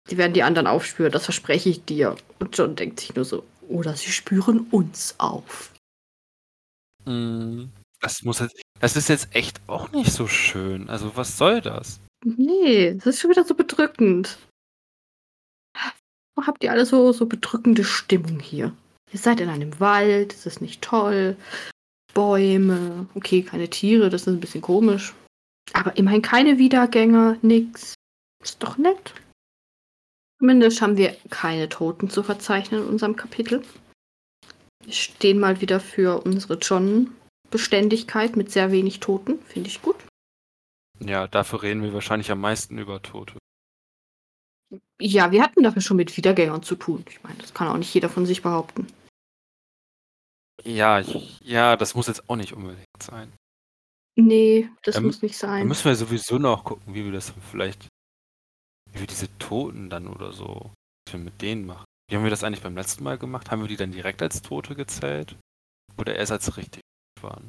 Sie 0.09 0.17
werden 0.17 0.33
die 0.33 0.43
anderen 0.43 0.67
aufspüren, 0.67 1.11
das 1.11 1.25
verspreche 1.25 1.69
ich 1.69 1.85
dir. 1.85 2.15
Und 2.39 2.57
John 2.57 2.75
denkt 2.75 2.99
sich 2.99 3.15
nur 3.15 3.25
so, 3.25 3.43
oder 3.69 3.95
sie 3.95 4.11
spüren 4.11 4.67
uns 4.71 5.15
auf. 5.19 5.72
Mm, 7.05 7.71
das 8.01 8.23
muss 8.23 8.39
jetzt, 8.39 8.61
das 8.79 8.95
ist 8.95 9.09
jetzt 9.09 9.33
echt 9.35 9.61
auch 9.67 9.91
nicht 9.91 10.11
so 10.11 10.27
schön. 10.27 10.89
Also 10.89 11.15
was 11.15 11.37
soll 11.37 11.61
das? 11.61 11.99
Nee, 12.25 12.93
das 12.95 13.07
ist 13.07 13.21
schon 13.21 13.31
wieder 13.31 13.43
so 13.43 13.55
bedrückend. 13.55 14.37
Warum 16.35 16.47
habt 16.47 16.63
ihr 16.63 16.71
alle 16.71 16.85
so, 16.85 17.11
so 17.11 17.25
bedrückende 17.25 17.83
Stimmung 17.83 18.39
hier? 18.39 18.73
Ihr 19.11 19.19
seid 19.19 19.39
in 19.39 19.49
einem 19.49 19.79
Wald, 19.79 20.33
es 20.33 20.45
ist 20.45 20.61
nicht 20.61 20.81
toll. 20.81 21.37
Bäume, 22.13 23.07
okay, 23.15 23.43
keine 23.43 23.69
Tiere, 23.69 24.09
das 24.09 24.23
ist 24.23 24.27
ein 24.27 24.39
bisschen 24.39 24.61
komisch. 24.61 25.13
Aber 25.73 25.97
immerhin 25.97 26.21
keine 26.21 26.57
Wiedergänger, 26.57 27.37
nix. 27.41 27.93
Ist 28.43 28.61
doch 28.61 28.77
nett. 28.77 29.13
Zumindest 30.39 30.81
haben 30.81 30.97
wir 30.97 31.15
keine 31.29 31.69
Toten 31.69 32.09
zu 32.09 32.21
verzeichnen 32.21 32.81
in 32.81 32.89
unserem 32.89 33.15
Kapitel. 33.15 33.63
Wir 34.83 34.93
stehen 34.93 35.39
mal 35.39 35.61
wieder 35.61 35.79
für 35.79 36.23
unsere 36.25 36.55
John-Beständigkeit 36.55 38.35
mit 38.35 38.51
sehr 38.51 38.71
wenig 38.71 38.99
Toten. 38.99 39.39
Finde 39.45 39.69
ich 39.69 39.81
gut. 39.81 39.95
Ja, 40.99 41.27
dafür 41.27 41.63
reden 41.63 41.83
wir 41.83 41.93
wahrscheinlich 41.93 42.31
am 42.31 42.41
meisten 42.41 42.77
über 42.77 43.01
Tote. 43.01 43.37
Ja, 45.01 45.31
wir 45.31 45.41
hatten 45.43 45.63
dafür 45.63 45.81
schon 45.81 45.97
mit 45.97 46.15
Wiedergängern 46.15 46.63
zu 46.63 46.75
tun. 46.75 47.03
Ich 47.09 47.21
meine, 47.23 47.37
das 47.39 47.53
kann 47.53 47.67
auch 47.67 47.77
nicht 47.77 47.93
jeder 47.93 48.09
von 48.09 48.25
sich 48.25 48.41
behaupten. 48.41 48.87
Ja, 50.63 51.03
ja, 51.41 51.75
das 51.75 51.93
muss 51.95 52.07
jetzt 52.07 52.29
auch 52.29 52.35
nicht 52.35 52.53
unbedingt 52.53 52.85
sein. 53.01 53.33
Nee, 54.15 54.69
das 54.83 54.95
Ähm, 54.97 55.05
muss 55.05 55.21
nicht 55.21 55.35
Da 55.41 55.47
sein. 55.47 55.67
müssen 55.67 55.85
wir 55.85 55.95
sowieso 55.95 56.37
noch 56.37 56.63
gucken, 56.63 56.93
wie 56.93 57.03
wir 57.03 57.11
das 57.11 57.33
vielleicht, 57.51 57.87
wie 58.91 58.99
wir 58.99 59.07
diese 59.07 59.35
Toten 59.39 59.89
dann 59.89 60.07
oder 60.07 60.31
so, 60.31 60.71
was 61.05 61.13
wir 61.13 61.19
mit 61.19 61.41
denen 61.41 61.65
machen. 61.65 61.85
Wie 62.13 62.17
haben 62.17 62.25
wir 62.25 62.29
das 62.29 62.43
eigentlich 62.43 62.61
beim 62.61 62.75
letzten 62.75 63.03
Mal 63.03 63.17
gemacht? 63.17 63.49
Haben 63.49 63.61
wir 63.63 63.67
die 63.67 63.75
dann 63.75 63.91
direkt 63.91 64.21
als 64.21 64.43
Tote 64.43 64.75
gezählt? 64.75 65.35
Oder 65.97 66.15
erst 66.15 66.31
als 66.31 66.57
richtig 66.57 66.83
waren? 67.19 67.47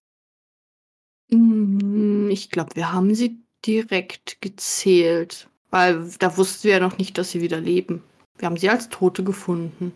Mm, 1.31 2.31
Ich 2.31 2.49
glaube, 2.49 2.75
wir 2.75 2.91
haben 2.91 3.15
sie 3.15 3.45
direkt 3.67 4.41
gezählt. 4.41 5.51
Weil 5.69 6.11
da 6.19 6.39
wussten 6.39 6.65
wir 6.65 6.71
ja 6.77 6.81
noch 6.81 6.97
nicht, 6.97 7.19
dass 7.19 7.31
sie 7.31 7.43
wieder 7.43 7.61
leben. 7.61 8.03
Wir 8.39 8.47
haben 8.47 8.57
sie 8.57 8.71
als 8.71 8.89
Tote 8.89 9.23
gefunden. 9.23 9.93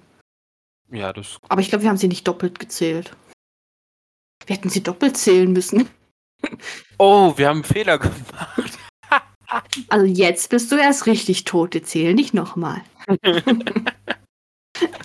Ja, 0.91 1.15
das. 1.15 1.39
Aber 1.49 1.63
ich 1.63 1.71
glaube, 1.71 1.85
wir 1.85 1.89
haben 1.89 1.97
sie 1.97 2.09
nicht 2.09 2.29
doppelt 2.29 2.59
gezählt. 2.59 3.17
Wir 4.45 4.55
hätten 4.55 4.69
sie 4.69 4.83
doppelt 4.83 5.17
zählen 5.17 5.51
müssen. 5.51 5.89
Oh, 6.99 7.33
wir 7.39 7.49
haben 7.49 7.59
einen 7.59 7.65
Fehler 7.65 7.99
gemacht. 7.99 8.79
Also 9.89 10.05
jetzt 10.05 10.51
bist 10.51 10.71
du 10.71 10.77
erst 10.77 11.07
richtig 11.07 11.45
tot, 11.45 11.73
wir 11.73 11.83
zählen 11.83 12.15
nicht 12.15 12.35
nochmal. 12.35 12.83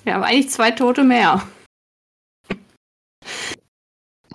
wir 0.03 0.13
haben 0.13 0.23
eigentlich 0.23 0.49
zwei 0.49 0.71
Tote 0.71 1.03
mehr. 1.03 1.45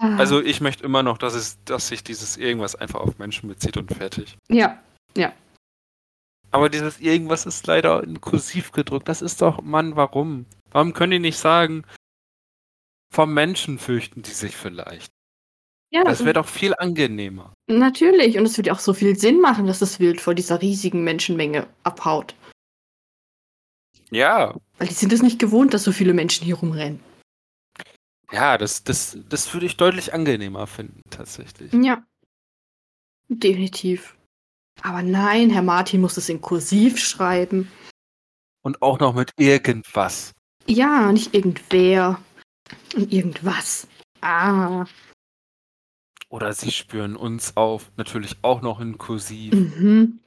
Also 0.01 0.41
ich 0.41 0.61
möchte 0.61 0.85
immer 0.85 1.03
noch, 1.03 1.19
dass, 1.19 1.35
es, 1.35 1.59
dass 1.65 1.89
sich 1.89 2.05
dieses 2.05 2.37
irgendwas 2.37 2.77
einfach 2.77 3.01
auf 3.01 3.19
Menschen 3.19 3.49
bezieht 3.49 3.77
und 3.77 3.93
fertig. 3.93 4.37
Ja, 4.49 4.81
ja. 5.17 5.33
Aber 6.51 6.69
dieses 6.69 7.01
irgendwas 7.01 7.47
ist 7.47 7.67
leider 7.67 8.03
in 8.05 8.21
kursiv 8.21 8.71
gedrückt. 8.73 9.09
Das 9.09 9.23
ist 9.23 9.43
doch, 9.43 9.61
Mann, 9.61 9.97
warum? 9.97 10.47
Warum 10.71 10.93
können 10.93 11.13
die 11.13 11.19
nicht 11.19 11.39
sagen, 11.39 11.85
vom 13.13 13.35
Menschen 13.35 13.79
fürchten 13.79 14.23
die 14.23 14.31
sich 14.31 14.57
vielleicht? 14.57 15.13
Ja, 15.91 16.05
Das 16.05 16.21
wäre 16.25 16.35
doch 16.35 16.47
viel 16.47 16.75
angenehmer. 16.77 17.53
natürlich. 17.67 18.39
Und 18.39 18.45
es 18.45 18.57
würde 18.57 18.73
auch 18.73 18.79
so 18.79 18.93
viel 18.95 19.19
Sinn 19.19 19.41
machen, 19.41 19.67
dass 19.67 19.79
das 19.79 19.99
Wild 19.99 20.21
vor 20.21 20.35
dieser 20.35 20.61
riesigen 20.63 21.03
Menschenmenge 21.03 21.67
abhaut. 21.83 22.35
Ja, 24.11 24.55
Weil 24.79 24.89
die 24.89 24.95
sind 24.95 25.13
es 25.13 25.23
nicht 25.23 25.39
gewohnt, 25.39 25.75
dass 25.75 25.85
so 25.85 25.93
viele 25.93 26.15
Menschen 26.15 26.45
hier 26.45 26.57
rumrennen. 26.57 27.01
ja, 28.33 28.57
das, 28.59 28.85
das, 28.85 29.19
das 29.29 29.53
würde 29.53 29.67
ich 29.67 29.77
deutlich 29.77 30.15
angenehmer 30.15 30.67
finden, 30.67 31.03
tatsächlich. 31.11 31.73
Ja. 31.73 32.03
Definitiv. 33.29 34.17
Aber 34.83 35.03
nein, 35.03 35.51
Herr 35.51 35.63
Martin 35.63 36.01
muss 36.01 36.17
es 36.17 36.29
in 36.29 36.41
Kursiv 36.41 36.99
schreiben. 36.99 37.71
Und 38.63 38.81
auch 38.81 38.99
noch 38.99 39.15
mit 39.15 39.33
irgendwas. 39.37 40.33
Ja, 40.67 41.13
nicht 41.13 41.35
irgendwer. 41.35 42.21
Und 42.95 43.13
irgendwas. 43.13 43.89
Ah. 44.21 44.87
Oder 46.31 46.53
sie 46.53 46.71
spüren 46.71 47.17
uns 47.17 47.57
auf, 47.57 47.91
natürlich 47.97 48.37
auch 48.43 48.61
noch 48.63 48.81
in 48.81 48.99
Kursiv. 48.99 49.55
Mhm. 49.55 50.21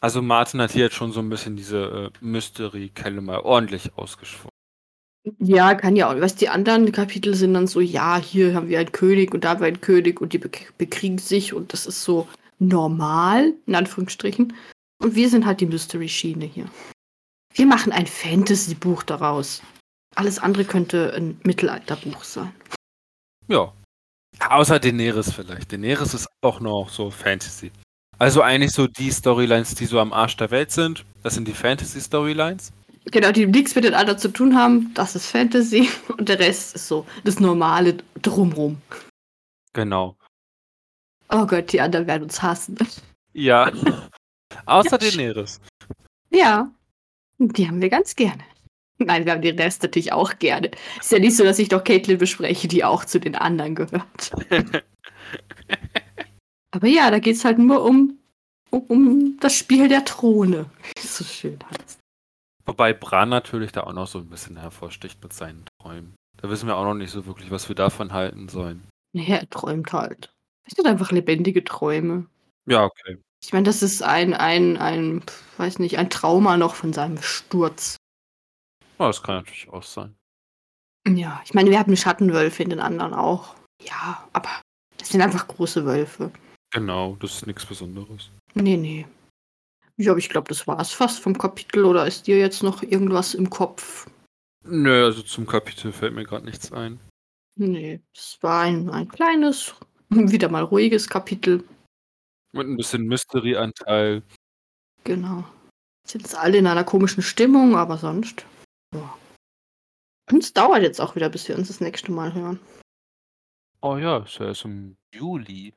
Also 0.00 0.22
Martin 0.22 0.60
hat 0.62 0.72
hier 0.72 0.84
jetzt 0.84 0.96
schon 0.96 1.12
so 1.12 1.20
ein 1.20 1.28
bisschen 1.28 1.56
diese 1.56 2.10
äh, 2.12 2.24
Mystery-Kelle 2.24 3.20
mal 3.20 3.40
ordentlich 3.40 3.96
ausgeschworen. 3.96 4.50
Ja, 5.38 5.74
kann 5.74 5.96
ja 5.96 6.10
auch. 6.10 6.18
Weißt 6.18 6.40
die 6.40 6.48
anderen 6.48 6.90
Kapitel 6.92 7.34
sind 7.34 7.52
dann 7.52 7.66
so, 7.66 7.80
ja, 7.80 8.16
hier 8.16 8.54
haben 8.54 8.68
wir 8.68 8.78
einen 8.78 8.92
König 8.92 9.34
und 9.34 9.44
da 9.44 9.50
haben 9.50 9.60
wir 9.60 9.66
einen 9.66 9.82
König 9.82 10.20
und 10.20 10.32
die 10.32 10.38
bek 10.38 10.72
bekriegen 10.78 11.18
sich 11.18 11.52
und 11.52 11.74
das 11.74 11.86
ist 11.86 12.02
so 12.02 12.26
normal, 12.58 13.52
in 13.66 13.74
Anführungsstrichen. 13.74 14.54
Und 15.02 15.14
wir 15.14 15.28
sind 15.28 15.44
halt 15.44 15.60
die 15.60 15.66
Mystery-Schiene 15.66 16.46
hier. 16.46 16.66
Wir 17.54 17.66
machen 17.66 17.92
ein 17.92 18.06
Fantasy-Buch 18.06 19.02
daraus. 19.02 19.62
Alles 20.14 20.38
andere 20.38 20.64
könnte 20.64 21.12
ein 21.14 21.38
Mittelalterbuch 21.44 22.24
sein. 22.24 22.52
Ja. 23.48 23.72
Außer 24.48 24.78
Daenerys 24.78 25.32
vielleicht. 25.32 25.72
Daenerys 25.72 26.14
ist 26.14 26.28
auch 26.42 26.60
noch 26.60 26.88
so 26.88 27.10
Fantasy. 27.10 27.70
Also 28.20 28.42
eigentlich 28.42 28.72
so 28.72 28.86
die 28.86 29.10
Storylines, 29.10 29.74
die 29.74 29.86
so 29.86 29.98
am 29.98 30.12
Arsch 30.12 30.36
der 30.36 30.50
Welt 30.50 30.70
sind. 30.70 31.06
Das 31.22 31.34
sind 31.34 31.48
die 31.48 31.54
Fantasy-Storylines. 31.54 32.70
Genau, 33.06 33.32
die 33.32 33.46
nichts 33.46 33.74
mit 33.74 33.84
den 33.84 33.94
anderen 33.94 34.18
zu 34.18 34.28
tun 34.28 34.54
haben, 34.54 34.92
das 34.92 35.16
ist 35.16 35.26
Fantasy 35.26 35.88
und 36.18 36.28
der 36.28 36.38
Rest 36.38 36.74
ist 36.74 36.86
so 36.86 37.06
das 37.24 37.40
normale 37.40 37.96
Drumrum. 38.20 38.76
Genau. 39.72 40.16
Oh 41.30 41.46
Gott, 41.46 41.72
die 41.72 41.80
anderen 41.80 42.06
werden 42.06 42.24
uns 42.24 42.42
hassen. 42.42 42.76
Ja. 43.32 43.72
Außer 44.66 45.00
Ja. 45.02 45.10
Daenerys. 45.10 45.60
Ja, 46.28 46.70
die 47.38 47.66
haben 47.66 47.80
wir 47.80 47.88
ganz 47.88 48.14
gerne. 48.14 48.44
Nein, 48.98 49.24
wir 49.24 49.32
haben 49.32 49.40
den 49.40 49.58
Rest 49.58 49.82
natürlich 49.82 50.12
auch 50.12 50.38
gerne. 50.38 50.70
Ist 51.00 51.10
ja 51.10 51.18
nicht 51.18 51.36
so, 51.36 51.44
dass 51.44 51.58
ich 51.58 51.70
doch 51.70 51.84
Caitlin 51.84 52.18
bespreche, 52.18 52.68
die 52.68 52.84
auch 52.84 53.06
zu 53.06 53.18
den 53.18 53.34
anderen 53.34 53.74
gehört. 53.74 54.32
Aber 56.70 56.86
ja, 56.86 57.10
da 57.10 57.18
geht 57.18 57.36
es 57.36 57.44
halt 57.44 57.58
nur 57.58 57.84
um, 57.84 58.18
um, 58.70 58.86
um 58.88 59.36
das 59.40 59.54
Spiel 59.54 59.88
der 59.88 60.04
Throne. 60.04 60.70
Wie 60.82 61.00
es 61.00 61.16
so 61.16 61.24
schön 61.24 61.58
heißt. 61.70 61.98
Wobei 62.66 62.92
Bran 62.92 63.28
natürlich 63.28 63.72
da 63.72 63.82
auch 63.82 63.92
noch 63.92 64.06
so 64.06 64.18
ein 64.18 64.28
bisschen 64.28 64.56
hervorsticht 64.56 65.22
mit 65.22 65.32
seinen 65.32 65.64
Träumen. 65.80 66.14
Da 66.36 66.48
wissen 66.48 66.66
wir 66.66 66.76
auch 66.76 66.84
noch 66.84 66.94
nicht 66.94 67.10
so 67.10 67.26
wirklich, 67.26 67.50
was 67.50 67.68
wir 67.68 67.76
davon 67.76 68.12
halten 68.12 68.48
sollen. 68.48 68.86
Naja, 69.12 69.36
er 69.36 69.50
träumt 69.50 69.92
halt. 69.92 70.32
Es 70.66 70.74
sind 70.76 70.86
einfach 70.86 71.10
lebendige 71.10 71.64
Träume. 71.64 72.26
Ja, 72.66 72.84
okay. 72.84 73.18
Ich 73.42 73.52
meine, 73.52 73.64
das 73.64 73.82
ist 73.82 74.02
ein, 74.02 74.34
ein, 74.34 74.76
ein, 74.76 75.24
weiß 75.56 75.78
nicht, 75.78 75.98
ein 75.98 76.10
Trauma 76.10 76.56
noch 76.56 76.74
von 76.74 76.92
seinem 76.92 77.20
Sturz. 77.20 77.96
Ja, 78.98 79.06
das 79.06 79.22
kann 79.22 79.36
natürlich 79.36 79.68
auch 79.70 79.82
sein. 79.82 80.14
Ja, 81.08 81.40
ich 81.44 81.54
meine, 81.54 81.70
wir 81.70 81.78
haben 81.78 81.96
Schattenwölfe 81.96 82.62
in 82.62 82.70
den 82.70 82.80
anderen 82.80 83.14
auch. 83.14 83.54
Ja, 83.82 84.28
aber 84.32 84.50
das 84.98 85.08
sind 85.08 85.22
einfach 85.22 85.48
große 85.48 85.86
Wölfe. 85.86 86.30
Genau, 86.70 87.16
das 87.20 87.36
ist 87.36 87.46
nichts 87.46 87.66
Besonderes. 87.66 88.30
Nee, 88.54 88.76
nee. 88.76 89.06
Ja, 89.96 90.12
aber 90.12 90.18
ich 90.18 90.28
glaube, 90.28 90.48
das 90.48 90.66
war's 90.66 90.92
fast 90.92 91.20
vom 91.20 91.36
Kapitel. 91.36 91.84
Oder 91.84 92.06
ist 92.06 92.26
dir 92.26 92.38
jetzt 92.38 92.62
noch 92.62 92.82
irgendwas 92.82 93.34
im 93.34 93.50
Kopf? 93.50 94.08
Nö, 94.64 95.04
also 95.04 95.22
zum 95.22 95.46
Kapitel 95.46 95.92
fällt 95.92 96.14
mir 96.14 96.24
gerade 96.24 96.44
nichts 96.44 96.72
ein. 96.72 97.00
Nee, 97.56 98.00
es 98.14 98.38
war 98.40 98.62
ein, 98.62 98.88
ein 98.88 99.08
kleines, 99.08 99.74
wieder 100.08 100.48
mal 100.48 100.62
ruhiges 100.62 101.08
Kapitel. 101.08 101.64
Mit 102.52 102.66
ein 102.66 102.76
bisschen 102.76 103.06
Mystery-Anteil. 103.06 104.22
Genau. 105.04 105.44
Sind 106.06 106.22
jetzt 106.22 106.34
alle 106.34 106.58
in 106.58 106.66
einer 106.66 106.84
komischen 106.84 107.22
Stimmung, 107.22 107.76
aber 107.76 107.98
sonst. 107.98 108.44
Ja. 108.94 109.18
Und 110.30 110.42
es 110.42 110.52
dauert 110.52 110.82
jetzt 110.82 111.00
auch 111.00 111.14
wieder, 111.16 111.28
bis 111.28 111.48
wir 111.48 111.56
uns 111.56 111.68
das 111.68 111.80
nächste 111.80 112.12
Mal 112.12 112.32
hören. 112.34 112.58
Oh 113.82 113.96
ja, 113.96 114.18
ist 114.18 114.38
ja 114.38 114.46
erst 114.46 114.64
im 114.64 114.96
Juli. 115.14 115.74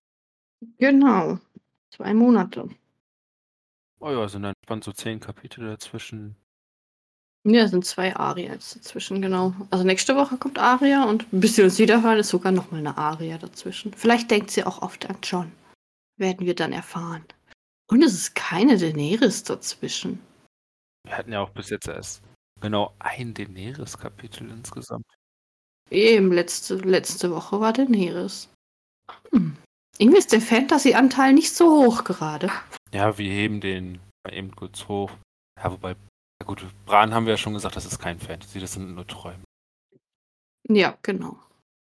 Genau. 0.78 1.40
Zwei 1.90 2.14
Monate. 2.14 2.70
Oh 4.00 4.12
ja, 4.12 4.28
sind 4.28 4.44
dann 4.44 4.54
entspannt 4.58 4.84
so 4.84 4.92
zehn 4.92 5.20
Kapitel 5.20 5.66
dazwischen. 5.66 6.36
Ja, 7.46 7.64
es 7.64 7.72
sind 7.72 7.86
zwei 7.86 8.16
Arias 8.16 8.74
dazwischen, 8.74 9.22
genau. 9.22 9.54
Also 9.70 9.84
nächste 9.84 10.16
Woche 10.16 10.38
kommt 10.38 10.58
Aria 10.60 11.04
und 11.04 11.26
bis 11.32 11.58
wir 11.58 11.66
uns 11.66 11.78
wiederhören, 11.78 12.18
ist 12.18 12.30
sogar 12.30 12.52
nochmal 12.52 12.80
eine 12.80 12.98
Aria 12.98 13.38
dazwischen. 13.38 13.94
Vielleicht 13.94 14.32
denkt 14.32 14.52
sie 14.52 14.64
auch 14.64 14.82
oft 14.82 15.10
an 15.10 15.18
John. 15.22 15.52
Werden 16.18 16.46
wir 16.46 16.56
dann 16.56 16.72
erfahren. 16.72 17.26
Und 17.90 18.02
es 18.02 18.14
ist 18.14 18.36
keine 18.36 18.78
Daenerys 18.78 19.44
dazwischen. 19.44 20.20
Wir 21.06 21.18
hatten 21.18 21.34
ja 21.34 21.42
auch 21.42 21.50
bis 21.50 21.70
jetzt 21.70 21.88
erst 21.88 22.24
genau 22.62 22.94
ein 23.00 23.34
Daenerys-Kapitel 23.34 24.50
insgesamt. 24.50 25.06
Eben, 25.90 26.32
letzte, 26.32 26.76
letzte 26.76 27.30
Woche 27.30 27.60
war 27.60 27.74
Daenerys. 27.74 28.50
Hm. 29.32 29.58
Irgendwie 29.98 30.18
ist 30.18 30.32
der 30.32 30.42
Fantasy-Anteil 30.42 31.34
nicht 31.34 31.54
so 31.54 31.86
hoch 31.86 32.04
gerade. 32.04 32.52
Ja, 32.92 33.18
wir 33.18 33.32
heben 33.32 33.62
den 33.62 34.00
eben 34.30 34.56
kurz 34.56 34.88
hoch. 34.88 35.12
Ja, 35.62 35.72
wobei, 35.72 35.92
ja 35.92 36.46
gut, 36.46 36.66
Bran 36.86 37.14
haben 37.14 37.26
wir 37.26 37.34
ja 37.34 37.38
schon 37.38 37.54
gesagt, 37.54 37.76
das 37.76 37.86
ist 37.86 38.00
kein 38.00 38.20
Fantasy, 38.20 38.60
das 38.60 38.74
sind 38.74 38.96
nur 38.96 39.06
Träume. 39.06 39.44
Ja, 40.68 40.98
genau. 41.02 41.38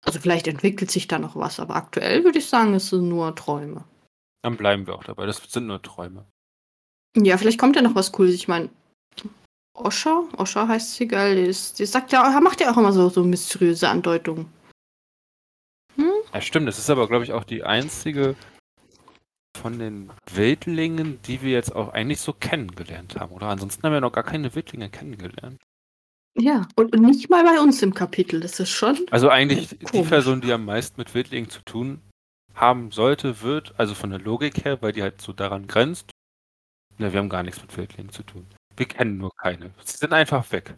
Also 0.04 0.20
vielleicht 0.20 0.46
entwickelt 0.46 0.90
sich 0.90 1.08
da 1.08 1.18
noch 1.18 1.34
was, 1.34 1.58
aber 1.58 1.74
aktuell 1.74 2.22
würde 2.22 2.38
ich 2.38 2.46
sagen, 2.46 2.74
es 2.74 2.90
sind 2.90 3.08
nur 3.08 3.34
Träume. 3.34 3.84
Dann 4.42 4.56
bleiben 4.56 4.86
wir 4.86 4.94
auch 4.94 5.04
dabei, 5.04 5.26
das 5.26 5.38
sind 5.38 5.66
nur 5.66 5.82
Träume. 5.82 6.24
Ja, 7.16 7.38
vielleicht 7.38 7.58
kommt 7.58 7.74
ja 7.74 7.82
noch 7.82 7.94
was 7.94 8.12
Cooles. 8.12 8.34
Ich 8.34 8.46
meine, 8.46 8.68
Osha, 9.74 10.24
Osha 10.36 10.68
heißt 10.68 10.94
sie, 10.94 11.08
geil, 11.08 11.36
die, 11.36 11.50
ist, 11.50 11.78
die 11.78 11.86
sagt 11.86 12.12
ja, 12.12 12.40
macht 12.40 12.60
ja 12.60 12.70
auch 12.70 12.76
immer 12.76 12.92
so, 12.92 13.08
so 13.08 13.24
mysteriöse 13.24 13.88
Andeutungen. 13.88 14.46
Ja, 16.36 16.42
stimmt, 16.42 16.68
das 16.68 16.78
ist 16.78 16.90
aber, 16.90 17.08
glaube 17.08 17.24
ich, 17.24 17.32
auch 17.32 17.44
die 17.44 17.64
einzige 17.64 18.36
von 19.56 19.78
den 19.78 20.10
Wildlingen, 20.34 21.18
die 21.22 21.40
wir 21.40 21.52
jetzt 21.52 21.74
auch 21.74 21.94
eigentlich 21.94 22.20
so 22.20 22.34
kennengelernt 22.34 23.16
haben, 23.16 23.32
oder? 23.32 23.46
Ansonsten 23.46 23.82
haben 23.84 23.94
wir 23.94 24.02
noch 24.02 24.12
gar 24.12 24.22
keine 24.22 24.54
Wildlinge 24.54 24.90
kennengelernt. 24.90 25.58
Ja, 26.38 26.68
und, 26.76 26.92
nicht 26.92 27.30
mal 27.30 27.42
bei 27.42 27.58
uns 27.58 27.82
im 27.82 27.94
Kapitel. 27.94 28.40
Das 28.40 28.60
ist 28.60 28.68
schon. 28.68 28.98
Also 29.10 29.30
eigentlich 29.30 29.70
die 29.70 29.86
Komisch. 29.86 30.08
Person, 30.10 30.42
die 30.42 30.52
am 30.52 30.66
meisten 30.66 31.00
mit 31.00 31.14
Wildlingen 31.14 31.48
zu 31.48 31.62
tun 31.62 32.02
haben 32.54 32.90
sollte, 32.90 33.40
wird, 33.40 33.72
also 33.78 33.94
von 33.94 34.10
der 34.10 34.18
Logik 34.18 34.62
her, 34.62 34.82
weil 34.82 34.92
die 34.92 35.00
halt 35.00 35.22
so 35.22 35.32
daran 35.32 35.66
grenzt. 35.66 36.10
Ne, 36.98 37.14
wir 37.14 37.18
haben 37.18 37.30
gar 37.30 37.44
nichts 37.44 37.62
mit 37.62 37.74
Wildlingen 37.74 38.12
zu 38.12 38.24
tun. 38.24 38.46
Wir 38.76 38.84
kennen 38.84 39.16
nur 39.16 39.34
keine. 39.36 39.70
Sie 39.82 39.96
sind 39.96 40.12
einfach 40.12 40.52
weg. 40.52 40.74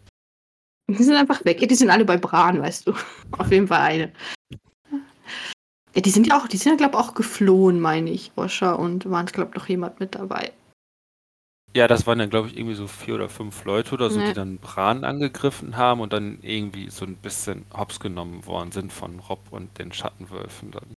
Die 0.88 1.02
sind 1.02 1.16
einfach 1.16 1.44
weg. 1.44 1.60
Ja, 1.60 1.66
die 1.66 1.74
sind 1.74 1.90
alle 1.90 2.04
bei 2.04 2.16
Bran, 2.16 2.62
weißt 2.62 2.86
du. 2.86 2.94
Auf 3.32 3.50
jeden 3.50 3.66
Fall 3.66 3.80
eine. 3.80 4.12
Ja, 5.98 6.02
die 6.02 6.10
sind 6.10 6.28
ja 6.28 6.38
auch, 6.38 6.46
die 6.46 6.58
sind 6.58 6.70
ja, 6.70 6.76
glaube 6.76 6.96
ich, 6.96 7.08
auch 7.08 7.14
geflohen, 7.14 7.80
meine 7.80 8.10
ich, 8.10 8.30
Osha. 8.36 8.74
Und 8.74 9.10
waren, 9.10 9.26
glaube 9.26 9.50
ich, 9.50 9.56
noch 9.56 9.68
jemand 9.68 9.98
mit 9.98 10.14
dabei. 10.14 10.52
Ja, 11.74 11.88
das 11.88 12.06
waren 12.06 12.20
dann, 12.20 12.30
glaube 12.30 12.46
ich, 12.46 12.56
irgendwie 12.56 12.76
so 12.76 12.86
vier 12.86 13.16
oder 13.16 13.28
fünf 13.28 13.64
Leute 13.64 13.94
oder 13.94 14.08
so, 14.08 14.20
Ja. 14.20 14.28
die 14.28 14.32
dann 14.32 14.58
Bran 14.58 15.02
angegriffen 15.02 15.76
haben 15.76 16.00
und 16.00 16.12
dann 16.12 16.38
irgendwie 16.42 16.88
so 16.88 17.04
ein 17.04 17.16
bisschen 17.16 17.66
hops 17.76 17.98
genommen 17.98 18.46
worden 18.46 18.70
sind 18.70 18.92
von 18.92 19.18
Rob 19.18 19.40
und 19.50 19.76
den 19.80 19.92
Schattenwölfen 19.92 20.70
dann. 20.70 20.94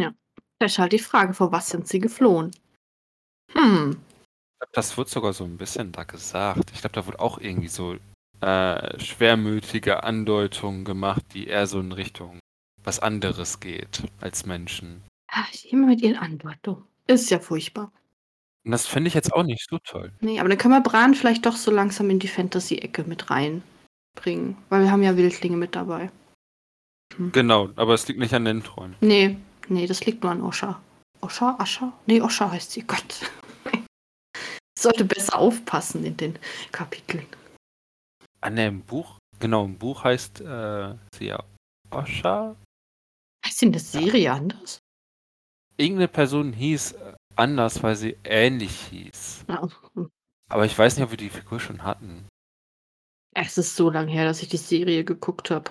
Ja. 0.00 0.14
Da 0.58 0.64
ist 0.64 0.78
halt 0.78 0.94
die 0.94 0.98
Frage, 0.98 1.34
vor 1.34 1.52
was 1.52 1.68
sind 1.68 1.86
sie 1.86 1.98
geflohen? 1.98 2.52
Hm. 3.52 3.98
Das 4.72 4.96
wird 4.96 5.10
sogar 5.10 5.34
so 5.34 5.44
ein 5.44 5.58
bisschen 5.58 5.92
da 5.92 6.04
gesagt. 6.04 6.70
Ich 6.72 6.80
glaube, 6.80 6.94
da 6.94 7.06
wurde 7.06 7.20
auch 7.20 7.36
irgendwie 7.36 7.68
so 7.68 7.96
äh, 8.40 8.98
schwermütige 8.98 10.04
Andeutungen 10.04 10.86
gemacht, 10.86 11.22
die 11.34 11.48
eher 11.48 11.66
so 11.66 11.80
in 11.80 11.92
Richtung 11.92 12.38
was 12.84 12.98
anderes 12.98 13.60
geht 13.60 14.02
als 14.20 14.46
Menschen. 14.46 15.02
Ach, 15.28 15.48
immer 15.70 15.86
mit 15.86 16.02
ihren 16.02 16.16
Andeutungen. 16.16 16.84
Ist 17.06 17.30
ja 17.30 17.38
furchtbar. 17.38 17.92
Und 18.64 18.70
das 18.70 18.86
finde 18.86 19.08
ich 19.08 19.14
jetzt 19.14 19.32
auch 19.32 19.42
nicht 19.42 19.66
so 19.68 19.78
toll. 19.78 20.12
Nee, 20.20 20.38
aber 20.38 20.48
dann 20.48 20.58
können 20.58 20.74
wir 20.74 20.82
Bran 20.82 21.14
vielleicht 21.14 21.46
doch 21.46 21.56
so 21.56 21.70
langsam 21.70 22.10
in 22.10 22.18
die 22.18 22.28
Fantasy-Ecke 22.28 23.04
mit 23.04 23.30
reinbringen. 23.30 24.56
Weil 24.68 24.82
wir 24.82 24.90
haben 24.90 25.02
ja 25.02 25.16
Wildlinge 25.16 25.56
mit 25.56 25.74
dabei. 25.74 26.10
Genau, 27.32 27.70
aber 27.76 27.94
es 27.94 28.06
liegt 28.08 28.20
nicht 28.20 28.34
an 28.34 28.44
den 28.44 28.62
Treuen. 28.62 28.94
Nee, 29.00 29.36
nee, 29.68 29.86
das 29.86 30.04
liegt 30.06 30.22
nur 30.22 30.32
an 30.32 30.42
Osha. 30.42 30.80
Osha? 31.20 31.56
Ascha? 31.58 31.92
Nee, 32.06 32.20
Osha 32.20 32.50
heißt 32.50 32.72
sie. 32.72 32.82
Gott. 32.86 33.30
Sollte 34.78 35.04
besser 35.04 35.38
aufpassen 35.38 36.04
in 36.04 36.16
den 36.16 36.38
Kapiteln. 36.72 37.26
An 38.40 38.56
dem 38.56 38.80
Buch? 38.82 39.18
Genau, 39.38 39.64
im 39.64 39.76
Buch 39.76 40.04
heißt 40.04 40.40
äh, 40.40 40.94
sie 41.16 41.26
ja 41.26 41.42
Osha. 41.90 42.56
Sie 43.62 43.66
in 43.66 43.72
der 43.72 43.80
Serie 43.80 44.32
anders? 44.32 44.82
Irgendeine 45.76 46.08
Person 46.08 46.52
hieß 46.52 46.92
äh, 46.92 47.12
anders, 47.36 47.80
weil 47.84 47.94
sie 47.94 48.16
ähnlich 48.24 48.74
hieß. 48.90 49.44
Ja. 49.48 49.68
Aber 50.48 50.66
ich 50.66 50.76
weiß 50.76 50.96
nicht, 50.96 51.04
ob 51.04 51.12
wir 51.12 51.16
die 51.16 51.30
Figur 51.30 51.60
schon 51.60 51.84
hatten. 51.84 52.26
Es 53.36 53.58
ist 53.58 53.76
so 53.76 53.88
lange 53.88 54.10
her, 54.10 54.24
dass 54.24 54.42
ich 54.42 54.48
die 54.48 54.56
Serie 54.56 55.04
geguckt 55.04 55.52
habe. 55.52 55.70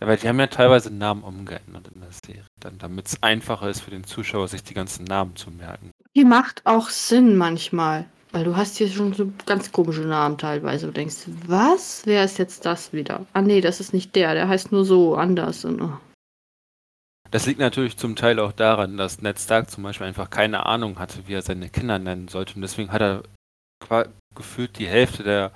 Ja, 0.00 0.06
weil 0.06 0.16
die 0.16 0.28
haben 0.28 0.38
ja 0.38 0.46
teilweise 0.46 0.94
Namen 0.94 1.24
umgeändert 1.24 1.88
in 1.88 2.00
der 2.00 2.12
Serie, 2.12 2.46
dann 2.60 2.78
damit 2.78 3.08
es 3.08 3.20
einfacher 3.24 3.68
ist 3.68 3.80
für 3.80 3.90
den 3.90 4.04
Zuschauer, 4.04 4.46
sich 4.46 4.62
die 4.62 4.74
ganzen 4.74 5.06
Namen 5.06 5.34
zu 5.34 5.50
merken. 5.50 5.90
Die 6.14 6.24
macht 6.24 6.64
auch 6.66 6.88
Sinn 6.88 7.36
manchmal. 7.36 8.08
Weil 8.36 8.44
du 8.44 8.54
hast 8.54 8.76
hier 8.76 8.88
schon 8.88 9.14
so 9.14 9.32
ganz 9.46 9.72
komische 9.72 10.02
Namen 10.02 10.36
teilweise. 10.36 10.88
Du 10.88 10.92
denkst, 10.92 11.24
was? 11.46 12.02
Wer 12.04 12.22
ist 12.22 12.36
jetzt 12.36 12.66
das 12.66 12.92
wieder? 12.92 13.24
Ah 13.32 13.40
nee, 13.40 13.62
das 13.62 13.80
ist 13.80 13.94
nicht 13.94 14.14
der. 14.14 14.34
Der 14.34 14.46
heißt 14.46 14.72
nur 14.72 14.84
so 14.84 15.14
anders. 15.14 15.64
Und, 15.64 15.80
oh. 15.80 15.96
Das 17.30 17.46
liegt 17.46 17.60
natürlich 17.60 17.96
zum 17.96 18.14
Teil 18.14 18.38
auch 18.38 18.52
daran, 18.52 18.98
dass 18.98 19.22
Ned 19.22 19.40
Stark 19.40 19.70
zum 19.70 19.84
Beispiel 19.84 20.06
einfach 20.06 20.28
keine 20.28 20.66
Ahnung 20.66 20.98
hatte, 20.98 21.26
wie 21.26 21.32
er 21.32 21.40
seine 21.40 21.70
Kinder 21.70 21.98
nennen 21.98 22.28
sollte. 22.28 22.56
Und 22.56 22.60
deswegen 22.60 22.92
hat 22.92 23.00
er 23.00 23.22
gefühlt 24.34 24.78
die 24.78 24.86
Hälfte 24.86 25.22
der 25.22 25.50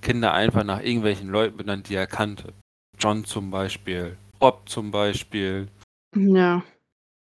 Kinder 0.00 0.32
einfach 0.32 0.64
nach 0.64 0.80
irgendwelchen 0.80 1.28
Leuten 1.28 1.58
benannt, 1.58 1.90
die 1.90 1.96
er 1.96 2.06
kannte. 2.06 2.54
John 2.98 3.26
zum 3.26 3.50
Beispiel, 3.50 4.16
Rob 4.40 4.66
zum 4.70 4.90
Beispiel, 4.90 5.68
Ja. 6.16 6.62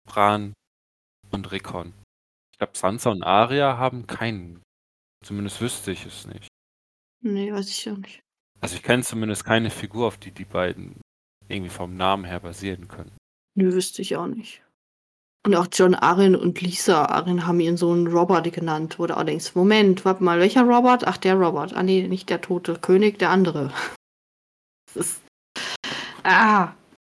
Bran 0.08 0.54
und 1.32 1.52
Rickon. 1.52 1.92
Ich 2.52 2.58
glaube, 2.58 2.78
Sansa 2.78 3.10
und 3.10 3.24
Arya 3.24 3.76
haben 3.76 4.06
keinen. 4.06 4.62
Zumindest 5.26 5.60
wüsste 5.60 5.90
ich 5.90 6.06
es 6.06 6.24
nicht. 6.28 6.46
Nee, 7.20 7.52
weiß 7.52 7.68
ich 7.68 7.84
ja 7.84 7.94
nicht. 7.94 8.20
Also 8.60 8.76
ich 8.76 8.84
kenne 8.84 9.02
zumindest 9.02 9.44
keine 9.44 9.70
Figur, 9.70 10.06
auf 10.06 10.18
die 10.18 10.30
die 10.30 10.44
beiden 10.44 11.00
irgendwie 11.48 11.70
vom 11.70 11.96
Namen 11.96 12.22
her 12.24 12.38
basieren 12.38 12.86
können. 12.86 13.10
Nö, 13.56 13.72
wüsste 13.72 14.02
ich 14.02 14.14
auch 14.14 14.28
nicht. 14.28 14.62
Und 15.44 15.56
auch 15.56 15.66
John 15.72 15.96
Arryn 15.96 16.36
und 16.36 16.60
Lisa 16.60 17.06
Arryn 17.06 17.44
haben 17.44 17.58
ihren 17.58 17.76
Sohn 17.76 18.06
Robert 18.06 18.52
genannt, 18.52 19.00
wo 19.00 19.06
du 19.08 19.16
auch 19.16 19.24
denkst, 19.24 19.56
Moment, 19.56 20.04
warte 20.04 20.22
mal, 20.22 20.38
welcher 20.38 20.62
Robert? 20.62 21.04
Ach, 21.08 21.16
der 21.16 21.34
Robert. 21.34 21.72
Ah 21.72 21.82
nee, 21.82 22.06
nicht 22.06 22.30
der 22.30 22.40
tote 22.40 22.78
König, 22.78 23.18
der 23.18 23.30
andere. 23.30 23.72
Das 24.94 25.06
ist. 25.06 25.22
Ah! 26.22 26.72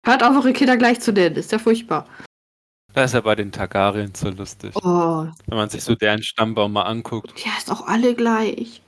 Hört 0.06 0.22
auf, 0.22 0.36
eure 0.36 0.52
Kinder 0.52 0.76
gleich 0.76 1.00
zu 1.00 1.12
nennen, 1.12 1.34
ist 1.34 1.50
ja 1.50 1.58
furchtbar. 1.58 2.08
Da 2.96 3.04
ist 3.04 3.12
ja 3.12 3.20
bei 3.20 3.34
den 3.34 3.52
Targaryen 3.52 4.14
so 4.14 4.30
lustig. 4.30 4.74
Oh, 4.76 5.26
Wenn 5.46 5.58
man 5.58 5.68
sich 5.68 5.84
so 5.84 5.94
deren 5.94 6.22
Stammbaum 6.22 6.72
mal 6.72 6.84
anguckt. 6.84 7.44
ja, 7.44 7.52
ist 7.58 7.70
auch 7.70 7.86
alle 7.86 8.14
gleich. 8.14 8.80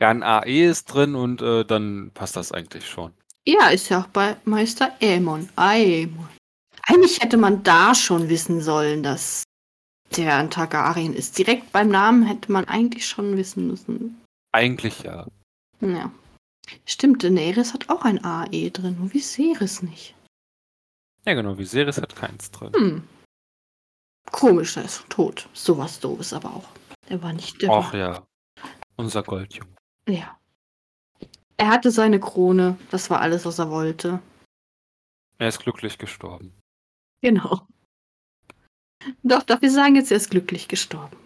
Ja, 0.00 0.10
ein 0.10 0.22
AE 0.22 0.66
ist 0.68 0.84
drin 0.84 1.14
und 1.14 1.40
äh, 1.40 1.64
dann 1.64 2.10
passt 2.12 2.36
das 2.36 2.52
eigentlich 2.52 2.86
schon. 2.86 3.14
Ja, 3.46 3.68
ist 3.68 3.88
ja 3.88 4.02
auch 4.02 4.06
bei 4.08 4.36
Meister 4.44 4.92
Aemon. 5.00 5.48
Aemon. 5.56 6.28
Eigentlich 6.82 7.20
hätte 7.22 7.38
man 7.38 7.62
da 7.62 7.94
schon 7.94 8.28
wissen 8.28 8.60
sollen, 8.60 9.02
dass 9.02 9.44
der 10.14 10.36
ein 10.36 10.50
Targaryen 10.50 11.14
ist. 11.14 11.38
Direkt 11.38 11.72
beim 11.72 11.88
Namen 11.88 12.24
hätte 12.26 12.52
man 12.52 12.66
eigentlich 12.66 13.06
schon 13.06 13.38
wissen 13.38 13.66
müssen. 13.66 14.20
Eigentlich 14.52 15.04
ja. 15.04 15.26
Ja. 15.80 16.12
Stimmt, 16.84 17.24
Daenerys 17.24 17.72
hat 17.72 17.88
auch 17.88 18.02
ein 18.02 18.22
AE 18.22 18.68
drin, 18.72 18.98
nur 18.98 19.14
Viserys 19.14 19.80
nicht. 19.82 20.14
Ja, 21.24 21.32
genau. 21.32 21.56
Viserys 21.56 21.96
hat 21.96 22.14
keins 22.14 22.50
drin. 22.50 22.72
Hm. 22.74 23.02
Komisch, 24.32 24.76
er 24.76 24.84
ist 24.84 25.08
tot. 25.08 25.48
Sowas 25.52 26.00
doofes 26.00 26.32
aber 26.32 26.50
auch. 26.54 26.68
Er 27.08 27.22
war 27.22 27.32
nicht 27.32 27.60
der. 27.62 27.70
Ach 27.70 27.94
ja. 27.94 28.26
Unser 28.96 29.22
Goldjunge. 29.22 29.70
ja. 30.08 30.36
Er 31.58 31.68
hatte 31.68 31.92
seine 31.92 32.18
Krone. 32.18 32.76
Das 32.90 33.08
war 33.08 33.20
alles, 33.20 33.44
was 33.44 33.60
er 33.60 33.70
wollte. 33.70 34.20
Er 35.38 35.48
ist 35.48 35.60
glücklich 35.60 35.96
gestorben. 35.96 36.52
Genau. 37.20 37.68
Doch, 39.22 39.44
doch, 39.44 39.62
wir 39.62 39.70
sagen 39.70 39.94
jetzt, 39.94 40.10
er 40.10 40.16
ist 40.16 40.30
glücklich 40.30 40.66
gestorben. 40.66 41.16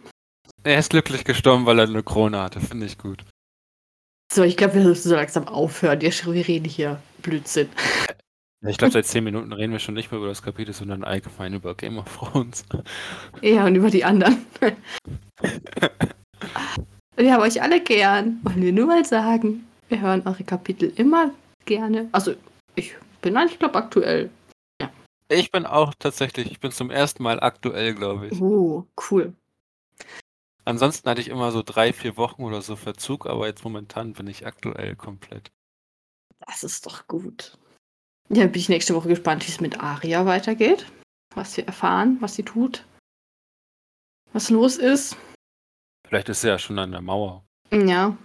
Er 0.63 0.79
ist 0.79 0.91
glücklich 0.91 1.25
gestorben, 1.25 1.65
weil 1.65 1.79
er 1.79 1.87
eine 1.87 2.03
Krone 2.03 2.39
hatte. 2.43 2.61
Finde 2.61 2.85
ich 2.85 2.99
gut. 2.99 3.25
So, 4.31 4.43
ich 4.43 4.59
glaube, 4.59 4.75
wir 4.75 4.83
müssen 4.85 5.09
so 5.09 5.15
langsam 5.15 5.49
aufhören. 5.49 6.01
Wir 6.03 6.49
reden 6.49 6.69
hier 6.69 7.01
Blödsinn. 7.23 7.71
Ja, 8.63 8.71
Ich 8.71 8.79
glaube, 8.79 8.93
seit 8.93 9.07
zehn 9.07 9.25
Minuten 9.25 9.53
reden 9.53 9.73
wir 9.73 9.79
schon 9.79 9.95
nicht 9.95 10.11
mehr 10.11 10.19
über 10.19 10.29
das 10.29 10.43
Kapitel, 10.43 10.73
sondern 10.73 11.05
allgemein 11.05 11.55
über 11.55 11.75
Game 11.75 11.99
of 11.99 12.17
Thrones. 12.17 12.65
Ja, 13.43 13.67
und 13.67 13.75
über 13.75 13.91
die 13.91 14.05
anderen. 14.05 14.47
wir 17.17 17.33
haben 17.33 17.43
euch 17.43 17.61
alle 17.61 17.83
gern. 17.83 18.41
Wollen 18.43 18.63
wir 18.63 18.73
nur 18.73 18.87
mal 18.87 19.05
sagen. 19.05 19.67
Wir 19.89 20.01
hören 20.01 20.23
eure 20.25 20.45
Kapitel 20.45 20.93
immer 20.97 21.33
gerne. 21.65 22.09
Also, 22.13 22.35
ich 22.75 22.95
bin 23.21 23.37
eigentlich, 23.37 23.59
glaube 23.59 23.77
aktuell. 23.77 24.31
Ich 25.29 25.51
bin 25.51 25.67
auch 25.67 25.93
tatsächlich, 25.99 26.51
ich 26.51 26.61
bin 26.61 26.71
zum 26.71 26.91
ersten 26.91 27.23
Mal 27.23 27.41
aktuell, 27.41 27.95
glaube 27.95 28.29
ich. 28.29 28.41
Oh, 28.41 28.87
cool. 29.11 29.35
Ansonsten 30.65 31.09
hatte 31.09 31.21
ich 31.21 31.29
immer 31.29 31.51
so 31.53 31.63
drei, 31.65 31.93
vier 31.93 32.17
Wochen 32.17 32.43
oder 32.43 32.63
so 32.63 32.77
Verzug, 32.77 33.27
aber 33.27 33.47
jetzt 33.47 33.65
momentan 33.65 34.13
bin 34.13 34.29
ich 34.29 34.47
aktuell 34.47 34.97
komplett. 34.97 35.51
Das 36.47 36.63
ist 36.63 36.87
doch 36.87 37.07
gut. 37.07 37.59
Ja, 38.29 38.47
bin 38.47 38.61
ich 38.61 38.69
nächste 38.69 38.95
Woche 38.95 39.09
gespannt, 39.09 39.47
wie 39.47 39.51
es 39.51 39.61
mit 39.61 39.81
Aria 39.81 40.27
weitergeht. 40.27 40.87
Was 41.35 41.57
wir 41.57 41.67
erfahren, 41.67 42.17
was 42.21 42.35
sie 42.35 42.43
tut. 42.43 42.85
Was 44.33 44.51
los 44.51 44.77
ist. 44.77 45.17
Vielleicht 46.09 46.29
ist 46.29 46.45
er 46.45 46.53
ja 46.53 46.59
schon 46.59 46.79
an 46.79 46.93
der 46.93 47.03
Mauer. 47.03 47.45
Ja, 47.73 48.17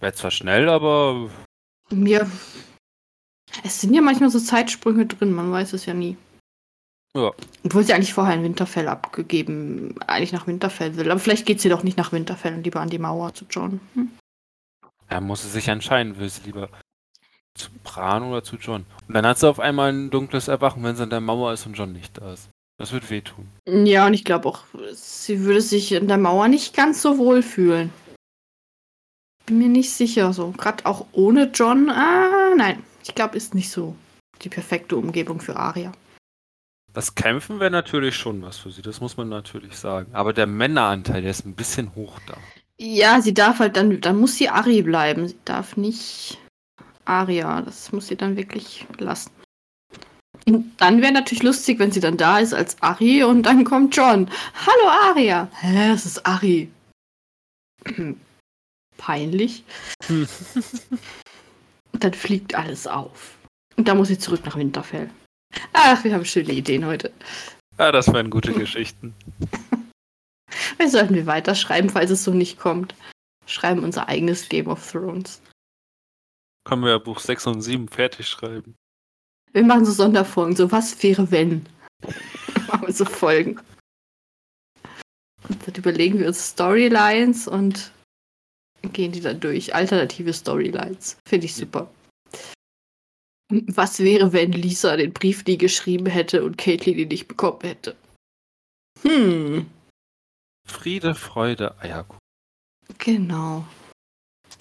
Wäre 0.00 0.12
zwar 0.12 0.30
schnell, 0.30 0.68
aber 0.68 1.30
mir. 1.90 2.30
Es 3.62 3.80
sind 3.80 3.94
ja 3.94 4.02
manchmal 4.02 4.30
so 4.30 4.40
Zeitsprünge 4.40 5.06
drin, 5.06 5.32
man 5.32 5.50
weiß 5.52 5.72
es 5.72 5.86
ja 5.86 5.94
nie. 5.94 6.16
ja. 7.16 7.32
Obwohl 7.64 7.84
sie 7.84 7.94
eigentlich 7.94 8.12
vorher 8.12 8.34
in 8.34 8.42
Winterfell 8.42 8.88
abgegeben, 8.88 9.98
eigentlich 10.06 10.32
nach 10.32 10.46
Winterfell 10.46 10.96
will. 10.96 11.10
Aber 11.10 11.20
vielleicht 11.20 11.46
geht 11.46 11.60
sie 11.60 11.68
doch 11.68 11.82
nicht 11.84 11.96
nach 11.96 12.12
Winterfell 12.12 12.54
und 12.54 12.64
lieber 12.64 12.80
an 12.80 12.90
die 12.90 12.98
Mauer 12.98 13.32
zu 13.32 13.46
John. 13.48 13.80
Hm? 13.94 14.10
Er 15.08 15.20
muss 15.20 15.42
sie 15.42 15.48
sich 15.48 15.68
entscheiden, 15.68 16.18
will 16.18 16.28
sie 16.28 16.42
lieber 16.42 16.68
zu 17.56 17.70
Bran 17.82 18.22
oder 18.22 18.42
zu 18.42 18.56
John. 18.56 18.84
Und 19.06 19.14
dann 19.14 19.26
hat 19.26 19.38
sie 19.38 19.48
auf 19.48 19.60
einmal 19.60 19.92
ein 19.92 20.10
dunkles 20.10 20.48
Erwachen, 20.48 20.82
wenn 20.82 20.96
sie 20.96 21.02
an 21.02 21.10
der 21.10 21.20
Mauer 21.20 21.52
ist 21.52 21.66
und 21.66 21.74
John 21.74 21.92
nicht 21.92 22.18
da 22.18 22.32
ist. 22.32 22.50
Das 22.78 22.92
wird 22.92 23.08
wehtun. 23.10 23.48
Ja, 23.66 24.06
und 24.06 24.14
ich 24.14 24.24
glaube 24.24 24.48
auch, 24.48 24.64
sie 24.92 25.40
würde 25.44 25.60
sich 25.60 25.92
in 25.92 26.08
der 26.08 26.18
Mauer 26.18 26.48
nicht 26.48 26.74
ganz 26.74 27.00
so 27.00 27.18
wohl 27.18 27.42
fühlen. 27.42 27.92
Bin 29.46 29.58
mir 29.58 29.68
nicht 29.68 29.92
sicher, 29.92 30.32
so. 30.32 30.50
Gerade 30.52 30.84
auch 30.86 31.06
ohne 31.12 31.50
John. 31.54 31.90
Ah, 31.90 32.54
nein. 32.56 32.82
Ich 33.04 33.14
glaube, 33.14 33.36
ist 33.36 33.54
nicht 33.54 33.70
so 33.70 33.94
die 34.42 34.48
perfekte 34.48 34.96
Umgebung 34.96 35.40
für 35.40 35.56
Aria. 35.56 35.92
Das 36.92 37.14
Kämpfen 37.14 37.60
wäre 37.60 37.70
natürlich 37.70 38.16
schon 38.16 38.42
was 38.42 38.56
für 38.56 38.70
sie, 38.70 38.80
das 38.80 39.00
muss 39.00 39.16
man 39.16 39.28
natürlich 39.28 39.76
sagen. 39.76 40.14
Aber 40.14 40.32
der 40.32 40.46
Männeranteil, 40.46 41.22
der 41.22 41.32
ist 41.32 41.44
ein 41.44 41.54
bisschen 41.54 41.94
hoch 41.94 42.18
da. 42.26 42.36
Ja, 42.78 43.20
sie 43.20 43.34
darf 43.34 43.58
halt 43.58 43.76
dann, 43.76 44.00
dann 44.00 44.16
muss 44.16 44.36
sie 44.36 44.48
Ari 44.48 44.82
bleiben. 44.82 45.28
Sie 45.28 45.38
darf 45.44 45.76
nicht 45.76 46.38
Aria. 47.04 47.62
Das 47.62 47.92
muss 47.92 48.08
sie 48.08 48.16
dann 48.16 48.36
wirklich 48.36 48.86
lassen. 48.98 49.30
Und 50.46 50.72
dann 50.78 51.00
wäre 51.00 51.12
natürlich 51.12 51.42
lustig, 51.42 51.78
wenn 51.78 51.92
sie 51.92 52.00
dann 52.00 52.16
da 52.16 52.38
ist 52.38 52.52
als 52.52 52.80
Ari 52.82 53.24
und 53.24 53.44
dann 53.44 53.64
kommt 53.64 53.96
John. 53.96 54.28
Hallo 54.54 54.88
Aria. 54.88 55.48
Hä, 55.60 55.92
es 55.92 56.04
ist 56.04 56.26
Ari. 56.26 56.70
Peinlich. 58.96 59.64
Und 60.08 60.28
dann 62.04 62.14
fliegt 62.14 62.54
alles 62.54 62.86
auf. 62.86 63.36
Und 63.76 63.88
dann 63.88 63.96
muss 63.96 64.08
sie 64.08 64.18
zurück 64.18 64.44
nach 64.44 64.56
Winterfell. 64.56 65.10
Ach, 65.72 66.02
wir 66.04 66.14
haben 66.14 66.24
schöne 66.24 66.52
Ideen 66.52 66.84
heute. 66.84 67.12
Ja, 67.78 67.90
das 67.90 68.12
wären 68.12 68.30
gute 68.30 68.52
Geschichten. 68.52 69.14
Wir 70.78 70.88
sollten 70.88 71.14
wir 71.14 71.26
weiterschreiben, 71.26 71.90
falls 71.90 72.10
es 72.10 72.22
so 72.24 72.32
nicht 72.32 72.58
kommt. 72.58 72.94
Schreiben 73.46 73.82
unser 73.82 74.08
eigenes 74.08 74.48
Game 74.48 74.68
of 74.68 74.90
Thrones. 74.90 75.40
Können 76.64 76.82
wir 76.82 76.90
ja 76.90 76.98
Buch 76.98 77.18
6 77.18 77.46
und 77.46 77.62
7 77.62 77.88
fertig 77.88 78.26
schreiben. 78.26 78.76
Wir 79.52 79.64
machen 79.64 79.84
so 79.84 79.92
Sonderfolgen, 79.92 80.56
so 80.56 80.72
was 80.72 81.02
wäre 81.02 81.30
wenn. 81.30 81.66
machen 82.68 82.86
wir 82.86 82.92
so 82.92 83.04
Folgen. 83.04 83.60
Und 85.48 85.66
dann 85.66 85.74
überlegen 85.74 86.18
wir 86.18 86.26
uns 86.26 86.50
Storylines 86.50 87.46
und 87.46 87.92
gehen 88.92 89.12
die 89.12 89.20
dann 89.20 89.40
durch. 89.40 89.74
Alternative 89.74 90.32
Storylines. 90.32 91.18
Finde 91.26 91.46
ich 91.46 91.54
super. 91.54 91.90
Was 93.50 94.00
wäre, 94.00 94.32
wenn 94.32 94.52
Lisa 94.52 94.96
den 94.96 95.12
Brief 95.12 95.44
nie 95.44 95.58
geschrieben 95.58 96.06
hätte 96.06 96.44
und 96.44 96.58
Caitlyn 96.58 96.98
ihn 96.98 97.08
nicht 97.08 97.28
bekommen 97.28 97.60
hätte? 97.62 97.94
Hm. 99.02 99.66
Friede, 100.66 101.14
Freude, 101.14 101.78
Eierkuchen. 101.78 102.18
Genau. 102.98 103.66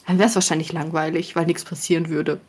Dann 0.06 0.18
wäre 0.18 0.28
es 0.28 0.36
wahrscheinlich 0.36 0.74
langweilig, 0.74 1.36
weil 1.36 1.46
nichts 1.46 1.64
passieren 1.64 2.10
würde. 2.10 2.40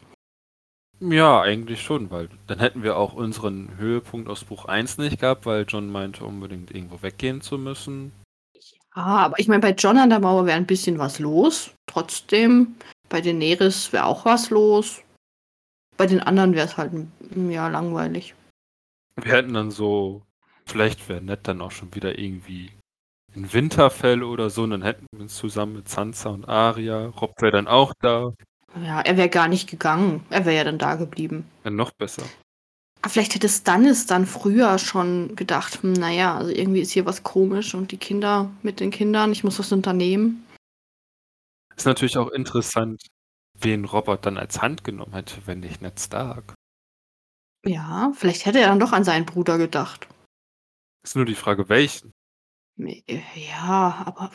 Ja, 1.01 1.43
eigentlich 1.43 1.83
schon, 1.83 2.11
weil 2.11 2.29
dann 2.47 2.61
hätten 2.61 2.83
wir 2.83 2.97
auch 2.97 3.15
unseren 3.15 3.77
Höhepunkt 3.77 4.29
aus 4.29 4.45
Buch 4.45 4.65
1 4.65 4.99
nicht 4.99 5.21
gehabt, 5.21 5.45
weil 5.45 5.65
John 5.69 5.91
meinte, 5.91 6.25
unbedingt 6.25 6.71
irgendwo 6.71 7.03
weggehen 7.03 7.41
zu 7.41 7.59
müssen. 7.59 8.13
Ja, 8.97 9.03
aber 9.03 9.39
ich 9.39 9.49
meine, 9.49 9.61
bei 9.61 9.73
John 9.73 9.99
an 9.99 10.11
der 10.11 10.21
Mauer 10.21 10.47
wäre 10.47 10.57
ein 10.57 10.67
bisschen 10.67 10.99
was 10.99 11.19
los. 11.19 11.73
Trotzdem, 11.87 12.77
bei 13.09 13.21
Daenerys 13.21 13.93
wäre 13.93 14.07
auch 14.07 14.25
was 14.25 14.51
los. 14.51 15.03
Bei 15.97 16.07
den 16.07 16.21
anderen 16.21 16.55
wäre 16.55 16.67
es 16.67 16.77
halt 16.77 16.93
ja 17.49 17.69
langweilig. 17.69 18.35
Wir 19.21 19.33
hätten 19.33 19.55
dann 19.55 19.71
so, 19.71 20.23
vielleicht 20.65 21.09
wäre 21.09 21.21
nett 21.21 21.41
dann 21.43 21.61
auch 21.61 21.71
schon 21.71 21.95
wieder 21.95 22.19
irgendwie 22.19 22.71
in 23.35 23.53
Winterfell 23.53 24.23
oder 24.23 24.51
so, 24.51 24.63
und 24.63 24.71
dann 24.71 24.83
hätten 24.83 25.07
wir 25.13 25.23
uns 25.23 25.37
zusammen 25.37 25.75
mit 25.75 25.89
Sansa 25.89 26.31
und 26.31 26.49
Arya. 26.49 27.07
Rob 27.07 27.41
wäre 27.41 27.53
dann 27.53 27.69
auch 27.69 27.93
da. 28.01 28.33
Ja, 28.83 29.01
er 29.01 29.17
wäre 29.17 29.29
gar 29.29 29.49
nicht 29.49 29.69
gegangen. 29.69 30.25
Er 30.31 30.45
wäre 30.45 30.57
ja 30.57 30.65
dann 30.65 30.79
da 30.79 30.97
geblieben. 30.97 31.49
Ja, 31.65 31.71
noch 31.71 31.93
besser. 31.93 32.25
Aber 33.03 33.11
vielleicht 33.11 33.35
hätte 33.35 33.49
Stannis 33.49 34.07
dann 34.07 34.27
früher 34.27 34.79
schon 34.79 35.37
gedacht, 35.37 35.83
hm, 35.83 35.93
naja, 35.93 36.37
also 36.37 36.51
irgendwie 36.51 36.81
ist 36.81 36.93
hier 36.93 37.05
was 37.05 37.23
komisch 37.23 37.75
und 37.75 37.93
die 37.93 37.99
Kinder 37.99 38.51
mit 38.63 38.81
den 38.81 38.91
Kindern, 38.91 39.31
ich 39.31 39.45
muss 39.45 39.59
was 39.59 39.73
unternehmen. 39.73 40.47
Ist 41.77 41.87
natürlich 41.87 42.17
auch 42.17 42.31
interessant, 42.31 43.03
wen 43.59 43.85
Robert 43.85 44.25
dann 44.25 44.39
als 44.39 44.63
Hand 44.63 44.85
genommen 44.85 45.13
hätte, 45.13 45.43
wenn 45.45 45.61
nicht 45.61 45.83
Ned 45.83 46.01
Stark. 46.01 46.55
Ja, 47.67 48.13
vielleicht 48.15 48.47
hätte 48.47 48.61
er 48.61 48.69
dann 48.69 48.81
doch 48.81 48.93
an 48.93 49.05
seinen 49.05 49.27
Bruder 49.27 49.59
gedacht. 49.59 50.09
Ist 51.03 51.17
nur 51.17 51.27
die 51.27 51.35
Frage, 51.35 51.69
welchen. 51.69 52.13
Ja, 52.77 54.03
aber 54.07 54.31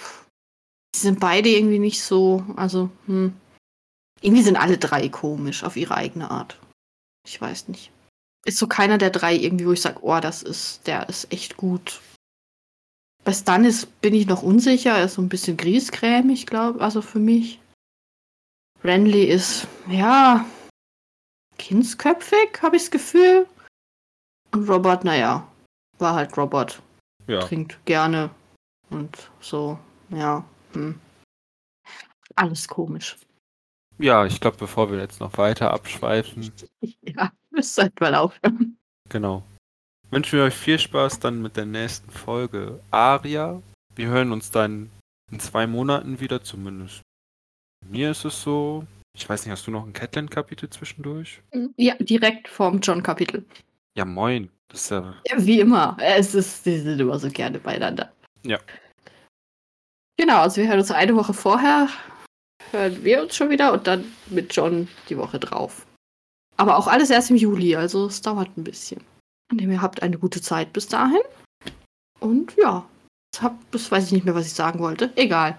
sie 0.96 1.02
sind 1.02 1.20
beide 1.20 1.50
irgendwie 1.50 1.80
nicht 1.80 2.04
so, 2.04 2.46
also, 2.56 2.90
hm. 3.06 3.34
Irgendwie 4.22 4.44
sind 4.44 4.58
alle 4.58 4.78
drei 4.78 5.08
komisch 5.08 5.64
auf 5.64 5.78
ihre 5.78 5.96
eigene 5.96 6.30
Art. 6.30 6.60
Ich 7.26 7.40
weiß 7.40 7.70
nicht. 7.70 7.92
Ist 8.46 8.58
so 8.58 8.68
keiner 8.68 8.98
der 8.98 9.12
drei 9.12 9.36
irgendwie, 9.36 9.66
wo 9.66 9.72
ich 9.72 9.82
sage, 9.82 10.00
oh, 10.02 10.20
das 10.20 10.44
ist, 10.44 10.88
der 10.88 11.08
ist 11.08 11.32
echt 11.32 11.58
gut. 11.58 12.02
Bei 13.24 13.34
Stannis 13.34 13.86
bin 13.86 14.14
ich 14.14 14.28
noch 14.28 14.44
unsicher, 14.44 14.98
er 14.98 15.06
ist 15.06 15.16
so 15.16 15.22
ein 15.22 15.30
bisschen 15.30 15.58
griesgrämig, 15.58 16.48
glaube 16.48 16.82
also 16.82 17.02
für 17.02 17.20
mich. 17.20 17.60
Renly 18.84 19.26
ist, 19.26 19.68
ja, 19.90 20.46
kindsköpfig, 21.58 22.62
habe 22.62 22.78
ich 22.78 22.84
das 22.84 22.92
Gefühl. 22.92 23.48
Und 24.52 24.70
Robert, 24.70 25.04
naja, 25.04 25.48
war 25.98 26.16
halt 26.16 26.36
Robert. 26.38 26.82
Ja. 27.30 27.42
Trinkt 27.42 27.86
gerne 27.86 28.32
und 28.90 29.30
so, 29.40 29.78
ja. 30.10 30.44
Hm. 30.74 31.00
Alles 32.36 32.68
komisch. 32.68 33.18
Ja, 34.00 34.26
ich 34.26 34.42
glaube, 34.42 34.58
bevor 34.58 34.92
wir 34.92 34.98
jetzt 34.98 35.20
noch 35.20 35.38
weiter 35.38 35.72
abschweifen. 35.72 36.52
Ja, 37.02 37.32
müsst 37.50 37.78
halt 37.78 38.00
mal 38.00 38.16
aufhören. 38.16 38.78
Genau. 39.10 39.44
Wünschen 40.12 40.40
wir 40.40 40.46
euch 40.46 40.54
viel 40.56 40.80
Spaß 40.80 41.20
dann 41.20 41.42
mit 41.42 41.58
der 41.58 41.66
nächsten 41.66 42.10
Folge 42.10 42.80
Aria. 42.92 43.62
Wir 43.96 44.08
hören 44.08 44.32
uns 44.32 44.52
dann 44.52 44.90
in 45.32 45.40
zwei 45.40 45.68
Monaten 45.68 46.20
wieder, 46.20 46.44
zumindest. 46.44 47.02
Mir 47.86 48.12
ist 48.12 48.26
es 48.26 48.42
so. 48.42 48.86
Ich 49.16 49.28
weiß 49.28 49.46
nicht, 49.46 49.52
hast 49.52 49.68
du 49.68 49.72
noch 49.72 49.86
ein 49.86 49.94
Catland-Kapitel 49.94 50.70
zwischendurch? 50.70 51.42
Ja, 51.78 51.96
direkt 51.96 52.48
vorm 52.48 52.80
John-Kapitel. 52.80 53.46
Ja, 53.98 54.06
moin. 54.06 54.50
Das 54.68 54.82
ist 54.82 54.92
ja... 54.92 55.16
ja, 55.28 55.46
wie 55.46 55.60
immer. 55.60 55.98
Es 56.00 56.36
ist, 56.36 56.66
die 56.66 56.78
sind 56.78 57.00
immer 57.00 57.18
so 57.20 57.30
gerne 57.30 57.60
beieinander. 57.60 58.12
Ja. 58.46 58.60
Genau, 60.18 60.42
also 60.42 60.62
wir 60.62 60.68
hören 60.68 60.80
uns 60.80 60.92
eine 60.92 61.16
Woche 61.16 61.34
vorher 61.34 61.90
hören 62.72 63.04
wir 63.04 63.22
uns 63.22 63.36
schon 63.36 63.50
wieder 63.50 63.74
und 63.74 63.88
dann 63.88 64.06
mit 64.28 64.56
John 64.56 64.88
die 65.10 65.18
Woche 65.18 65.40
drauf. 65.40 65.86
Aber 66.58 66.78
auch 66.78 66.88
alles 66.88 67.10
erst 67.10 67.30
im 67.30 67.38
Juli, 67.38 67.76
also 67.76 68.08
es 68.08 68.22
dauert 68.22 68.56
ein 68.58 68.64
bisschen. 68.64 69.02
Und 69.52 69.62
ihr 69.62 69.82
habt 69.82 70.04
eine 70.04 70.18
gute 70.18 70.42
Zeit 70.42 70.74
bis 70.74 70.88
dahin. 70.88 71.22
Und 72.20 72.56
ja, 72.58 72.86
das 73.72 73.92
weiß 73.92 74.08
ich 74.08 74.12
nicht 74.12 74.26
mehr, 74.26 74.36
was 74.36 74.48
ich 74.48 74.54
sagen 74.54 74.80
wollte. 74.80 75.12
Egal. 75.16 75.58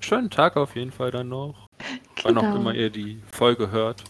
Schönen 0.00 0.30
Tag 0.30 0.56
auf 0.56 0.74
jeden 0.74 0.90
Fall 0.90 1.10
dann 1.10 1.28
noch. 1.28 1.66
Genau. 2.16 2.24
Wann 2.24 2.38
auch 2.38 2.54
immer 2.56 2.74
ihr 2.74 2.90
die 2.90 3.22
Folge 3.32 3.70
hört. 3.70 4.04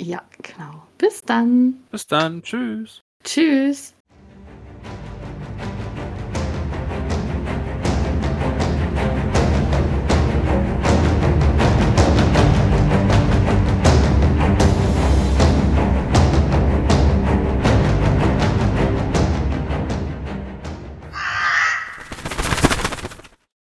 Ja, 0.00 0.22
genau. 0.42 0.86
Bis 0.98 1.22
dann. 1.22 1.84
Bis 1.90 2.06
dann. 2.06 2.42
Tschüss. 2.42 3.02
Tschüss. 3.22 3.94